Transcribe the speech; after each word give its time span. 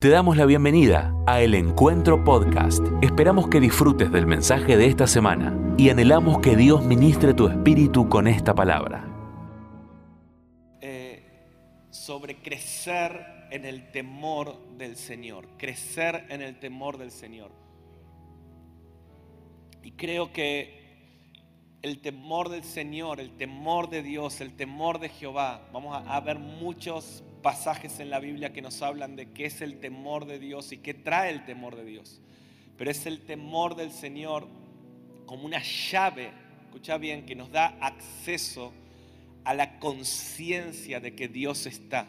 Te 0.00 0.10
damos 0.10 0.36
la 0.36 0.46
bienvenida 0.46 1.12
a 1.26 1.40
El 1.40 1.56
Encuentro 1.56 2.22
Podcast. 2.22 2.84
Esperamos 3.02 3.48
que 3.48 3.58
disfrutes 3.58 4.12
del 4.12 4.28
mensaje 4.28 4.76
de 4.76 4.86
esta 4.86 5.08
semana 5.08 5.74
y 5.76 5.90
anhelamos 5.90 6.38
que 6.38 6.54
Dios 6.54 6.84
ministre 6.84 7.34
tu 7.34 7.48
espíritu 7.48 8.08
con 8.08 8.28
esta 8.28 8.54
palabra. 8.54 9.04
Eh, 10.80 11.24
sobre 11.90 12.36
crecer 12.36 13.48
en 13.50 13.64
el 13.64 13.90
temor 13.90 14.56
del 14.76 14.94
Señor, 14.94 15.48
crecer 15.58 16.26
en 16.28 16.42
el 16.42 16.60
temor 16.60 16.96
del 16.96 17.10
Señor. 17.10 17.50
Y 19.82 19.90
creo 19.90 20.32
que 20.32 20.78
el 21.82 22.00
temor 22.00 22.50
del 22.50 22.62
Señor, 22.62 23.18
el 23.18 23.36
temor 23.36 23.90
de 23.90 24.04
Dios, 24.04 24.40
el 24.42 24.54
temor 24.54 25.00
de 25.00 25.08
Jehová, 25.08 25.68
vamos 25.72 25.96
a, 25.96 26.16
a 26.16 26.20
ver 26.20 26.38
muchos 26.38 27.24
pasajes 27.48 27.98
en 27.98 28.10
la 28.10 28.20
Biblia 28.20 28.52
que 28.52 28.60
nos 28.60 28.82
hablan 28.82 29.16
de 29.16 29.32
qué 29.32 29.46
es 29.46 29.62
el 29.62 29.80
temor 29.80 30.26
de 30.26 30.38
Dios 30.38 30.70
y 30.70 30.76
qué 30.76 30.92
trae 30.92 31.30
el 31.30 31.46
temor 31.46 31.76
de 31.76 31.84
Dios. 31.86 32.20
Pero 32.76 32.90
es 32.90 33.06
el 33.06 33.24
temor 33.24 33.74
del 33.74 33.90
Señor 33.90 34.46
como 35.24 35.46
una 35.46 35.62
llave, 35.62 36.30
escucha 36.66 36.98
bien, 36.98 37.24
que 37.24 37.34
nos 37.34 37.50
da 37.50 37.78
acceso 37.80 38.74
a 39.44 39.54
la 39.54 39.78
conciencia 39.78 41.00
de 41.00 41.14
que 41.14 41.28
Dios 41.28 41.64
está. 41.64 42.06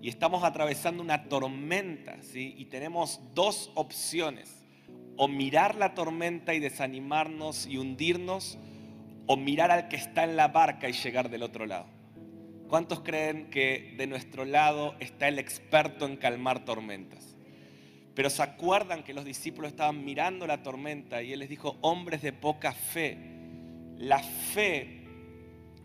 Y 0.00 0.08
estamos 0.08 0.44
atravesando 0.44 1.02
una 1.02 1.24
tormenta, 1.24 2.22
¿sí? 2.22 2.54
Y 2.56 2.66
tenemos 2.66 3.20
dos 3.34 3.72
opciones. 3.74 4.64
O 5.16 5.26
mirar 5.26 5.74
la 5.74 5.94
tormenta 5.94 6.54
y 6.54 6.60
desanimarnos 6.60 7.66
y 7.66 7.78
hundirnos, 7.78 8.56
o 9.26 9.36
mirar 9.36 9.72
al 9.72 9.88
que 9.88 9.96
está 9.96 10.22
en 10.22 10.36
la 10.36 10.46
barca 10.46 10.88
y 10.88 10.92
llegar 10.92 11.28
del 11.28 11.42
otro 11.42 11.66
lado. 11.66 11.93
¿Cuántos 12.68 13.00
creen 13.00 13.50
que 13.50 13.94
de 13.96 14.06
nuestro 14.06 14.44
lado 14.44 14.94
está 15.00 15.28
el 15.28 15.38
experto 15.38 16.06
en 16.06 16.16
calmar 16.16 16.64
tormentas? 16.64 17.36
Pero 18.14 18.30
se 18.30 18.42
acuerdan 18.42 19.02
que 19.02 19.12
los 19.12 19.24
discípulos 19.24 19.72
estaban 19.72 20.04
mirando 20.04 20.46
la 20.46 20.62
tormenta 20.62 21.22
y 21.22 21.32
Él 21.32 21.40
les 21.40 21.48
dijo, 21.48 21.76
hombres 21.80 22.22
de 22.22 22.32
poca 22.32 22.72
fe. 22.72 23.18
La 23.98 24.20
fe 24.20 25.02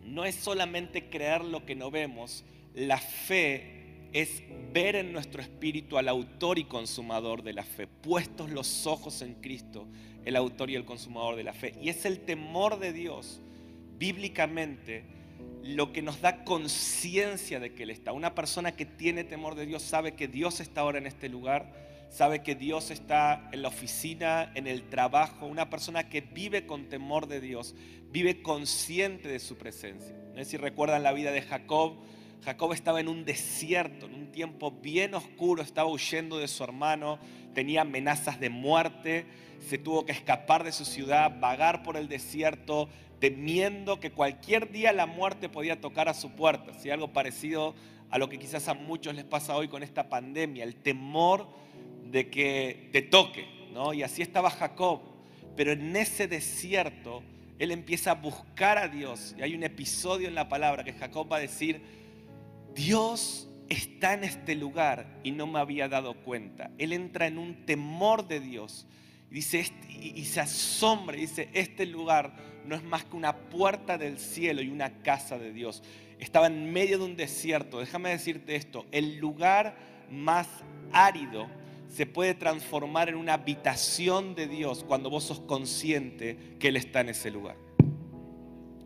no 0.04 0.26
es 0.26 0.36
solamente 0.36 1.10
creer 1.10 1.44
lo 1.44 1.66
que 1.66 1.76
no 1.76 1.92
vemos, 1.92 2.44
la 2.74 2.98
fe 2.98 3.80
es 4.12 4.44
ver 4.74 4.96
en 4.96 5.14
nuestro 5.14 5.42
espíritu 5.42 5.98
al 5.98 6.08
autor 6.08 6.58
y 6.58 6.64
consumador 6.64 7.44
de 7.44 7.54
la 7.54 7.64
fe, 7.64 7.88
puestos 7.88 8.50
los 8.50 8.88
ojos 8.88 9.22
en 9.22 9.36
Cristo, 9.36 9.88
el 10.26 10.36
autor 10.36 10.70
y 10.70 10.76
el 10.76 10.86
consumador 10.86 11.36
de 11.36 11.44
la 11.44 11.54
fe. 11.54 11.76
Y 11.82 11.90
es 11.90 12.06
el 12.06 12.20
temor 12.22 12.80
de 12.80 12.94
Dios, 12.94 13.40
bíblicamente, 13.98 15.04
lo 15.64 15.92
que 15.92 16.02
nos 16.02 16.22
da 16.22 16.44
conciencia 16.44 17.60
de 17.60 17.74
que 17.74 17.84
Él 17.84 17.90
está. 17.90 18.12
Una 18.14 18.36
persona 18.36 18.72
que 18.74 18.86
tiene 18.86 19.24
temor 19.24 19.56
de 19.56 19.66
Dios 19.66 19.84
sabe 19.84 20.14
que 20.14 20.28
Dios 20.28 20.60
está 20.60 20.82
ahora 20.82 20.98
en 20.98 21.08
este 21.08 21.30
lugar, 21.30 21.74
sabe 22.10 22.42
que 22.42 22.56
Dios 22.56 22.92
está 22.92 23.50
en 23.52 23.62
la 23.62 23.68
oficina, 23.68 24.52
en 24.56 24.68
el 24.68 24.84
trabajo. 24.90 25.46
Una 25.46 25.70
persona 25.70 26.10
que 26.10 26.22
vive 26.22 26.66
con 26.66 26.90
temor 26.90 27.28
de 27.28 27.40
Dios, 27.40 27.76
vive 28.12 28.42
consciente 28.42 29.28
de 29.28 29.40
su 29.40 29.58
presencia. 29.58 30.16
No 30.34 30.38
sé 30.38 30.46
si 30.46 30.58
recuerdan 30.58 31.04
la 31.04 31.14
vida 31.14 31.32
de 31.32 31.42
Jacob. 31.42 31.98
Jacob 32.44 32.72
estaba 32.72 33.02
en 33.02 33.10
un 33.10 33.26
desierto, 33.26 34.06
en 34.06 34.16
un 34.16 34.32
tiempo 34.32 34.72
bien 34.72 35.14
oscuro, 35.14 35.62
estaba 35.62 35.90
huyendo 35.90 36.38
de 36.38 36.48
su 36.48 36.64
hermano, 36.64 37.20
tenía 37.54 37.82
amenazas 37.82 38.40
de 38.40 38.50
muerte, 38.50 39.26
se 39.60 39.78
tuvo 39.78 40.06
que 40.06 40.14
escapar 40.14 40.64
de 40.64 40.72
su 40.72 40.86
ciudad, 40.86 41.38
vagar 41.42 41.84
por 41.84 41.98
el 41.98 42.08
desierto, 42.08 42.88
temiendo 43.20 44.00
que 44.00 44.12
cualquier 44.12 44.72
día 44.72 44.94
la 44.94 45.06
muerte 45.06 45.50
podía 45.50 45.80
tocar 45.80 46.10
a 46.10 46.14
su 46.14 46.32
puerta. 46.32 46.74
Si 46.74 46.90
algo 46.90 47.12
parecido 47.14 47.76
a 48.10 48.18
lo 48.18 48.30
que 48.30 48.40
quizás 48.40 48.68
a 48.68 48.74
muchos 48.74 49.16
les 49.16 49.26
pasa 49.26 49.56
hoy 49.56 49.68
con 49.68 49.84
esta 49.84 50.10
pandemia, 50.10 50.64
el 50.64 50.76
temor 50.76 51.48
de 52.06 52.30
que 52.30 52.90
te 52.92 53.02
toque, 53.02 53.46
¿no? 53.74 53.94
Y 53.94 54.04
así 54.04 54.22
estaba 54.22 54.50
Jacob, 54.50 55.02
pero 55.56 55.72
en 55.72 55.96
ese 55.96 56.28
desierto 56.28 57.24
él 57.60 57.72
empieza 57.72 58.12
a 58.12 58.16
buscar 58.16 58.78
a 58.78 58.88
Dios. 58.88 59.36
Y 59.38 59.42
hay 59.42 59.54
un 59.54 59.64
episodio 59.64 60.28
en 60.28 60.36
la 60.36 60.48
palabra 60.48 60.84
que 60.84 60.94
Jacob 60.94 61.32
va 61.32 61.38
a 61.38 61.42
decir, 61.42 61.82
Dios 62.74 63.50
está 63.68 64.14
en 64.14 64.24
este 64.24 64.56
lugar 64.56 65.20
y 65.24 65.32
no 65.32 65.46
me 65.46 65.60
había 65.60 65.88
dado 65.88 66.16
cuenta. 66.16 66.72
Él 66.78 66.94
entra 66.94 67.28
en 67.28 67.38
un 67.38 67.66
temor 67.66 68.28
de 68.28 68.40
Dios 68.40 68.88
y, 69.32 69.36
dice, 69.36 69.72
y 70.02 70.26
se 70.26 70.42
asombra 70.42 71.16
dice, 71.16 71.50
este 71.54 71.86
lugar 71.86 72.34
no 72.66 72.76
es 72.76 72.84
más 72.84 73.04
que 73.06 73.16
una 73.16 73.36
puerta 73.36 73.98
del 73.98 74.20
cielo 74.20 74.62
y 74.62 74.70
una 74.70 75.02
casa 75.02 75.38
de 75.38 75.52
Dios. 75.52 75.84
Estaba 76.20 76.48
en 76.48 76.72
medio 76.72 77.00
de 77.00 77.06
un 77.06 77.16
desierto. 77.16 77.80
Déjame 77.80 78.10
decirte 78.10 78.56
esto, 78.56 78.86
el 78.92 79.18
lugar 79.18 79.78
más 80.12 80.48
árido 80.92 81.48
se 81.88 82.06
puede 82.06 82.36
transformar 82.36 83.10
en 83.10 83.16
una 83.16 83.34
habitación 83.34 84.36
de 84.36 84.48
Dios 84.48 84.84
cuando 84.88 85.10
vos 85.10 85.24
sos 85.24 85.40
consciente 85.40 86.38
que 86.60 86.68
Él 86.68 86.78
está 86.78 87.02
en 87.02 87.10
ese 87.10 87.32
lugar. 87.32 87.56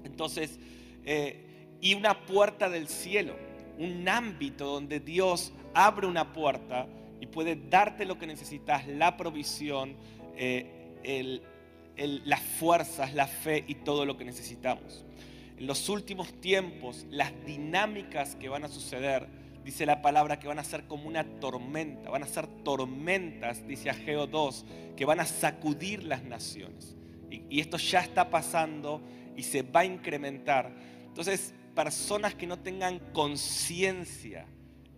Entonces, 0.06 0.60
eh, 1.04 1.76
y 1.82 1.96
una 1.96 2.26
puerta 2.26 2.70
del 2.70 2.88
cielo, 2.88 3.36
un 3.78 4.08
ámbito 4.08 4.66
donde 4.66 5.00
Dios 5.00 5.52
abre 5.74 6.08
una 6.08 6.32
puerta 6.32 6.88
y 7.20 7.26
puede 7.26 7.56
darte 7.56 8.06
lo 8.06 8.18
que 8.18 8.28
necesitas, 8.28 8.88
la 8.88 9.18
provisión, 9.18 9.96
eh, 10.36 11.42
las 12.26 12.42
fuerzas, 12.42 13.14
la 13.14 13.28
fe 13.28 13.64
y 13.68 13.76
todo 13.76 14.06
lo 14.06 14.18
que 14.18 14.26
necesitamos. 14.26 15.06
En 15.58 15.68
los 15.68 15.90
últimos 15.90 16.34
tiempos, 16.42 17.06
las 17.10 17.32
dinámicas 17.46 18.36
que 18.36 18.50
van 18.50 18.64
a 18.64 18.68
suceder, 18.68 19.28
dice 19.64 19.86
la 19.86 20.02
palabra 20.02 20.40
que 20.40 20.48
van 20.48 20.60
a 20.60 20.64
ser 20.64 20.86
como 20.86 21.08
una 21.08 21.24
tormenta, 21.40 22.10
van 22.10 22.24
a 22.24 22.28
ser 22.28 22.48
tormentas, 22.64 23.66
dice 23.68 23.90
Ageo 23.90 24.28
2, 24.28 24.66
que 24.98 25.06
van 25.06 25.20
a 25.20 25.26
sacudir 25.26 26.04
las 26.04 26.24
naciones. 26.24 26.96
Y, 27.30 27.44
y 27.50 27.60
esto 27.60 27.78
ya 27.78 28.00
está 28.00 28.30
pasando 28.30 29.02
y 29.38 29.44
se 29.44 29.62
va 29.62 29.82
a 29.82 29.86
incrementar. 29.86 30.72
Entonces, 31.06 31.54
personas 31.76 32.36
que 32.36 32.48
no 32.48 32.60
tengan 32.60 33.00
conciencia 33.14 34.46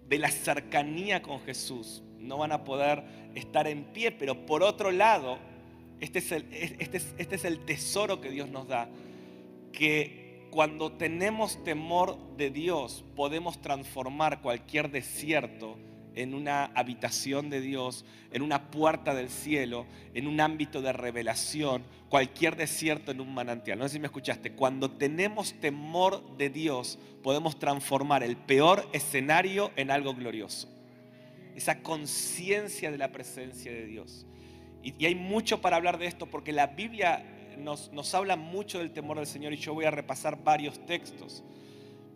de 0.07 0.19
la 0.19 0.29
cercanía 0.29 1.21
con 1.21 1.41
Jesús 1.41 2.03
no 2.19 2.37
van 2.37 2.51
a 2.51 2.63
poder 2.63 3.03
estar 3.35 3.67
en 3.67 3.83
pie, 3.85 4.11
pero 4.11 4.45
por 4.45 4.63
otro 4.63 4.91
lado, 4.91 5.37
este 5.99 6.19
es, 6.19 6.31
el, 6.31 6.45
este, 6.51 6.97
este 7.17 7.35
es 7.35 7.45
el 7.45 7.59
tesoro 7.59 8.21
que 8.21 8.29
Dios 8.29 8.49
nos 8.49 8.67
da, 8.67 8.89
que 9.71 10.47
cuando 10.51 10.91
tenemos 10.93 11.63
temor 11.63 12.17
de 12.37 12.49
Dios 12.49 13.03
podemos 13.15 13.61
transformar 13.61 14.41
cualquier 14.41 14.89
desierto 14.89 15.77
en 16.15 16.33
una 16.33 16.65
habitación 16.75 17.49
de 17.49 17.61
Dios, 17.61 18.05
en 18.31 18.41
una 18.41 18.71
puerta 18.71 19.13
del 19.13 19.29
cielo, 19.29 19.85
en 20.13 20.27
un 20.27 20.39
ámbito 20.39 20.81
de 20.81 20.93
revelación, 20.93 21.83
cualquier 22.09 22.55
desierto 22.55 23.11
en 23.11 23.19
un 23.19 23.33
manantial. 23.33 23.77
No 23.77 23.85
sé 23.87 23.95
si 23.95 23.99
me 23.99 24.07
escuchaste. 24.07 24.53
Cuando 24.53 24.91
tenemos 24.91 25.53
temor 25.59 26.37
de 26.37 26.49
Dios, 26.49 26.97
podemos 27.21 27.59
transformar 27.59 28.23
el 28.23 28.37
peor 28.37 28.87
escenario 28.93 29.71
en 29.75 29.91
algo 29.91 30.13
glorioso. 30.13 30.69
Esa 31.55 31.81
conciencia 31.81 32.91
de 32.91 32.97
la 32.97 33.11
presencia 33.11 33.71
de 33.71 33.85
Dios. 33.85 34.25
Y, 34.83 35.05
hay 35.05 35.15
mucho 35.15 35.61
para 35.61 35.77
hablar 35.77 35.97
de 35.97 36.05
esto 36.05 36.27
porque 36.27 36.51
la 36.51 36.67
Biblia 36.67 37.25
nos, 37.57 37.91
nos 37.91 38.13
habla 38.13 38.35
mucho 38.35 38.79
del 38.79 38.91
temor 38.91 39.17
del 39.17 39.27
Señor 39.27 39.53
y 39.53 39.57
yo 39.57 39.73
voy 39.73 39.85
a 39.85 39.91
repasar 39.91 40.43
varios 40.43 40.85
textos. 40.85 41.43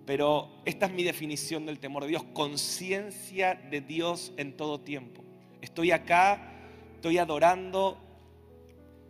Pero 0.06 0.50
esta 0.66 0.88
es 0.88 0.92
mi 0.92 1.04
definición 1.04 1.66
del 1.66 1.80
temor 1.80 2.04
de 2.04 2.10
Dios, 2.10 2.24
conciencia 2.34 3.56
de 3.56 3.82
Dios 3.82 4.34
en 4.38 4.58
todo 4.58 4.80
tiempo. 4.80 5.24
Estoy 5.62 5.92
acá, 5.92 6.52
estoy 6.96 7.18
adorando 7.18 7.98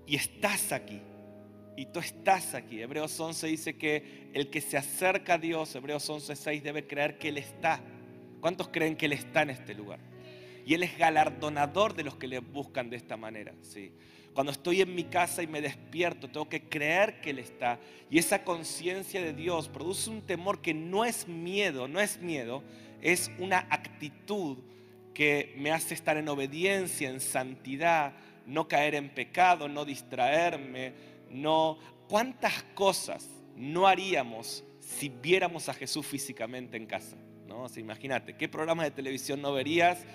y 0.06 0.16
estás 0.16 0.72
aquí. 0.72 1.02
Y 1.78 1.86
tú 1.86 2.00
estás 2.00 2.54
aquí. 2.54 2.82
Hebreos 2.82 3.18
11 3.18 3.48
dice 3.48 3.78
que 3.78 4.30
el 4.34 4.50
que 4.50 4.60
se 4.60 4.76
acerca 4.76 5.36
a 5.36 5.38
Dios, 5.38 5.74
Hebreos 5.76 6.10
11, 6.10 6.36
6, 6.36 6.64
debe 6.64 6.86
creer 6.86 7.18
que 7.18 7.30
Él 7.30 7.38
está. 7.38 7.80
¿Cuántos 8.42 8.68
creen 8.68 8.98
que 8.98 9.06
Él 9.06 9.14
está 9.14 9.44
en 9.44 9.52
este 9.52 9.74
lugar? 9.74 10.00
Y 10.70 10.76
Él 10.76 10.84
es 10.84 11.00
galardonador 11.00 11.96
de 11.96 12.04
los 12.04 12.16
que 12.18 12.28
le 12.28 12.38
buscan 12.38 12.92
de 12.92 12.96
esta 12.96 13.18
manera. 13.18 13.56
¿sí? 13.64 13.92
Cuando 14.36 14.52
estoy 14.52 14.82
en 14.82 14.94
mi 14.94 15.06
casa 15.06 15.42
y 15.42 15.48
me 15.48 15.62
despierto, 15.62 16.30
tengo 16.30 16.48
que 16.48 16.70
creer 16.70 17.22
que 17.22 17.32
Él 17.32 17.40
está. 17.40 17.80
Y 18.08 18.20
esa 18.20 18.44
conciencia 18.44 19.20
de 19.20 19.34
Dios 19.34 19.68
produce 19.68 20.12
un 20.12 20.22
temor 20.22 20.62
que 20.62 20.76
no 20.76 21.06
es 21.06 21.28
miedo, 21.28 21.88
no 21.88 22.00
es 22.00 22.22
miedo, 22.22 22.62
es 23.02 23.32
una 23.40 23.66
actitud 23.72 24.60
que 25.16 25.56
me 25.58 25.72
hace 25.72 25.96
estar 25.96 26.18
en 26.18 26.30
obediencia, 26.30 27.10
en 27.10 27.20
santidad, 27.20 28.14
no 28.46 28.68
caer 28.68 28.94
en 28.94 29.10
pecado, 29.10 29.68
no 29.68 29.86
distraerme, 29.86 30.94
no... 31.32 31.80
¿Cuántas 32.08 32.62
cosas 32.76 33.28
no 33.56 33.88
haríamos 33.88 34.64
si 34.80 35.10
viéramos 35.10 35.68
a 35.68 35.74
Jesús 35.74 36.06
físicamente 36.06 36.78
en 36.78 36.86
casa? 36.86 37.18
¿no? 37.48 37.66
imagínate, 37.76 38.38
¿qué 38.38 38.48
programas 38.48 38.86
de 38.86 38.92
televisión 38.92 39.42
no 39.42 39.52
verías? 39.52 40.06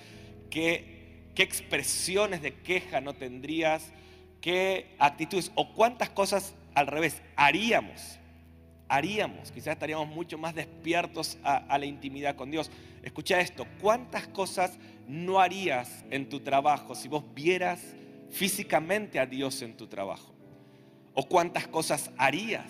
Qué, 0.50 1.32
expresiones 1.36 2.42
de 2.42 2.54
queja 2.54 3.00
no 3.00 3.14
tendrías, 3.14 3.92
qué 4.40 4.94
actitudes 4.98 5.50
o 5.54 5.72
cuántas 5.74 6.10
cosas 6.10 6.54
al 6.74 6.86
revés 6.86 7.22
haríamos. 7.36 8.18
Haríamos, 8.86 9.50
quizás 9.50 9.72
estaríamos 9.72 10.08
mucho 10.08 10.36
más 10.38 10.54
despiertos 10.54 11.38
a, 11.42 11.78
la 11.78 11.86
intimidad 11.86 12.36
con 12.36 12.50
Dios. 12.50 12.70
Escucha 13.02 13.40
esto, 13.40 13.66
¿cuántas 13.80 14.28
cosas 14.28 14.78
no 15.08 15.40
harías 15.40 16.04
en 16.10 16.28
tu 16.28 16.40
trabajo 16.40 16.94
si 16.94 17.08
vos 17.08 17.24
vieras 17.34 17.80
físicamente 18.30 19.18
a 19.18 19.26
Dios 19.26 19.62
en 19.62 19.76
tu 19.76 19.86
trabajo? 19.86 20.34
¿O 21.14 21.26
cuántas 21.26 21.66
cosas 21.66 22.10
harías? 22.18 22.66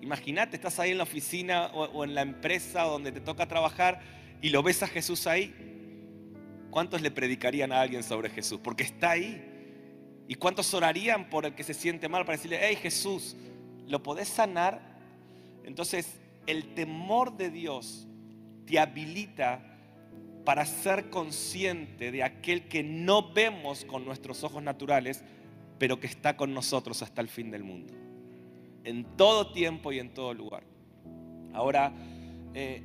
Imagínate, 0.00 0.56
estás 0.56 0.78
ahí 0.78 0.92
en 0.92 0.98
la 0.98 1.02
oficina 1.04 1.66
o, 1.66 2.04
en 2.04 2.14
la 2.14 2.22
empresa 2.22 2.82
donde 2.82 3.12
te 3.12 3.20
toca 3.20 3.46
trabajar 3.46 4.00
y 4.40 4.50
lo 4.50 4.62
ves 4.62 4.82
a 4.82 4.86
Jesús 4.86 5.26
ahí. 5.26 5.67
¿Cuántos 6.78 7.02
le 7.02 7.10
predicarían 7.10 7.72
a 7.72 7.80
alguien 7.80 8.04
sobre 8.04 8.30
Jesús? 8.30 8.60
Porque 8.62 8.84
está 8.84 9.10
ahí. 9.10 9.42
¿Y 10.28 10.36
cuántos 10.36 10.72
orarían 10.74 11.28
por 11.28 11.44
el 11.44 11.52
que 11.56 11.64
se 11.64 11.74
siente 11.74 12.08
mal 12.08 12.24
para 12.24 12.36
decirle, 12.36 12.60
hey 12.62 12.78
Jesús, 12.80 13.36
¿lo 13.88 14.00
podés 14.00 14.28
sanar? 14.28 14.80
Entonces, 15.64 16.20
el 16.46 16.74
temor 16.74 17.36
de 17.36 17.50
Dios 17.50 18.06
te 18.64 18.78
habilita 18.78 19.60
para 20.44 20.64
ser 20.64 21.10
consciente 21.10 22.12
de 22.12 22.22
aquel 22.22 22.68
que 22.68 22.84
no 22.84 23.32
vemos 23.32 23.84
con 23.84 24.04
nuestros 24.04 24.44
ojos 24.44 24.62
naturales, 24.62 25.24
pero 25.80 25.98
que 25.98 26.06
está 26.06 26.36
con 26.36 26.54
nosotros 26.54 27.02
hasta 27.02 27.20
el 27.20 27.28
fin 27.28 27.50
del 27.50 27.64
mundo. 27.64 27.92
En 28.84 29.02
todo 29.16 29.50
tiempo 29.50 29.90
y 29.90 29.98
en 29.98 30.14
todo 30.14 30.32
lugar. 30.32 30.62
Ahora, 31.52 31.92
eh, 32.54 32.84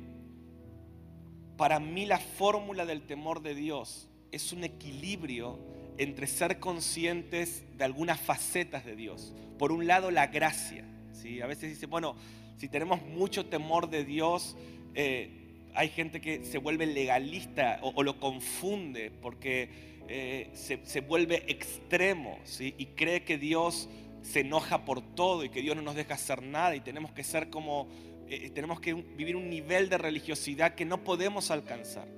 para 1.56 1.80
mí 1.80 2.06
la 2.06 2.18
fórmula 2.18 2.86
del 2.86 3.02
temor 3.02 3.42
de 3.42 3.54
Dios 3.54 4.08
es 4.32 4.52
un 4.52 4.64
equilibrio 4.64 5.58
entre 5.98 6.26
ser 6.26 6.58
conscientes 6.58 7.62
de 7.76 7.84
algunas 7.84 8.20
facetas 8.20 8.84
de 8.84 8.96
Dios. 8.96 9.32
Por 9.58 9.70
un 9.70 9.86
lado, 9.86 10.10
la 10.10 10.26
gracia. 10.26 10.84
¿sí? 11.12 11.40
A 11.40 11.46
veces 11.46 11.70
dice, 11.70 11.86
bueno, 11.86 12.16
si 12.56 12.68
tenemos 12.68 13.02
mucho 13.02 13.46
temor 13.46 13.88
de 13.88 14.04
Dios, 14.04 14.56
eh, 14.94 15.30
hay 15.74 15.88
gente 15.88 16.20
que 16.20 16.44
se 16.44 16.58
vuelve 16.58 16.86
legalista 16.86 17.78
o, 17.82 18.02
lo 18.02 18.18
confunde 18.18 19.10
porque 19.22 19.68
eh, 20.08 20.50
se, 20.54 21.00
vuelve 21.00 21.44
extremo 21.48 22.38
y 22.60 22.86
cree 22.86 23.24
que 23.24 23.38
Dios 23.38 23.88
se 24.22 24.40
enoja 24.40 24.84
por 24.84 25.02
todo 25.02 25.44
y 25.44 25.50
que 25.50 25.62
Dios 25.62 25.76
no 25.76 25.82
nos 25.82 25.94
deja 25.94 26.14
hacer 26.14 26.42
nada 26.42 26.74
y 26.76 26.80
tenemos 26.80 27.12
que 27.12 27.24
ser 27.24 27.50
como, 27.50 27.88
eh, 28.28 28.50
tenemos 28.50 28.80
que 28.80 28.94
vivir 28.94 29.36
un 29.36 29.48
nivel 29.48 29.88
de 29.88 29.98
religiosidad 29.98 30.74
que 30.74 30.84
no 30.84 31.02
podemos 31.04 31.50
alcanzar. 31.50 32.08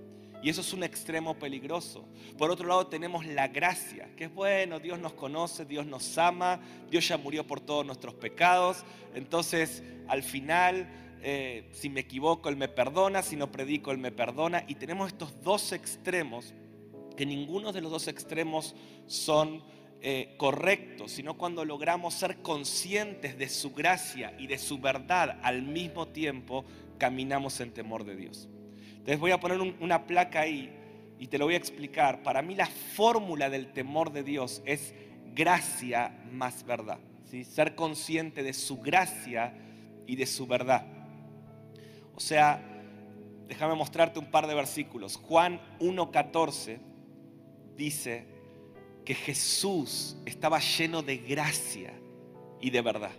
Y 0.43 0.51
eso 0.51 0.61
es 0.61 0.73
un 0.73 0.85
extremo 0.85 1.35
peligroso. 1.35 2.07
Por 2.39 2.51
otro 2.51 2.69
lado 2.69 2.87
tenemos 2.87 3.27
la 3.27 3.49
gracia, 3.49 4.11
que 4.17 4.25
es 4.25 4.35
bueno, 4.35 4.79
Dios 4.79 4.99
nos 4.99 5.15
conoce, 5.15 5.65
Dios 5.65 5.87
nos 5.87 6.19
ama, 6.19 6.61
Dios 6.91 7.09
ya 7.09 7.17
murió 7.17 7.47
por 7.47 7.61
todos 7.61 7.85
nuestros 7.85 8.15
pecados. 8.15 8.85
Entonces, 9.15 9.83
al 10.09 10.23
final, 10.23 10.89
eh, 11.23 11.69
si 11.73 11.89
me 11.89 12.01
equivoco, 12.01 12.49
Él 12.49 12.57
me 12.57 12.69
perdona, 12.69 13.23
si 13.23 13.35
no 13.35 13.51
predico, 13.51 13.91
Él 13.91 13.99
me 13.99 14.13
perdona. 14.13 14.65
Y 14.69 14.77
tenemos 14.77 15.09
estos 15.09 15.43
dos 15.43 15.73
extremos, 15.73 16.55
que 17.17 17.27
ninguno 17.27 17.73
de 17.73 17.81
los 17.81 17.91
dos 17.91 18.09
extremos 18.09 18.77
son 19.07 19.65
eh, 20.09 20.35
correctos, 20.37 21.11
sino 21.11 21.37
cuando 21.37 21.65
logramos 21.65 22.15
ser 22.15 22.37
conscientes 22.37 23.37
de 23.37 23.49
su 23.49 23.75
gracia 23.75 24.33
y 24.39 24.47
de 24.47 24.57
su 24.57 24.79
verdad 24.79 25.41
al 25.43 25.63
mismo 25.63 26.07
tiempo, 26.07 26.65
caminamos 26.97 27.59
en 27.61 27.73
temor 27.73 28.05
de 28.05 28.15
Dios. 28.15 28.49
Entonces 28.91 29.19
voy 29.19 29.33
a 29.33 29.41
poner 29.41 29.61
una 29.81 30.07
placa 30.07 30.43
ahí 30.43 30.73
y 31.19 31.27
te 31.27 31.39
lo 31.39 31.47
voy 31.47 31.55
a 31.55 31.57
explicar. 31.57 32.23
Para 32.23 32.41
mí 32.41 32.55
la 32.55 32.67
fórmula 32.67 33.51
del 33.51 33.73
temor 33.73 34.13
de 34.13 34.23
Dios 34.23 34.63
es 34.65 34.95
gracia 35.35 36.17
más 36.31 36.65
verdad. 36.65 37.01
¿sí? 37.29 37.43
Ser 37.43 37.75
consciente 37.75 38.45
de 38.45 38.53
su 38.53 38.81
gracia 38.81 39.55
y 40.07 40.15
de 40.15 40.27
su 40.27 40.47
verdad. 40.47 40.87
O 42.15 42.21
sea, 42.21 42.63
déjame 43.49 43.75
mostrarte 43.75 44.21
un 44.21 44.31
par 44.31 44.47
de 44.47 44.55
versículos. 44.55 45.17
Juan 45.17 45.61
1.14 45.81 46.79
dice 47.77 48.36
que 49.07 49.15
Jesús 49.15 50.17
estaba 50.27 50.59
lleno 50.59 51.01
de 51.01 51.17
gracia 51.17 51.95
y 52.61 52.69
de 52.69 52.83
verdad. 52.83 53.13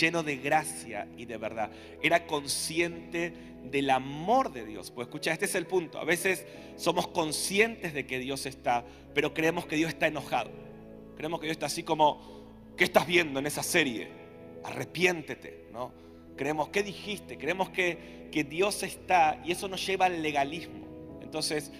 Lleno 0.00 0.24
de 0.24 0.36
gracia 0.38 1.08
y 1.16 1.26
de 1.26 1.36
verdad. 1.36 1.70
Era 2.02 2.26
consciente 2.26 3.32
del 3.62 3.88
amor 3.90 4.52
de 4.52 4.66
Dios. 4.66 4.90
Pues 4.90 5.06
escucha, 5.06 5.32
este 5.32 5.44
es 5.44 5.54
el 5.54 5.66
punto. 5.66 6.00
A 6.00 6.04
veces 6.04 6.44
somos 6.74 7.06
conscientes 7.06 7.94
de 7.94 8.04
que 8.04 8.18
Dios 8.18 8.46
está, 8.46 8.84
pero 9.14 9.32
creemos 9.32 9.66
que 9.66 9.76
Dios 9.76 9.90
está 9.90 10.08
enojado. 10.08 10.50
Creemos 11.16 11.38
que 11.38 11.46
Dios 11.46 11.54
está 11.54 11.66
así 11.66 11.84
como, 11.84 12.20
¿qué 12.76 12.82
estás 12.82 13.06
viendo 13.06 13.38
en 13.38 13.46
esa 13.46 13.62
serie? 13.62 14.08
Arrepiéntete, 14.64 15.68
¿no? 15.72 15.92
Creemos, 16.36 16.68
¿qué 16.70 16.82
dijiste? 16.82 17.38
Creemos 17.38 17.70
que, 17.70 18.28
que 18.32 18.42
Dios 18.42 18.82
está 18.82 19.40
y 19.44 19.52
eso 19.52 19.68
nos 19.68 19.86
lleva 19.86 20.06
al 20.06 20.20
legalismo. 20.20 21.20
Entonces, 21.22 21.70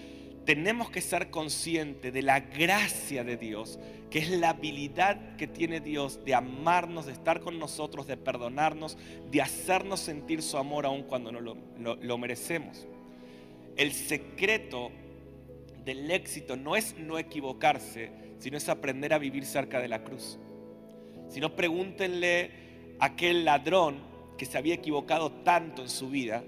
tenemos 0.47 0.89
que 0.89 1.01
ser 1.01 1.29
conscientes 1.29 2.13
de 2.13 2.21
la 2.21 2.39
gracia 2.39 3.25
de 3.25 3.35
Dios, 3.35 3.77
que 4.09 4.19
es 4.19 4.29
la 4.29 4.51
habilidad 4.51 5.35
que 5.35 5.45
tiene 5.45 5.81
Dios 5.81 6.23
de 6.23 6.35
amarnos, 6.35 7.05
de 7.05 7.11
estar 7.11 7.41
con 7.41 7.59
nosotros, 7.59 8.07
de 8.07 8.15
perdonarnos, 8.15 8.97
de 9.29 9.41
hacernos 9.41 9.99
sentir 9.99 10.41
su 10.41 10.57
amor 10.57 10.85
aun 10.85 11.03
cuando 11.03 11.33
no 11.33 11.41
lo, 11.41 11.57
lo 11.77 12.17
merecemos. 12.17 12.87
El 13.75 13.91
secreto 13.91 14.89
del 15.83 16.09
éxito 16.09 16.55
no 16.55 16.77
es 16.77 16.97
no 16.97 17.19
equivocarse, 17.19 18.09
sino 18.39 18.55
es 18.55 18.69
aprender 18.69 19.13
a 19.13 19.17
vivir 19.17 19.45
cerca 19.45 19.81
de 19.81 19.89
la 19.89 20.05
cruz. 20.05 20.39
Si 21.27 21.41
no, 21.41 21.57
pregúntenle 21.57 22.51
a 22.99 23.07
aquel 23.07 23.43
ladrón 23.43 23.97
que 24.37 24.45
se 24.45 24.57
había 24.57 24.75
equivocado 24.75 25.29
tanto 25.29 25.81
en 25.81 25.89
su 25.89 26.09
vida, 26.09 26.41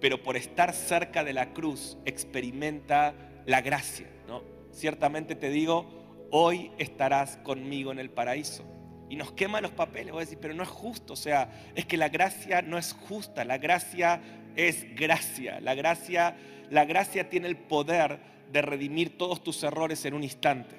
pero 0.00 0.22
por 0.22 0.38
estar 0.38 0.72
cerca 0.72 1.24
de 1.24 1.34
la 1.34 1.52
cruz 1.52 1.98
experimenta 2.06 3.14
la 3.46 3.60
gracia. 3.60 4.06
¿no? 4.28 4.42
Ciertamente 4.72 5.34
te 5.34 5.50
digo, 5.50 6.26
hoy 6.30 6.72
estarás 6.78 7.36
conmigo 7.38 7.92
en 7.92 7.98
el 7.98 8.10
paraíso. 8.10 8.64
Y 9.08 9.16
nos 9.16 9.32
quema 9.32 9.60
los 9.60 9.70
papeles, 9.70 10.12
voy 10.12 10.22
a 10.22 10.24
decir, 10.24 10.38
pero 10.40 10.54
no 10.54 10.62
es 10.62 10.68
justo, 10.68 11.12
o 11.12 11.16
sea, 11.16 11.50
es 11.74 11.84
que 11.84 11.96
la 11.96 12.08
gracia 12.08 12.62
no 12.62 12.78
es 12.78 12.92
justa, 12.92 13.44
la 13.44 13.58
gracia 13.58 14.20
es 14.56 14.86
gracia, 14.96 15.60
la 15.60 15.74
gracia, 15.74 16.36
la 16.70 16.84
gracia 16.84 17.28
tiene 17.28 17.48
el 17.48 17.56
poder 17.56 18.18
de 18.50 18.62
redimir 18.62 19.18
todos 19.18 19.42
tus 19.44 19.62
errores 19.62 20.04
en 20.06 20.14
un 20.14 20.24
instante. 20.24 20.76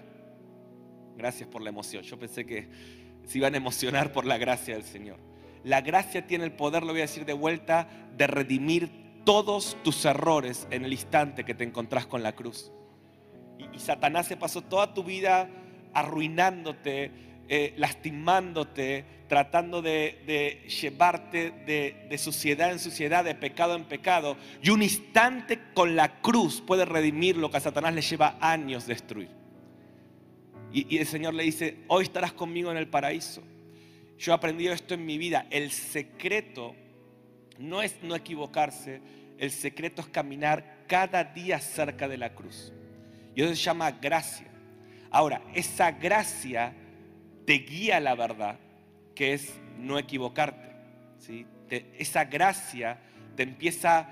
Gracias 1.16 1.48
por 1.48 1.62
la 1.62 1.70
emoción, 1.70 2.04
yo 2.04 2.18
pensé 2.18 2.46
que 2.46 2.68
se 3.26 3.38
iban 3.38 3.54
a 3.54 3.58
emocionar 3.58 4.12
por 4.12 4.26
la 4.26 4.38
gracia 4.38 4.74
del 4.74 4.84
Señor. 4.84 5.20
La 5.64 5.82
gracia 5.82 6.28
tiene 6.28 6.44
el 6.44 6.52
poder, 6.52 6.84
lo 6.84 6.92
voy 6.92 7.02
a 7.02 7.06
decir 7.06 7.26
de 7.26 7.34
vuelta, 7.34 7.88
de 8.18 8.28
redimir 8.28 9.05
todos 9.25 9.75
tus 9.83 10.06
errores 10.06 10.68
en 10.72 10.86
el 10.86 10.94
instante 10.94 11.44
que 11.44 11.54
te 11.54 11.63
encontrás 11.63 12.06
con 12.06 12.24
la 12.24 12.33
cruz. 12.33 12.72
Y, 13.74 13.80
Satanás 13.80 14.27
se 14.27 14.38
pasó 14.38 14.62
toda 14.62 14.94
tu 14.94 15.04
vida 15.04 15.50
arruinándote, 15.94 17.11
eh, 17.47 17.73
lastimándote, 17.78 19.06
tratando 19.28 19.81
de, 19.81 20.66
llevarte 20.81 21.52
de, 21.52 22.18
suciedad 22.18 22.71
en 22.71 22.80
suciedad, 22.80 23.26
de 23.26 23.35
pecado 23.35 23.76
en 23.76 23.85
pecado. 23.85 24.38
Y 24.61 24.69
un 24.69 24.83
instante 24.83 25.59
con 25.73 25.95
la 25.95 26.21
cruz 26.21 26.61
puede 26.61 26.85
redimir 26.85 27.35
lo 27.38 27.50
que 27.50 27.57
a 27.57 27.61
Satanás 27.61 27.94
le 27.94 28.02
lleva 28.02 28.38
años 28.40 28.88
destruir. 28.88 29.30
y 30.71 30.97
el 30.97 31.07
Señor 31.07 31.33
le 31.33 31.44
dice, 31.44 31.78
hoy 31.88 32.04
estarás 32.04 32.33
conmigo 32.33 32.69
en 32.71 32.78
el 32.78 32.88
paraíso. 32.88 33.42
Yo 34.18 34.31
he 34.31 34.35
aprendido 34.35 34.73
esto 34.73 34.94
en 34.94 35.06
mi 35.06 35.18
vida. 35.18 35.45
El 35.50 35.71
secreto 35.71 36.76
no 37.57 37.81
es 37.81 37.95
no 38.02 38.16
equivocarse, 38.16 39.02
el 39.38 39.52
secreto 39.52 40.02
es 40.02 40.07
caminar 40.07 40.83
cada 40.88 41.24
día 41.24 41.59
cerca 41.59 42.07
de 42.07 42.18
la 42.18 42.33
cruz. 42.33 42.71
Y 43.35 43.42
eso 43.42 43.56
se 43.56 43.62
llama 43.62 43.92
gracia. 43.92 44.47
Ahora, 45.12 45.42
esa 45.54 45.92
gracia 45.92 46.74
te 47.45 47.54
guía 47.54 47.97
a 47.97 48.00
la 48.00 48.16
verdad, 48.16 48.59
que 49.14 49.33
es 49.33 49.54
no 49.78 49.97
equivocarte. 49.97 50.76
¿sí? 51.19 51.45
esa 51.69 52.26
gracia 52.26 53.00
te 53.35 53.44
empieza, 53.44 54.07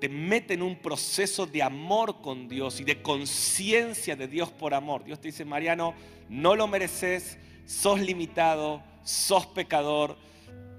te 0.00 0.08
mete 0.08 0.54
en 0.54 0.62
un 0.62 0.76
proceso 0.76 1.46
de 1.46 1.62
amor 1.62 2.20
con 2.20 2.48
Dios 2.48 2.80
y 2.80 2.84
de 2.84 3.02
conciencia 3.02 4.16
de 4.16 4.28
Dios 4.28 4.50
por 4.50 4.74
amor. 4.74 5.04
Dios 5.04 5.20
te 5.20 5.28
dice, 5.28 5.44
Mariano, 5.44 5.94
no 6.28 6.54
lo 6.54 6.66
mereces, 6.66 7.38
sos 7.66 8.00
limitado, 8.00 8.82
sos 9.02 9.46
pecador, 9.46 10.16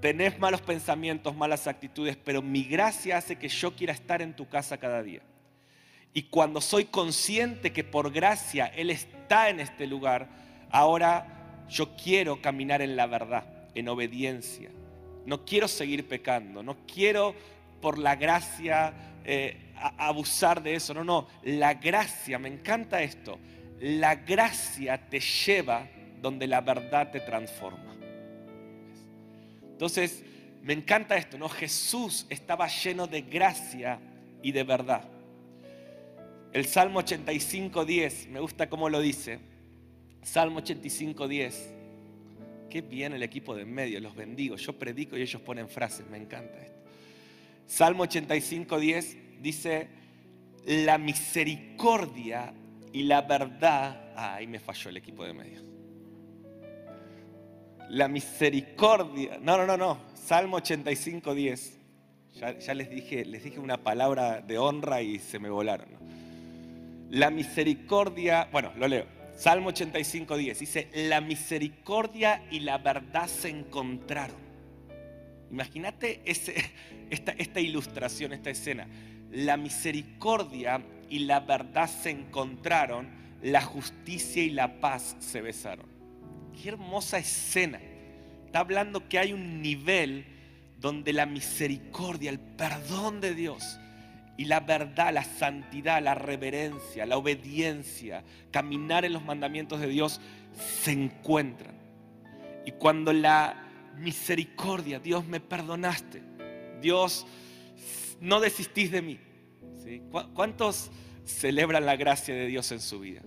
tenés 0.04 0.38
malos 0.38 0.60
pensamientos, 0.60 1.34
malas 1.34 1.66
actitudes, 1.66 2.14
pero 2.14 2.42
mi 2.42 2.62
gracia 2.64 3.16
hace 3.16 3.36
que 3.36 3.48
yo 3.48 3.74
quiera 3.74 3.94
estar 3.94 4.20
en 4.20 4.36
tu 4.36 4.46
casa 4.46 4.76
cada 4.76 5.02
día. 5.02 5.22
Y 6.12 6.24
cuando 6.24 6.60
soy 6.60 6.84
consciente 6.84 7.72
que 7.72 7.84
por 7.84 8.12
gracia 8.12 8.66
Él 8.66 8.90
está 8.90 9.48
en 9.48 9.60
este 9.60 9.86
lugar, 9.86 10.28
ahora 10.70 11.64
yo 11.70 11.96
quiero 11.96 12.42
caminar 12.42 12.82
en 12.82 12.96
la 12.96 13.06
verdad, 13.06 13.46
en 13.74 13.88
obediencia. 13.88 14.68
No 15.24 15.46
quiero 15.46 15.68
seguir 15.68 16.06
pecando, 16.06 16.62
no 16.62 16.76
quiero 16.86 17.34
por 17.80 17.96
la 17.96 18.14
gracia 18.14 18.92
eh, 19.24 19.72
abusar 19.96 20.62
de 20.62 20.74
eso, 20.74 20.92
no, 20.92 21.02
no, 21.02 21.28
la 21.44 21.72
gracia, 21.72 22.38
me 22.38 22.50
encanta 22.50 23.02
esto, 23.02 23.38
la 23.80 24.16
gracia 24.16 24.98
te 25.08 25.20
lleva 25.20 25.88
donde 26.20 26.46
la 26.46 26.60
verdad 26.60 27.10
te 27.10 27.20
transforma. 27.20 27.93
Entonces, 29.74 30.22
me 30.62 30.72
encanta 30.72 31.16
esto, 31.16 31.36
¿no? 31.36 31.48
Jesús 31.48 32.26
estaba 32.30 32.68
lleno 32.68 33.08
de 33.08 33.22
gracia 33.22 33.98
y 34.40 34.52
de 34.52 34.62
verdad. 34.62 35.02
El 36.52 36.66
Salmo 36.66 37.00
85.10, 37.00 38.28
me 38.28 38.38
gusta 38.38 38.70
cómo 38.70 38.88
lo 38.88 39.00
dice. 39.00 39.40
Salmo 40.22 40.60
85.10. 40.60 41.52
Qué 42.70 42.82
bien 42.82 43.14
el 43.14 43.24
equipo 43.24 43.56
de 43.56 43.62
en 43.62 43.74
medio, 43.74 44.00
los 44.00 44.14
bendigo. 44.14 44.54
Yo 44.54 44.72
predico 44.78 45.16
y 45.16 45.22
ellos 45.22 45.42
ponen 45.42 45.68
frases, 45.68 46.08
me 46.08 46.18
encanta 46.18 46.56
esto. 46.58 46.78
Salmo 47.66 48.04
85.10 48.04 49.40
dice, 49.40 49.88
la 50.66 50.98
misericordia 50.98 52.54
y 52.92 53.02
la 53.02 53.22
verdad. 53.22 54.12
Ah, 54.16 54.36
ahí 54.36 54.46
me 54.46 54.60
falló 54.60 54.90
el 54.90 54.96
equipo 54.96 55.24
de 55.24 55.34
medio. 55.34 55.73
La 57.94 58.08
misericordia. 58.08 59.38
No, 59.40 59.56
no, 59.56 59.66
no, 59.66 59.76
no. 59.76 59.98
Salmo 60.14 60.58
85.10. 60.58 61.70
Ya, 62.34 62.58
ya 62.58 62.74
les, 62.74 62.90
dije, 62.90 63.24
les 63.24 63.44
dije 63.44 63.60
una 63.60 63.84
palabra 63.84 64.40
de 64.40 64.58
honra 64.58 65.00
y 65.00 65.20
se 65.20 65.38
me 65.38 65.48
volaron. 65.48 65.86
La 67.10 67.30
misericordia, 67.30 68.48
bueno, 68.50 68.72
lo 68.76 68.88
leo. 68.88 69.06
Salmo 69.36 69.70
85.10 69.70 70.58
dice, 70.58 70.88
la 70.92 71.20
misericordia 71.20 72.42
y 72.50 72.60
la 72.60 72.78
verdad 72.78 73.28
se 73.28 73.50
encontraron. 73.50 74.42
Imagínate 75.52 76.20
esta 76.26 77.60
ilustración, 77.60 78.32
esta 78.32 78.50
escena. 78.50 78.88
La 79.30 79.56
misericordia 79.56 80.82
y 81.08 81.20
la 81.20 81.38
verdad 81.38 81.88
se 81.88 82.10
encontraron, 82.10 83.08
la 83.40 83.62
justicia 83.62 84.42
y 84.42 84.50
la 84.50 84.80
paz 84.80 85.14
se 85.20 85.40
besaron. 85.40 85.93
Qué 86.60 86.68
hermosa 86.68 87.18
escena. 87.18 87.80
Está 88.46 88.60
hablando 88.60 89.08
que 89.08 89.18
hay 89.18 89.32
un 89.32 89.60
nivel 89.62 90.26
donde 90.78 91.12
la 91.12 91.26
misericordia, 91.26 92.30
el 92.30 92.38
perdón 92.38 93.20
de 93.20 93.34
Dios 93.34 93.78
y 94.36 94.44
la 94.44 94.60
verdad, 94.60 95.14
la 95.14 95.24
santidad, 95.24 96.02
la 96.02 96.14
reverencia, 96.14 97.06
la 97.06 97.16
obediencia, 97.16 98.24
caminar 98.50 99.04
en 99.04 99.12
los 99.12 99.24
mandamientos 99.24 99.80
de 99.80 99.86
Dios 99.86 100.20
se 100.82 100.92
encuentran. 100.92 101.74
Y 102.66 102.72
cuando 102.72 103.12
la 103.12 103.64
misericordia, 103.96 104.98
Dios 104.98 105.24
me 105.26 105.40
perdonaste, 105.40 106.22
Dios 106.80 107.26
no 108.20 108.40
desistís 108.40 108.90
de 108.90 109.02
mí. 109.02 109.18
¿Cuántos 110.34 110.90
celebran 111.24 111.86
la 111.86 111.96
gracia 111.96 112.34
de 112.34 112.46
Dios 112.46 112.72
en 112.72 112.80
su 112.80 113.00
vida? 113.00 113.22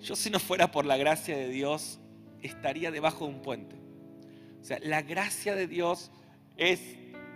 Yo 0.00 0.16
si 0.16 0.30
no 0.30 0.38
fuera 0.38 0.72
por 0.72 0.86
la 0.86 0.96
gracia 0.96 1.36
de 1.36 1.48
Dios, 1.48 1.99
estaría 2.42 2.90
debajo 2.90 3.26
de 3.26 3.34
un 3.34 3.42
puente. 3.42 3.76
O 4.60 4.64
sea, 4.64 4.78
la 4.80 5.02
gracia 5.02 5.54
de 5.54 5.66
Dios 5.66 6.10
es 6.56 6.80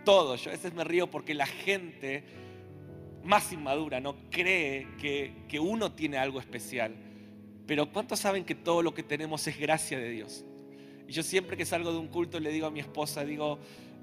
todo. 0.04 0.36
Yo 0.36 0.50
a 0.50 0.52
veces 0.52 0.74
me 0.74 0.84
río 0.84 1.10
porque 1.10 1.34
la 1.34 1.46
gente 1.46 2.24
más 3.22 3.52
inmadura 3.52 4.00
no 4.00 4.16
cree 4.30 4.86
que, 5.00 5.32
que 5.48 5.58
uno 5.58 5.92
tiene 5.92 6.18
algo 6.18 6.40
especial. 6.40 6.94
Pero 7.66 7.90
¿cuántos 7.90 8.20
saben 8.20 8.44
que 8.44 8.54
todo 8.54 8.82
lo 8.82 8.92
que 8.92 9.02
tenemos 9.02 9.46
es 9.46 9.58
gracia 9.58 9.98
de 9.98 10.10
Dios? 10.10 10.44
Yo 11.08 11.22
siempre 11.22 11.56
que 11.56 11.64
salgo 11.64 11.92
de 11.92 11.98
un 11.98 12.08
culto 12.08 12.38
le 12.40 12.50
digo 12.50 12.66
a 12.66 12.70
mi 12.70 12.80
esposa, 12.80 13.24
digo, 13.24 13.58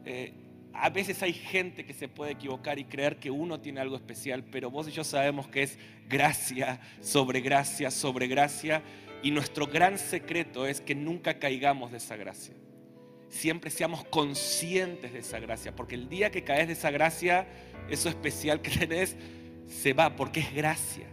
eh, 0.06 0.34
a 0.74 0.90
veces 0.90 1.22
hay 1.22 1.34
gente 1.34 1.86
que 1.86 1.94
se 1.94 2.08
puede 2.08 2.32
equivocar 2.32 2.80
y 2.80 2.86
creer 2.86 3.20
que 3.20 3.30
uno 3.30 3.60
tiene 3.60 3.82
algo 3.82 3.96
especial, 3.96 4.44
pero 4.44 4.72
vos 4.72 4.88
y 4.88 4.92
yo 4.92 5.04
sabemos 5.04 5.48
que 5.48 5.64
es 5.64 5.78
gracia 6.08 6.80
sobre 7.02 7.42
gracia 7.42 7.92
sobre 7.92 8.28
gracia. 8.28 8.82
Y 9.24 9.32
nuestro 9.32 9.68
gran 9.68 9.98
secreto 9.98 10.66
es 10.66 10.82
que 10.82 10.96
nunca 10.96 11.38
caigamos 11.38 11.92
de 11.92 11.98
esa 11.98 12.16
gracia. 12.16 12.56
Siempre 13.30 13.70
seamos 13.70 14.04
conscientes 14.06 15.14
de 15.14 15.20
esa 15.20 15.40
gracia, 15.40 15.76
porque 15.76 15.96
el 15.96 16.10
día 16.10 16.32
que 16.32 16.44
caes 16.44 16.68
de 16.68 16.74
esa 16.74 16.92
gracia, 16.92 17.48
eso 17.90 18.10
especial 18.10 18.62
que 18.62 18.72
tenés 18.80 19.16
se 19.68 19.94
va, 19.94 20.16
porque 20.16 20.42
es 20.42 20.54
gracia. 20.54 21.08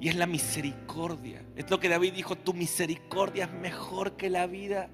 Y 0.00 0.08
es 0.08 0.16
la 0.16 0.26
misericordia. 0.26 1.42
Es 1.56 1.70
lo 1.70 1.80
que 1.80 1.88
David 1.88 2.12
dijo, 2.12 2.36
tu 2.36 2.52
misericordia 2.52 3.44
es 3.44 3.52
mejor 3.52 4.16
que 4.16 4.28
la 4.28 4.46
vida. 4.46 4.90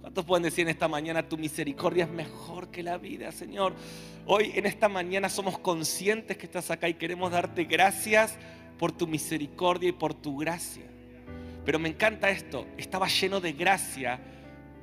¿Cuántos 0.00 0.24
pueden 0.24 0.44
decir 0.44 0.62
en 0.62 0.68
esta 0.68 0.86
mañana, 0.86 1.28
tu 1.28 1.36
misericordia 1.36 2.04
es 2.04 2.10
mejor 2.10 2.70
que 2.70 2.84
la 2.84 2.96
vida, 2.96 3.32
Señor? 3.32 3.74
Hoy 4.24 4.52
en 4.54 4.66
esta 4.66 4.88
mañana 4.88 5.28
somos 5.28 5.58
conscientes 5.58 6.36
que 6.36 6.46
estás 6.46 6.70
acá 6.70 6.88
y 6.88 6.94
queremos 6.94 7.32
darte 7.32 7.64
gracias 7.64 8.36
por 8.78 8.92
tu 8.92 9.08
misericordia 9.08 9.88
y 9.88 9.92
por 9.92 10.14
tu 10.14 10.36
gracia. 10.36 10.84
Pero 11.66 11.80
me 11.80 11.88
encanta 11.88 12.30
esto, 12.30 12.64
estaba 12.78 13.08
lleno 13.08 13.40
de 13.40 13.52
gracia, 13.52 14.20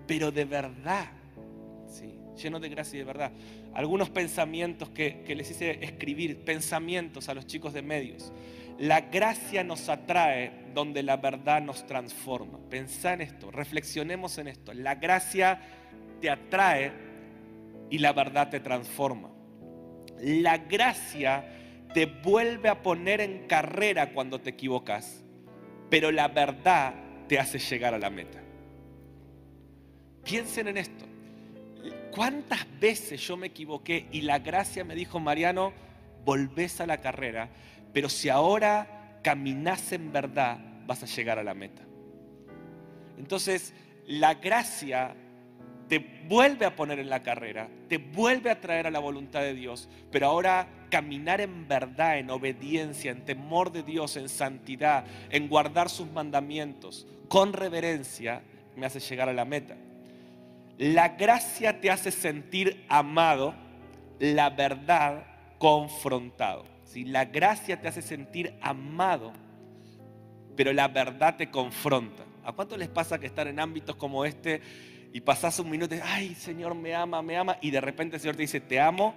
pero 0.05 0.31
de 0.31 0.43
verdad. 0.43 1.05
Sí, 1.87 2.19
lleno 2.35 2.59
de 2.59 2.67
gracia 2.67 2.97
y 2.97 2.99
de 2.99 3.05
verdad. 3.05 3.31
Algunos 3.73 4.09
pensamientos 4.09 4.89
que, 4.89 5.23
que 5.23 5.33
les 5.33 5.49
hice 5.49 5.79
escribir, 5.81 6.43
pensamientos 6.43 7.29
a 7.29 7.33
los 7.33 7.47
chicos 7.47 7.73
de 7.73 7.81
medios. 7.81 8.33
La 8.77 8.99
gracia 8.99 9.63
nos 9.63 9.87
atrae 9.87 10.51
donde 10.73 11.03
la 11.03 11.15
verdad 11.15 11.61
nos 11.61 11.87
transforma. 11.87 12.59
Pensá 12.69 13.13
en 13.13 13.21
esto, 13.21 13.49
reflexionemos 13.49 14.37
en 14.37 14.49
esto. 14.49 14.73
La 14.73 14.95
gracia 14.95 15.61
te 16.19 16.29
atrae 16.29 16.91
y 17.89 17.99
la 17.99 18.11
verdad 18.11 18.49
te 18.49 18.59
transforma. 18.59 19.29
La 20.19 20.57
gracia 20.57 21.45
te 21.93 22.07
vuelve 22.07 22.67
a 22.67 22.83
poner 22.83 23.21
en 23.21 23.47
carrera 23.47 24.11
cuando 24.11 24.41
te 24.41 24.49
equivocas, 24.49 25.22
pero 25.93 26.11
la 26.11 26.27
verdad 26.27 26.91
te 27.27 27.37
hace 27.37 27.59
llegar 27.59 27.93
a 27.93 27.99
la 27.99 28.09
meta. 28.09 28.39
Piensen 30.23 30.69
en 30.69 30.77
esto. 30.77 31.05
¿Cuántas 32.09 32.65
veces 32.79 33.21
yo 33.21 33.37
me 33.37 33.45
equivoqué 33.45 34.07
y 34.11 34.21
la 34.21 34.39
gracia 34.39 34.83
me 34.83 34.95
dijo, 34.95 35.19
Mariano, 35.19 35.71
volvés 36.25 36.81
a 36.81 36.87
la 36.87 36.97
carrera? 36.97 37.47
Pero 37.93 38.09
si 38.09 38.29
ahora 38.29 39.19
caminas 39.23 39.91
en 39.91 40.11
verdad, 40.11 40.57
vas 40.87 41.03
a 41.03 41.05
llegar 41.05 41.37
a 41.37 41.43
la 41.43 41.53
meta. 41.53 41.83
Entonces, 43.19 43.75
la 44.07 44.33
gracia 44.33 45.15
te 45.87 46.23
vuelve 46.27 46.65
a 46.65 46.75
poner 46.75 46.99
en 46.99 47.09
la 47.09 47.23
carrera, 47.23 47.67
te 47.87 47.97
vuelve 47.97 48.49
a 48.49 48.59
traer 48.59 48.87
a 48.87 48.91
la 48.91 48.99
voluntad 48.99 49.41
de 49.41 49.53
Dios, 49.53 49.89
pero 50.11 50.27
ahora 50.27 50.67
caminar 50.89 51.41
en 51.41 51.67
verdad, 51.67 52.17
en 52.17 52.29
obediencia, 52.29 53.11
en 53.11 53.25
temor 53.25 53.71
de 53.71 53.83
Dios, 53.83 54.15
en 54.17 54.29
santidad, 54.29 55.05
en 55.29 55.49
guardar 55.49 55.89
sus 55.89 56.09
mandamientos, 56.11 57.07
con 57.27 57.53
reverencia, 57.53 58.41
me 58.75 58.85
hace 58.85 58.99
llegar 58.99 59.29
a 59.29 59.33
la 59.33 59.45
meta. 59.45 59.75
La 60.77 61.09
gracia 61.09 61.79
te 61.79 61.91
hace 61.91 62.11
sentir 62.11 62.83
amado, 62.89 63.53
la 64.19 64.49
verdad 64.49 65.25
confrontado. 65.57 66.65
La 66.95 67.25
gracia 67.25 67.79
te 67.79 67.87
hace 67.87 68.01
sentir 68.01 68.53
amado, 68.61 69.33
pero 70.55 70.73
la 70.73 70.87
verdad 70.87 71.37
te 71.37 71.49
confronta. 71.49 72.23
¿A 72.43 72.51
cuánto 72.51 72.77
les 72.77 72.89
pasa 72.89 73.19
que 73.19 73.25
estar 73.25 73.47
en 73.47 73.59
ámbitos 73.59 73.95
como 73.95 74.25
este 74.25 74.61
y 75.13 75.21
pasás 75.21 75.59
un 75.59 75.69
minuto 75.69 75.93
y 75.93 75.97
dices, 75.97 76.11
ay, 76.11 76.35
Señor, 76.35 76.75
me 76.75 76.93
ama, 76.93 77.21
me 77.21 77.37
ama, 77.37 77.57
y 77.61 77.71
de 77.71 77.79
repente 77.79 78.15
el 78.15 78.21
Señor 78.21 78.35
te 78.35 78.41
dice, 78.41 78.59
te 78.59 78.79
amo, 78.79 79.13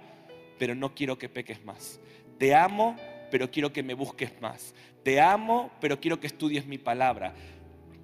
pero 0.57 0.75
no 0.75 0.93
quiero 0.93 1.17
que 1.17 1.27
peques 1.27 1.65
más. 1.65 1.99
Te 2.37 2.55
amo, 2.55 2.95
pero 3.31 3.49
quiero 3.49 3.73
que 3.73 3.83
me 3.83 3.95
busques 3.95 4.31
más. 4.39 4.75
Te 5.03 5.19
amo, 5.19 5.71
pero 5.81 5.99
quiero 5.99 6.19
que 6.19 6.27
estudies 6.27 6.67
mi 6.67 6.77
palabra. 6.77 7.33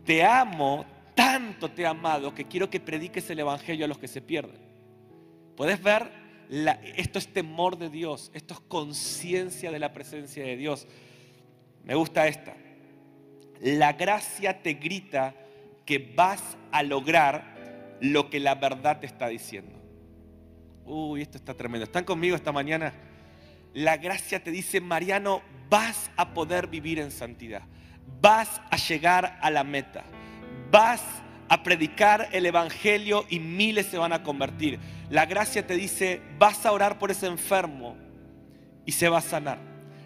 Te 0.03 0.23
amo, 0.23 0.85
tanto 1.13 1.69
te 1.69 1.83
he 1.83 1.85
amado, 1.85 2.33
que 2.33 2.45
quiero 2.45 2.69
que 2.69 2.79
prediques 2.79 3.29
el 3.29 3.39
Evangelio 3.39 3.85
a 3.85 3.87
los 3.87 3.99
que 3.99 4.07
se 4.07 4.21
pierden. 4.21 4.59
¿Puedes 5.55 5.81
ver 5.81 6.23
esto 6.49 7.19
es 7.19 7.27
temor 7.27 7.77
de 7.77 7.89
Dios, 7.89 8.31
esto 8.33 8.53
es 8.53 8.59
conciencia 8.61 9.71
de 9.71 9.79
la 9.79 9.93
presencia 9.93 10.43
de 10.43 10.57
Dios. 10.57 10.87
Me 11.83 11.95
gusta 11.95 12.27
esta. 12.27 12.55
La 13.61 13.93
gracia 13.93 14.61
te 14.61 14.73
grita 14.73 15.35
que 15.85 16.13
vas 16.15 16.57
a 16.71 16.83
lograr 16.83 17.52
lo 18.03 18.29
que 18.29 18.41
la 18.41 18.55
verdad 18.55 18.99
te 18.99 19.05
está 19.05 19.29
diciendo. 19.29 19.79
Uy, 20.85 21.21
esto 21.21 21.37
está 21.37 21.53
tremendo. 21.53 21.85
¿Están 21.85 22.03
conmigo 22.03 22.35
esta 22.35 22.51
mañana? 22.51 22.93
La 23.73 23.95
gracia 23.95 24.43
te 24.43 24.51
dice, 24.51 24.81
Mariano, 24.81 25.41
vas 25.69 26.11
a 26.17 26.33
poder 26.33 26.67
vivir 26.67 26.99
en 26.99 27.11
santidad. 27.11 27.61
Vas 28.19 28.61
a 28.69 28.75
llegar 28.75 29.39
a 29.41 29.49
la 29.49 29.63
meta. 29.63 30.03
Vas 30.69 31.01
a 31.47 31.63
predicar 31.63 32.27
el 32.33 32.45
Evangelio 32.45 33.25
y 33.29 33.39
miles 33.39 33.85
se 33.85 33.97
van 33.97 34.11
a 34.11 34.21
convertir. 34.21 34.79
La 35.09 35.25
gracia 35.25 35.65
te 35.65 35.77
dice, 35.77 36.21
vas 36.37 36.65
a 36.65 36.73
orar 36.73 36.99
por 36.99 37.09
ese 37.09 37.27
enfermo 37.27 37.95
y 38.85 38.91
se 38.91 39.07
va 39.07 39.19
a 39.19 39.21
sanar. 39.21 39.59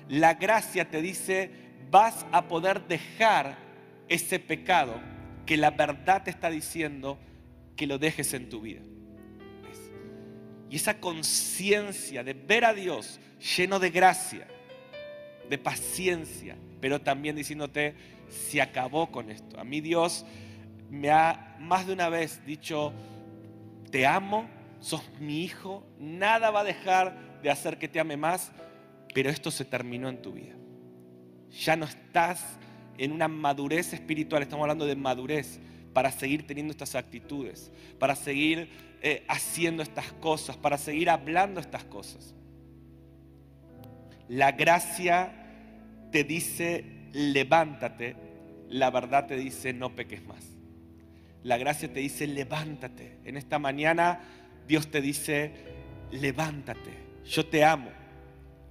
La 0.08 0.36
gracia 0.36 0.88
te 0.88 1.02
dice, 1.02 1.50
vas 1.90 2.28
a 2.32 2.48
poder 2.48 2.88
dejar 2.88 3.58
ese 4.08 4.38
pecado 4.38 4.94
que 5.48 5.58
la 5.58 5.72
verdad 5.72 6.22
te 6.22 6.30
está 6.30 6.52
diciendo 6.52 7.18
que 7.78 7.88
lo 7.88 7.98
dejes 7.98 8.34
en 8.34 8.50
tu 8.50 8.60
vida. 8.60 8.82
Y 10.70 10.76
esa 10.76 11.00
conciencia 11.00 12.24
de 12.24 12.34
ver 12.34 12.66
a 12.66 12.74
Dios 12.74 13.22
lleno 13.56 13.80
de 13.80 13.90
gracia, 13.90 14.48
de 15.50 15.58
paciencia, 15.58 16.58
pero 16.82 17.00
también 17.00 17.38
diciéndote, 17.38 17.96
se 18.28 18.62
acabó 18.62 19.10
con 19.10 19.32
esto. 19.32 19.58
A 19.58 19.64
mí 19.64 19.80
Dios 19.80 20.26
me 20.90 21.10
ha 21.10 21.56
más 21.60 21.88
de 21.88 21.94
una 21.94 22.10
vez 22.10 22.46
dicho, 22.46 22.92
te 23.92 24.06
amo, 24.06 24.48
sos 24.80 25.02
mi 25.20 25.44
hijo, 25.44 25.86
nada 26.00 26.52
va 26.52 26.62
a 26.62 26.66
dejar 26.66 27.42
de 27.42 27.50
hacer 27.50 27.78
que 27.78 27.88
te 27.88 28.00
ame 28.00 28.18
más, 28.18 28.52
pero 29.14 29.30
esto 29.30 29.52
se 29.52 29.66
terminó 29.66 30.10
en 30.10 30.22
tu 30.22 30.34
vida. 30.34 30.56
Ya 31.52 31.76
no 31.76 31.86
estás 31.86 32.60
en 32.98 33.12
una 33.12 33.28
madurez 33.28 33.94
espiritual, 33.94 34.44
estamos 34.44 34.64
hablando 34.64 34.86
de 34.86 34.96
madurez 34.96 35.60
para 35.98 36.12
seguir 36.12 36.46
teniendo 36.46 36.70
estas 36.74 36.94
actitudes, 36.94 37.72
para 37.98 38.16
seguir 38.16 38.70
eh, 39.02 39.26
haciendo 39.28 39.82
estas 39.82 40.14
cosas, 40.14 40.56
para 40.56 40.78
seguir 40.78 41.10
hablando 41.10 41.60
estas 41.60 41.86
cosas. 41.86 42.36
La 44.28 44.52
gracia 44.52 45.34
te 46.12 46.24
dice, 46.24 46.86
levántate, 47.14 48.16
la 48.70 48.92
verdad 48.92 49.26
te 49.26 49.38
dice, 49.38 49.74
no 49.74 49.96
peques 49.96 50.24
más. 50.24 50.46
La 51.42 51.58
gracia 51.58 51.92
te 51.92 52.00
dice, 52.00 52.28
levántate. 52.28 53.18
En 53.26 53.36
esta 53.36 53.58
mañana 53.58 54.20
Dios 54.68 54.92
te 54.92 55.02
dice, 55.02 55.52
levántate, 56.12 56.92
yo 57.26 57.44
te 57.44 57.66
amo, 57.66 57.90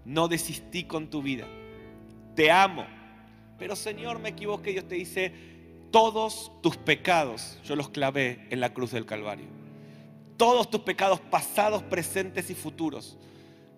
no 0.04 0.28
desistí 0.28 0.84
con 0.84 1.10
tu 1.10 1.22
vida, 1.22 1.48
te 2.36 2.52
amo. 2.52 2.86
Pero 3.58 3.74
Señor, 3.74 4.20
me 4.20 4.28
equivoqué, 4.28 4.70
Dios 4.70 4.86
te 4.86 4.94
dice, 4.94 5.55
todos 5.96 6.52
tus 6.60 6.76
pecados 6.76 7.58
yo 7.64 7.74
los 7.74 7.88
clavé 7.88 8.46
en 8.50 8.60
la 8.60 8.74
cruz 8.74 8.90
del 8.90 9.06
Calvario. 9.06 9.46
Todos 10.36 10.70
tus 10.70 10.82
pecados 10.82 11.20
pasados, 11.20 11.82
presentes 11.82 12.50
y 12.50 12.54
futuros. 12.54 13.16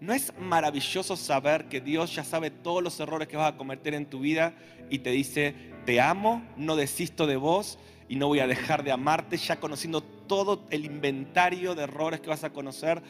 ¿No 0.01 0.13
es 0.13 0.33
maravilloso 0.37 1.15
saber 1.15 1.69
que 1.69 1.81
Dios 1.81 2.13
ya 2.13 2.25
sabe 2.25 2.51
todos 2.51 2.83
los 2.83 2.99
errores 2.99 3.29
que 3.29 3.37
vas 3.37 3.53
a 3.53 3.57
cometer 3.57 3.95
en 3.95 4.05
tu 4.05 4.19
vida 4.19 4.53
y 4.91 4.99
te 4.99 5.11
dice, 5.11 5.55
te 5.87 6.01
amo, 6.01 6.43
no 6.57 6.75
desisto 6.75 7.25
de 7.25 7.37
vos 7.37 7.79
y 8.09 8.17
no 8.17 8.27
voy 8.27 8.41
a 8.41 8.49
dejar 8.49 8.83
de 8.83 8.91
amarte, 8.91 9.37
ya 9.37 9.61
conociendo 9.61 10.01
todo 10.01 10.67
el 10.71 10.87
inventario 10.87 11.77
de 11.77 11.85
errores 11.85 12.19
que 12.19 12.31
vas 12.31 12.43
a 12.43 12.51
conocer? 12.51 13.01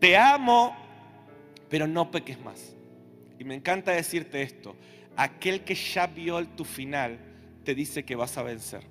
Te 0.00 0.16
amo, 0.16 0.74
pero 1.68 1.86
no 1.86 2.10
peques 2.10 2.40
más. 2.40 2.74
Y 3.38 3.44
me 3.44 3.54
encanta 3.54 3.92
decirte 3.92 4.42
esto, 4.42 4.74
aquel 5.14 5.62
que 5.62 5.76
ya 5.76 6.08
vio 6.08 6.44
tu 6.48 6.64
final 6.64 7.30
te 7.62 7.74
dice 7.74 8.04
que 8.04 8.16
vas 8.16 8.36
a 8.36 8.42
vencer. 8.42 8.82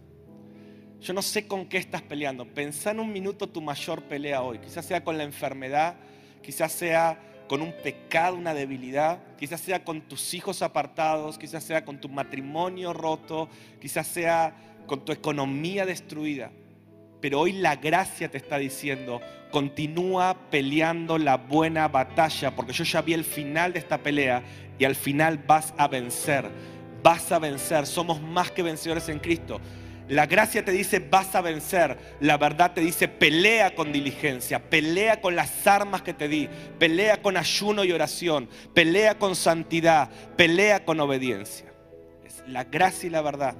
Yo 1.01 1.13
no 1.13 1.21
sé 1.21 1.47
con 1.47 1.65
qué 1.65 1.77
estás 1.77 2.01
peleando. 2.01 2.45
Pensá 2.45 2.91
en 2.91 2.99
un 2.99 3.11
minuto 3.11 3.47
tu 3.47 3.61
mayor 3.61 4.03
pelea 4.03 4.41
hoy. 4.41 4.59
Quizás 4.59 4.85
sea 4.85 5.03
con 5.03 5.17
la 5.17 5.23
enfermedad, 5.23 5.95
quizás 6.43 6.71
sea 6.71 7.19
con 7.47 7.61
un 7.61 7.73
pecado, 7.83 8.37
una 8.37 8.53
debilidad, 8.53 9.19
quizás 9.37 9.59
sea 9.59 9.83
con 9.83 10.01
tus 10.01 10.33
hijos 10.33 10.61
apartados, 10.61 11.37
quizás 11.37 11.63
sea 11.63 11.83
con 11.83 11.99
tu 11.99 12.07
matrimonio 12.07 12.93
roto, 12.93 13.49
quizás 13.81 14.07
sea 14.07 14.55
con 14.87 15.03
tu 15.03 15.11
economía 15.11 15.85
destruida. 15.85 16.51
Pero 17.19 17.41
hoy 17.41 17.53
la 17.53 17.75
gracia 17.75 18.31
te 18.31 18.37
está 18.37 18.57
diciendo, 18.57 19.21
continúa 19.51 20.49
peleando 20.49 21.17
la 21.17 21.37
buena 21.37 21.87
batalla, 21.87 22.55
porque 22.55 22.73
yo 22.73 22.83
ya 22.83 23.01
vi 23.01 23.13
el 23.13 23.23
final 23.23 23.73
de 23.73 23.79
esta 23.79 23.97
pelea 23.97 24.43
y 24.79 24.85
al 24.85 24.95
final 24.95 25.37
vas 25.37 25.73
a 25.77 25.87
vencer, 25.87 26.49
vas 27.01 27.31
a 27.31 27.39
vencer, 27.39 27.86
somos 27.86 28.22
más 28.22 28.51
que 28.51 28.63
vencedores 28.63 29.10
en 29.10 29.20
Cristo. 29.20 29.60
La 30.12 30.25
gracia 30.25 30.65
te 30.65 30.74
dice 30.74 31.00
vas 31.00 31.36
a 31.36 31.41
vencer. 31.41 31.98
La 32.20 32.38
verdad 32.38 32.74
te 32.74 32.81
dice 32.81 33.08
pelea 33.08 33.75
con 33.75 33.93
diligencia, 33.93 34.70
pelea 34.70 35.22
con 35.22 35.38
las 35.38 35.65
armas 35.65 36.01
que 36.01 36.13
te 36.13 36.27
di, 36.27 36.50
pelea 36.77 37.22
con 37.22 37.38
ayuno 37.38 37.86
y 37.86 37.93
oración, 37.93 38.50
pelea 38.74 39.17
con 39.17 39.38
santidad, 39.38 40.10
pelea 40.36 40.84
con 40.84 41.00
obediencia. 41.00 41.72
La 42.46 42.65
gracia 42.65 43.08
y 43.08 43.10
la 43.10 43.22
verdad 43.22 43.55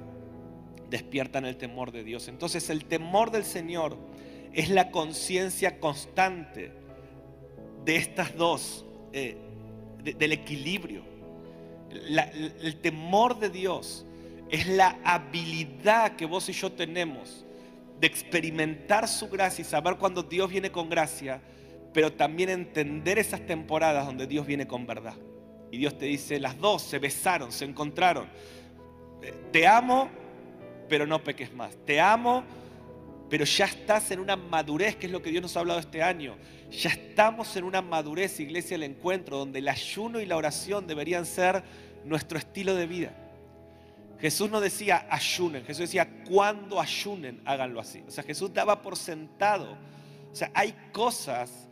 despiertan 0.90 1.46
el 1.46 1.56
temor 1.56 1.90
de 1.90 2.04
Dios. 2.04 2.28
Entonces 2.28 2.68
el 2.68 2.84
temor 2.84 3.30
del 3.30 3.44
Señor 3.44 3.96
es 4.52 4.68
la 4.68 4.90
conciencia 4.90 5.80
constante 5.80 6.70
de 7.86 7.96
estas 7.96 8.36
dos, 8.36 8.84
eh, 9.14 9.38
del 10.02 10.32
equilibrio. 10.32 11.11
El 11.92 12.76
temor 12.80 13.38
de 13.38 13.50
Dios 13.50 14.06
es 14.50 14.66
la 14.66 14.98
habilidad 15.04 16.16
que 16.16 16.26
vos 16.26 16.48
y 16.48 16.52
yo 16.52 16.70
tenemos 16.72 17.44
de 17.98 18.06
experimentar 18.06 19.08
su 19.08 19.28
gracia 19.28 19.62
y 19.62 19.64
saber 19.64 19.96
cuando 19.96 20.22
Dios 20.22 20.50
viene 20.50 20.70
con 20.72 20.90
gracia, 20.90 21.40
pero 21.94 22.12
también 22.12 22.50
entender 22.50 23.18
esas 23.18 23.46
temporadas 23.46 24.04
donde 24.04 24.26
Dios 24.26 24.46
viene 24.46 24.66
con 24.66 24.86
verdad. 24.86 25.14
Y 25.70 25.78
Dios 25.78 25.96
te 25.96 26.06
dice, 26.06 26.38
las 26.38 26.58
dos 26.58 26.82
se 26.82 26.98
besaron, 26.98 27.50
se 27.50 27.64
encontraron. 27.64 28.26
Te 29.52 29.66
amo, 29.66 30.10
pero 30.88 31.06
no 31.06 31.22
peques 31.22 31.52
más. 31.54 31.76
Te 31.86 32.00
amo, 32.00 32.44
pero 33.32 33.46
ya 33.46 33.64
estás 33.64 34.10
en 34.10 34.20
una 34.20 34.36
madurez, 34.36 34.96
que 34.96 35.06
es 35.06 35.12
lo 35.12 35.22
que 35.22 35.30
Dios 35.30 35.40
nos 35.40 35.56
ha 35.56 35.60
hablado 35.60 35.80
este 35.80 36.02
año. 36.02 36.36
Ya 36.70 36.90
estamos 36.90 37.56
en 37.56 37.64
una 37.64 37.80
madurez, 37.80 38.38
iglesia, 38.40 38.74
el 38.74 38.82
encuentro, 38.82 39.38
donde 39.38 39.60
el 39.60 39.68
ayuno 39.68 40.20
y 40.20 40.26
la 40.26 40.36
oración 40.36 40.86
deberían 40.86 41.24
ser 41.24 41.64
nuestro 42.04 42.36
estilo 42.36 42.74
de 42.74 42.86
vida. 42.86 43.14
Jesús 44.20 44.50
no 44.50 44.60
decía 44.60 45.06
ayunen, 45.08 45.64
Jesús 45.64 45.84
decía 45.84 46.10
cuando 46.28 46.78
ayunen, 46.78 47.40
háganlo 47.46 47.80
así. 47.80 48.04
O 48.06 48.10
sea, 48.10 48.22
Jesús 48.22 48.52
daba 48.52 48.82
por 48.82 48.98
sentado. 48.98 49.78
O 50.30 50.36
sea, 50.36 50.50
hay 50.52 50.74
cosas 50.92 51.70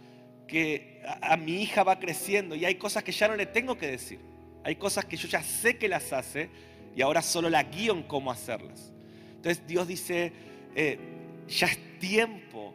que 0.49 1.03
a, 1.21 1.37
mi 1.37 1.61
hija 1.61 1.83
va 1.83 2.01
creciendo 2.01 2.57
y 2.57 2.65
hay 2.65 2.77
cosas 2.77 3.05
que 3.05 3.13
ya 3.13 3.29
no 3.29 3.37
le 3.37 3.45
tengo 3.45 3.77
que 3.77 3.87
decir. 3.87 4.19
Hay 4.65 4.77
cosas 4.77 5.05
que 5.05 5.19
yo 5.19 5.29
ya 5.29 5.43
sé 5.43 5.77
que 5.77 5.89
las 5.91 6.11
hace 6.15 6.49
y 6.97 7.03
ahora 7.03 7.21
solo 7.21 7.51
la 7.51 7.65
guío 7.65 7.93
en 7.93 8.05
cómo 8.05 8.31
hacerlas. 8.31 8.95
Entonces 9.37 9.67
Dios 9.67 9.87
dice, 9.87 10.33
eh, 10.75 11.19
ya 11.51 11.67
es 11.67 11.99
tiempo 11.99 12.75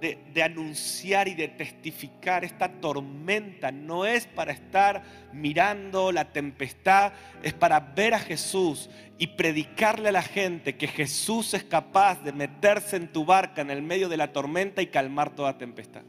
de, 0.00 0.42
anunciar 0.42 1.28
y 1.28 1.34
de 1.34 1.48
testificar 1.48 2.44
esta 2.44 2.68
tormenta. 2.80 3.70
No 3.70 4.06
es 4.06 4.26
para 4.26 4.52
estar 4.52 5.02
mirando 5.32 6.12
la 6.12 6.32
tempestad, 6.32 7.12
es 7.42 7.52
para 7.52 7.80
ver 7.80 8.14
a 8.14 8.18
Jesús 8.18 8.88
y 9.18 9.28
predicarle 9.28 10.08
a 10.08 10.12
la 10.12 10.22
gente 10.22 10.76
que 10.76 10.86
Jesús 10.86 11.54
es 11.54 11.64
capaz 11.64 12.22
de 12.22 12.32
meterse 12.32 12.96
en 12.96 13.12
tu 13.12 13.24
barca 13.24 13.60
en 13.60 13.70
el 13.70 13.82
medio 13.82 14.08
de 14.08 14.16
la 14.16 14.32
tormenta 14.32 14.82
y 14.82 14.86
calmar 14.86 15.34
toda 15.34 15.58
tempestad. 15.58 16.02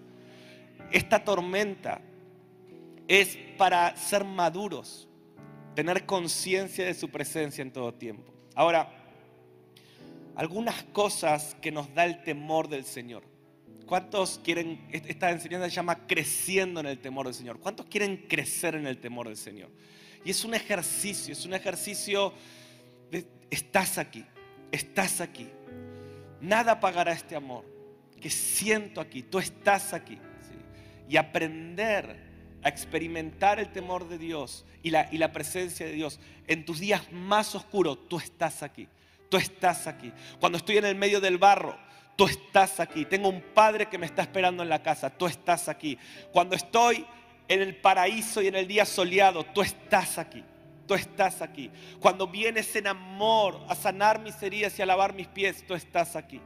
Esta 0.91 1.23
tormenta 1.23 2.01
es 3.07 3.37
para 3.57 3.95
ser 3.95 4.23
maduros, 4.23 5.07
tener 5.75 6.05
conciencia 6.05 6.85
de 6.85 6.93
su 6.93 7.09
presencia 7.09 7.61
en 7.61 7.71
todo 7.71 7.93
tiempo. 7.93 8.33
Ahora, 8.55 8.98
algunas 10.39 10.83
cosas 10.93 11.57
que 11.61 11.69
nos 11.69 11.93
da 11.93 12.05
el 12.05 12.23
temor 12.23 12.69
del 12.69 12.85
Señor. 12.85 13.23
¿Cuántos 13.85 14.39
quieren, 14.41 14.87
esta 14.89 15.31
enseñanza 15.31 15.67
se 15.67 15.75
llama 15.75 16.07
creciendo 16.07 16.79
en 16.79 16.85
el 16.85 16.97
temor 16.97 17.25
del 17.25 17.35
Señor? 17.35 17.59
¿Cuántos 17.59 17.87
quieren 17.87 18.15
crecer 18.15 18.75
en 18.75 18.87
el 18.87 18.99
temor 18.99 19.27
del 19.27 19.35
Señor? 19.35 19.69
Y 20.23 20.31
es 20.31 20.45
un 20.45 20.53
ejercicio, 20.53 21.33
es 21.33 21.45
un 21.45 21.55
ejercicio 21.55 22.33
estás 23.49 23.97
aquí, 23.97 24.23
estás 24.71 25.19
aquí. 25.19 25.49
Nada 26.39 26.71
apagará 26.71 27.11
este 27.11 27.35
amor 27.35 27.65
que 28.21 28.29
siento 28.29 29.01
aquí, 29.01 29.23
tú 29.23 29.39
estás 29.39 29.91
aquí. 29.91 30.19
Y 31.09 31.17
aprender 31.17 32.15
a 32.63 32.69
experimentar 32.69 33.59
el 33.59 33.73
temor 33.73 34.07
de 34.07 34.17
Dios 34.17 34.65
y 34.83 34.91
la, 34.91 35.09
y 35.11 35.17
la 35.17 35.33
presencia 35.33 35.85
de 35.85 35.91
Dios 35.91 36.17
en 36.47 36.63
tus 36.63 36.79
días 36.79 37.11
más 37.11 37.55
oscuros, 37.55 38.07
tú 38.07 38.19
estás 38.19 38.63
aquí, 38.63 38.87
tú 39.29 39.37
estás 39.37 39.87
aquí. 39.87 40.11
Cuando 40.39 40.57
estoy 40.57 40.77
en 40.77 40.85
el 40.85 40.95
medio 40.95 41.21
del 41.21 41.37
barro, 41.37 41.77
tú 42.15 42.25
estás 42.25 42.79
aquí. 42.79 43.05
Tengo 43.05 43.29
un 43.29 43.41
padre 43.41 43.85
que 43.87 43.97
me 43.97 44.05
está 44.05 44.23
esperando 44.23 44.63
en 44.63 44.69
la 44.69 44.83
casa, 44.83 45.09
tú 45.09 45.27
estás 45.27 45.69
aquí. 45.69 45.97
Cuando 46.31 46.55
estoy 46.55 47.05
en 47.47 47.61
el 47.61 47.75
paraíso 47.75 48.41
y 48.41 48.47
en 48.47 48.55
el 48.55 48.67
día 48.67 48.85
soleado, 48.85 49.43
tú 49.45 49.61
estás 49.61 50.17
aquí. 50.17 50.43
Tú 50.87 50.95
estás 50.95 51.41
aquí. 51.41 51.69
Cuando 51.99 52.27
vienes 52.27 52.75
en 52.75 52.87
amor 52.87 53.61
a 53.69 53.75
sanar 53.75 54.19
mis 54.19 54.41
heridas 54.41 54.77
y 54.77 54.81
a 54.81 54.87
lavar 54.87 55.13
mis 55.13 55.27
pies, 55.27 55.65
tú 55.67 55.75
estás 55.75 56.15
aquí. 56.15 56.41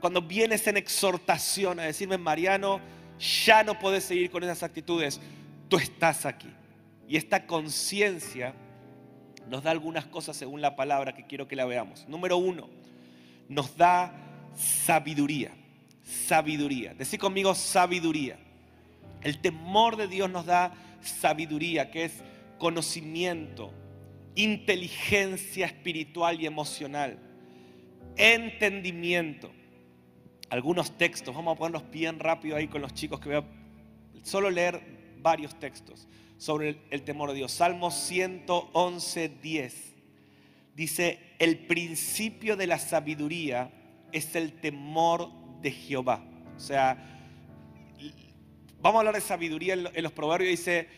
Cuando 0.00 0.20
vienes 0.20 0.66
en 0.66 0.76
exhortación 0.76 1.80
a 1.80 1.84
decirme, 1.84 2.18
Mariano, 2.18 2.80
ya 3.18 3.62
no 3.62 3.78
puedes 3.78 4.04
seguir 4.04 4.30
con 4.30 4.42
esas 4.42 4.62
actitudes, 4.62 5.20
tú 5.68 5.76
estás 5.78 6.26
aquí. 6.26 6.52
Y 7.08 7.16
esta 7.16 7.46
conciencia 7.46 8.54
nos 9.52 9.62
da 9.62 9.70
algunas 9.70 10.06
cosas 10.06 10.34
según 10.34 10.62
la 10.62 10.76
palabra 10.76 11.14
que 11.14 11.26
quiero 11.26 11.46
que 11.46 11.56
la 11.56 11.66
veamos. 11.66 12.08
Número 12.08 12.38
uno, 12.38 12.70
nos 13.50 13.76
da 13.76 14.10
sabiduría. 14.56 15.50
Sabiduría. 16.02 16.94
Decí 16.94 17.18
conmigo 17.18 17.54
sabiduría. 17.54 18.38
El 19.20 19.42
temor 19.42 19.96
de 19.98 20.08
Dios 20.08 20.30
nos 20.30 20.46
da 20.46 20.72
sabiduría, 21.02 21.90
que 21.90 22.06
es 22.06 22.24
conocimiento, 22.56 23.74
inteligencia 24.36 25.66
espiritual 25.66 26.40
y 26.40 26.46
emocional, 26.46 27.18
entendimiento. 28.16 29.52
Algunos 30.48 30.96
textos, 30.96 31.34
vamos 31.34 31.56
a 31.56 31.58
ponerlos 31.58 31.90
bien 31.90 32.18
rápido 32.18 32.56
ahí 32.56 32.68
con 32.68 32.80
los 32.80 32.94
chicos 32.94 33.20
que 33.20 33.28
voy 33.28 33.38
a 33.38 34.24
solo 34.26 34.48
leer 34.48 34.80
varios 35.20 35.54
textos 35.58 36.08
sobre 36.42 36.76
el, 36.90 37.02
temor 37.02 37.28
de 37.28 37.36
Dios. 37.36 37.52
Salmo 37.52 37.92
111, 37.92 39.28
10. 39.40 39.94
Dice, 40.74 41.20
el 41.38 41.56
principio 41.56 42.56
de 42.56 42.66
la 42.66 42.80
sabiduría 42.80 43.70
es 44.10 44.34
el 44.34 44.54
temor 44.54 45.30
de 45.60 45.70
Jehová. 45.70 46.24
O 46.56 46.58
sea, 46.58 46.98
vamos 48.80 48.96
a 48.96 48.98
hablar 48.98 49.14
de 49.14 49.20
sabiduría 49.20 49.74
en 49.74 50.02
los 50.02 50.10
proverbios. 50.10 50.50
Dice, 50.50 50.88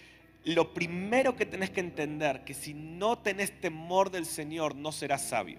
lo 0.44 0.72
primero 0.72 1.36
que 1.36 1.44
tenés 1.44 1.68
que 1.68 1.80
entender, 1.80 2.42
que 2.44 2.54
si 2.54 2.72
no 2.72 3.18
tenés 3.18 3.60
temor 3.60 4.10
del 4.10 4.24
Señor, 4.24 4.74
no 4.74 4.92
serás 4.92 5.28
sabio. 5.28 5.58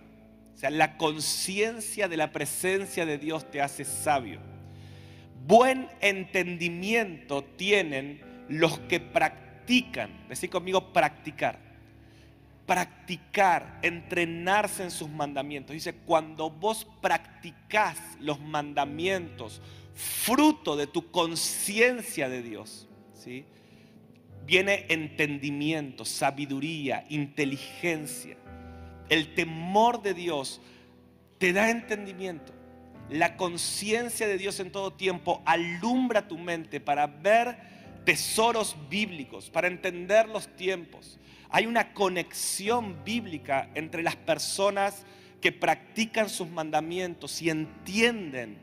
O 0.56 0.58
sea, 0.58 0.72
la 0.72 0.98
conciencia 0.98 2.08
de 2.08 2.18
la 2.18 2.32
presencia 2.32 3.06
de 3.06 3.20
Dios 3.20 3.52
te 3.52 3.62
hace 3.62 3.86
sabio. 3.86 4.40
Buen 5.46 5.90
entendimiento 6.02 7.44
tienen 7.44 8.24
los 8.50 8.80
que 8.80 9.00
practican, 9.00 9.45
decir 10.30 10.50
conmigo 10.50 10.94
practicar, 10.94 11.60
practicar, 12.66 13.80
entrenarse 13.82 14.84
en 14.84 14.92
sus 14.92 15.10
mandamientos. 15.10 15.74
Dice, 15.74 15.94
cuando 15.94 16.50
vos 16.50 16.88
practicás 17.02 17.98
los 18.20 18.40
mandamientos, 18.40 19.62
fruto 19.94 20.76
de 20.76 20.88
tu 20.88 21.12
conciencia 21.12 22.30
de 22.30 22.42
Dios, 22.42 22.88
¿sí? 23.14 23.46
viene 24.46 24.86
entendimiento, 24.90 26.06
sabiduría, 26.06 27.06
inteligencia. 27.10 28.38
El 29.10 29.34
temor 29.36 30.02
de 30.02 30.14
Dios 30.14 30.62
te 31.38 31.54
da 31.54 31.70
entendimiento. 31.70 32.54
La 33.10 33.38
conciencia 33.38 34.28
de 34.28 34.38
Dios 34.38 34.60
en 34.60 34.72
todo 34.72 34.94
tiempo 34.94 35.44
alumbra 35.46 36.28
tu 36.28 36.40
mente 36.40 36.80
para 36.80 37.06
ver 37.06 37.75
tesoros 38.06 38.78
bíblicos, 38.90 39.50
para 39.50 39.68
entender 39.68 40.30
los 40.30 40.48
tiempos. 40.56 41.20
Hay 41.50 41.66
una 41.66 41.94
conexión 41.94 43.04
bíblica 43.04 43.70
entre 43.76 44.04
las 44.04 44.16
personas 44.16 45.06
que 45.42 45.52
practican 45.52 46.30
sus 46.30 46.50
mandamientos 46.50 47.42
y 47.42 47.50
entienden 47.50 48.58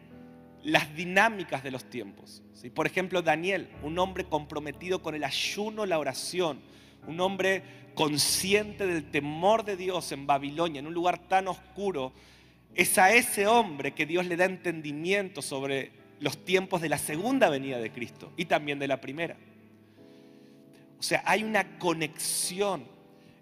las 0.62 0.94
dinámicas 0.94 1.62
de 1.62 1.70
los 1.70 1.84
tiempos. 1.84 2.42
Por 2.74 2.86
ejemplo, 2.86 3.22
Daniel, 3.22 3.68
un 3.82 3.98
hombre 3.98 4.24
comprometido 4.24 5.02
con 5.02 5.14
el 5.14 5.24
ayuno, 5.24 5.84
la 5.84 5.98
oración, 5.98 6.60
un 7.06 7.20
hombre 7.20 7.62
consciente 7.94 8.86
del 8.86 9.10
temor 9.10 9.64
de 9.64 9.76
Dios 9.76 10.12
en 10.12 10.26
Babilonia, 10.26 10.78
en 10.78 10.86
un 10.86 10.94
lugar 10.94 11.18
tan 11.28 11.48
oscuro, 11.48 12.12
es 12.74 12.96
a 12.98 13.12
ese 13.12 13.46
hombre 13.46 13.92
que 13.92 14.06
Dios 14.06 14.26
le 14.26 14.36
da 14.36 14.44
entendimiento 14.44 15.42
sobre 15.42 16.01
los 16.22 16.44
tiempos 16.44 16.80
de 16.80 16.88
la 16.88 16.98
segunda 16.98 17.50
venida 17.50 17.78
de 17.78 17.90
Cristo 17.90 18.32
y 18.36 18.44
también 18.44 18.78
de 18.78 18.86
la 18.86 19.00
primera. 19.00 19.36
O 20.98 21.02
sea, 21.02 21.20
hay 21.26 21.42
una 21.42 21.78
conexión 21.78 22.84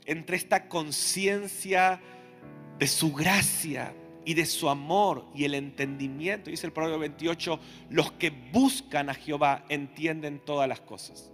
entre 0.07 0.39
esta 0.39 0.67
conciencia 0.67 2.01
de 2.79 2.87
su 2.87 3.13
gracia 3.13 3.95
y 4.25 4.33
de 4.33 4.47
su 4.47 4.71
amor 4.71 5.27
y 5.35 5.45
el 5.45 5.55
entendimiento. 5.55 6.49
Dice 6.49 6.67
el 6.67 6.73
Proverbio 6.73 7.01
28, 7.01 7.61
los 7.91 8.13
que 8.13 8.31
buscan 8.31 9.11
a 9.11 9.15
Jehová 9.15 9.67
entienden 9.69 10.41
todas 10.41 10.67
las 10.67 10.81
cosas. 10.81 11.31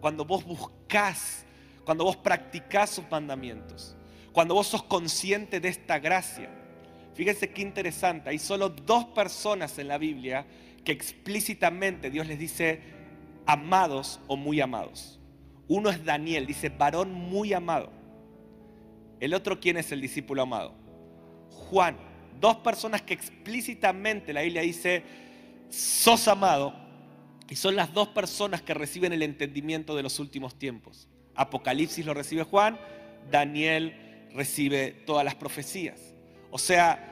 Cuando 0.00 0.24
vos 0.24 0.44
buscás, 0.44 1.44
cuando 1.84 2.04
vos 2.04 2.16
practicás 2.16 2.90
sus 2.90 3.10
mandamientos, 3.10 3.96
cuando 4.30 4.54
vos 4.54 4.68
sos 4.68 4.84
consciente 4.84 5.58
de 5.58 5.70
esta 5.70 5.98
gracia. 5.98 6.50
Fíjense 7.14 7.50
qué 7.50 7.62
interesante, 7.62 8.30
hay 8.30 8.38
solo 8.38 8.68
dos 8.68 9.06
personas 9.06 9.76
en 9.80 9.88
la 9.88 9.98
Biblia 9.98 10.46
que 10.84 10.92
explícitamente 10.92 12.10
Dios 12.10 12.26
les 12.26 12.38
dice 12.38 12.80
amados 13.46 14.20
o 14.26 14.36
muy 14.36 14.60
amados. 14.60 15.18
Uno 15.68 15.90
es 15.90 16.04
Daniel, 16.04 16.46
dice 16.46 16.70
varón 16.70 17.12
muy 17.12 17.52
amado. 17.52 17.90
El 19.20 19.34
otro, 19.34 19.60
¿quién 19.60 19.76
es 19.76 19.92
el 19.92 20.00
discípulo 20.00 20.42
amado? 20.42 20.74
Juan. 21.50 21.96
Dos 22.40 22.58
personas 22.58 23.02
que 23.02 23.14
explícitamente 23.14 24.32
la 24.32 24.42
Biblia 24.42 24.62
dice, 24.62 25.02
sos 25.70 26.28
amado, 26.28 26.72
y 27.50 27.56
son 27.56 27.74
las 27.76 27.92
dos 27.92 28.08
personas 28.08 28.62
que 28.62 28.74
reciben 28.74 29.12
el 29.12 29.22
entendimiento 29.22 29.96
de 29.96 30.02
los 30.02 30.20
últimos 30.20 30.58
tiempos. 30.58 31.08
Apocalipsis 31.34 32.04
lo 32.04 32.14
recibe 32.14 32.42
Juan, 32.42 32.78
Daniel 33.30 34.28
recibe 34.34 34.92
todas 35.06 35.24
las 35.24 35.34
profecías. 35.34 36.14
O 36.50 36.58
sea, 36.58 37.07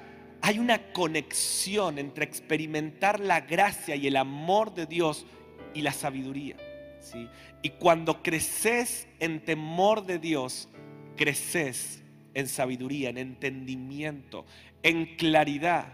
hay 0.47 0.61
una 0.61 0.93
conexión 0.93 1.99
entre 1.99 2.25
experimentar 2.25 3.19
la 3.19 3.41
gracia 3.41 3.97
y 3.97 4.07
el 4.07 4.17
amor 4.17 4.73
de 4.73 4.87
Dios 4.87 5.27
y 5.75 5.83
la 5.83 5.91
sabiduría. 5.91 6.55
¿sí? 7.01 7.29
Y 7.63 7.71
cuando 7.71 8.23
creces 8.23 9.09
en 9.19 9.45
temor 9.45 10.07
de 10.07 10.21
Dios, 10.21 10.69
creces 11.17 12.01
en 12.33 12.47
sabiduría, 12.47 13.11
en 13.11 13.19
entendimiento, 13.19 14.47
en 14.85 15.17
claridad. 15.17 15.93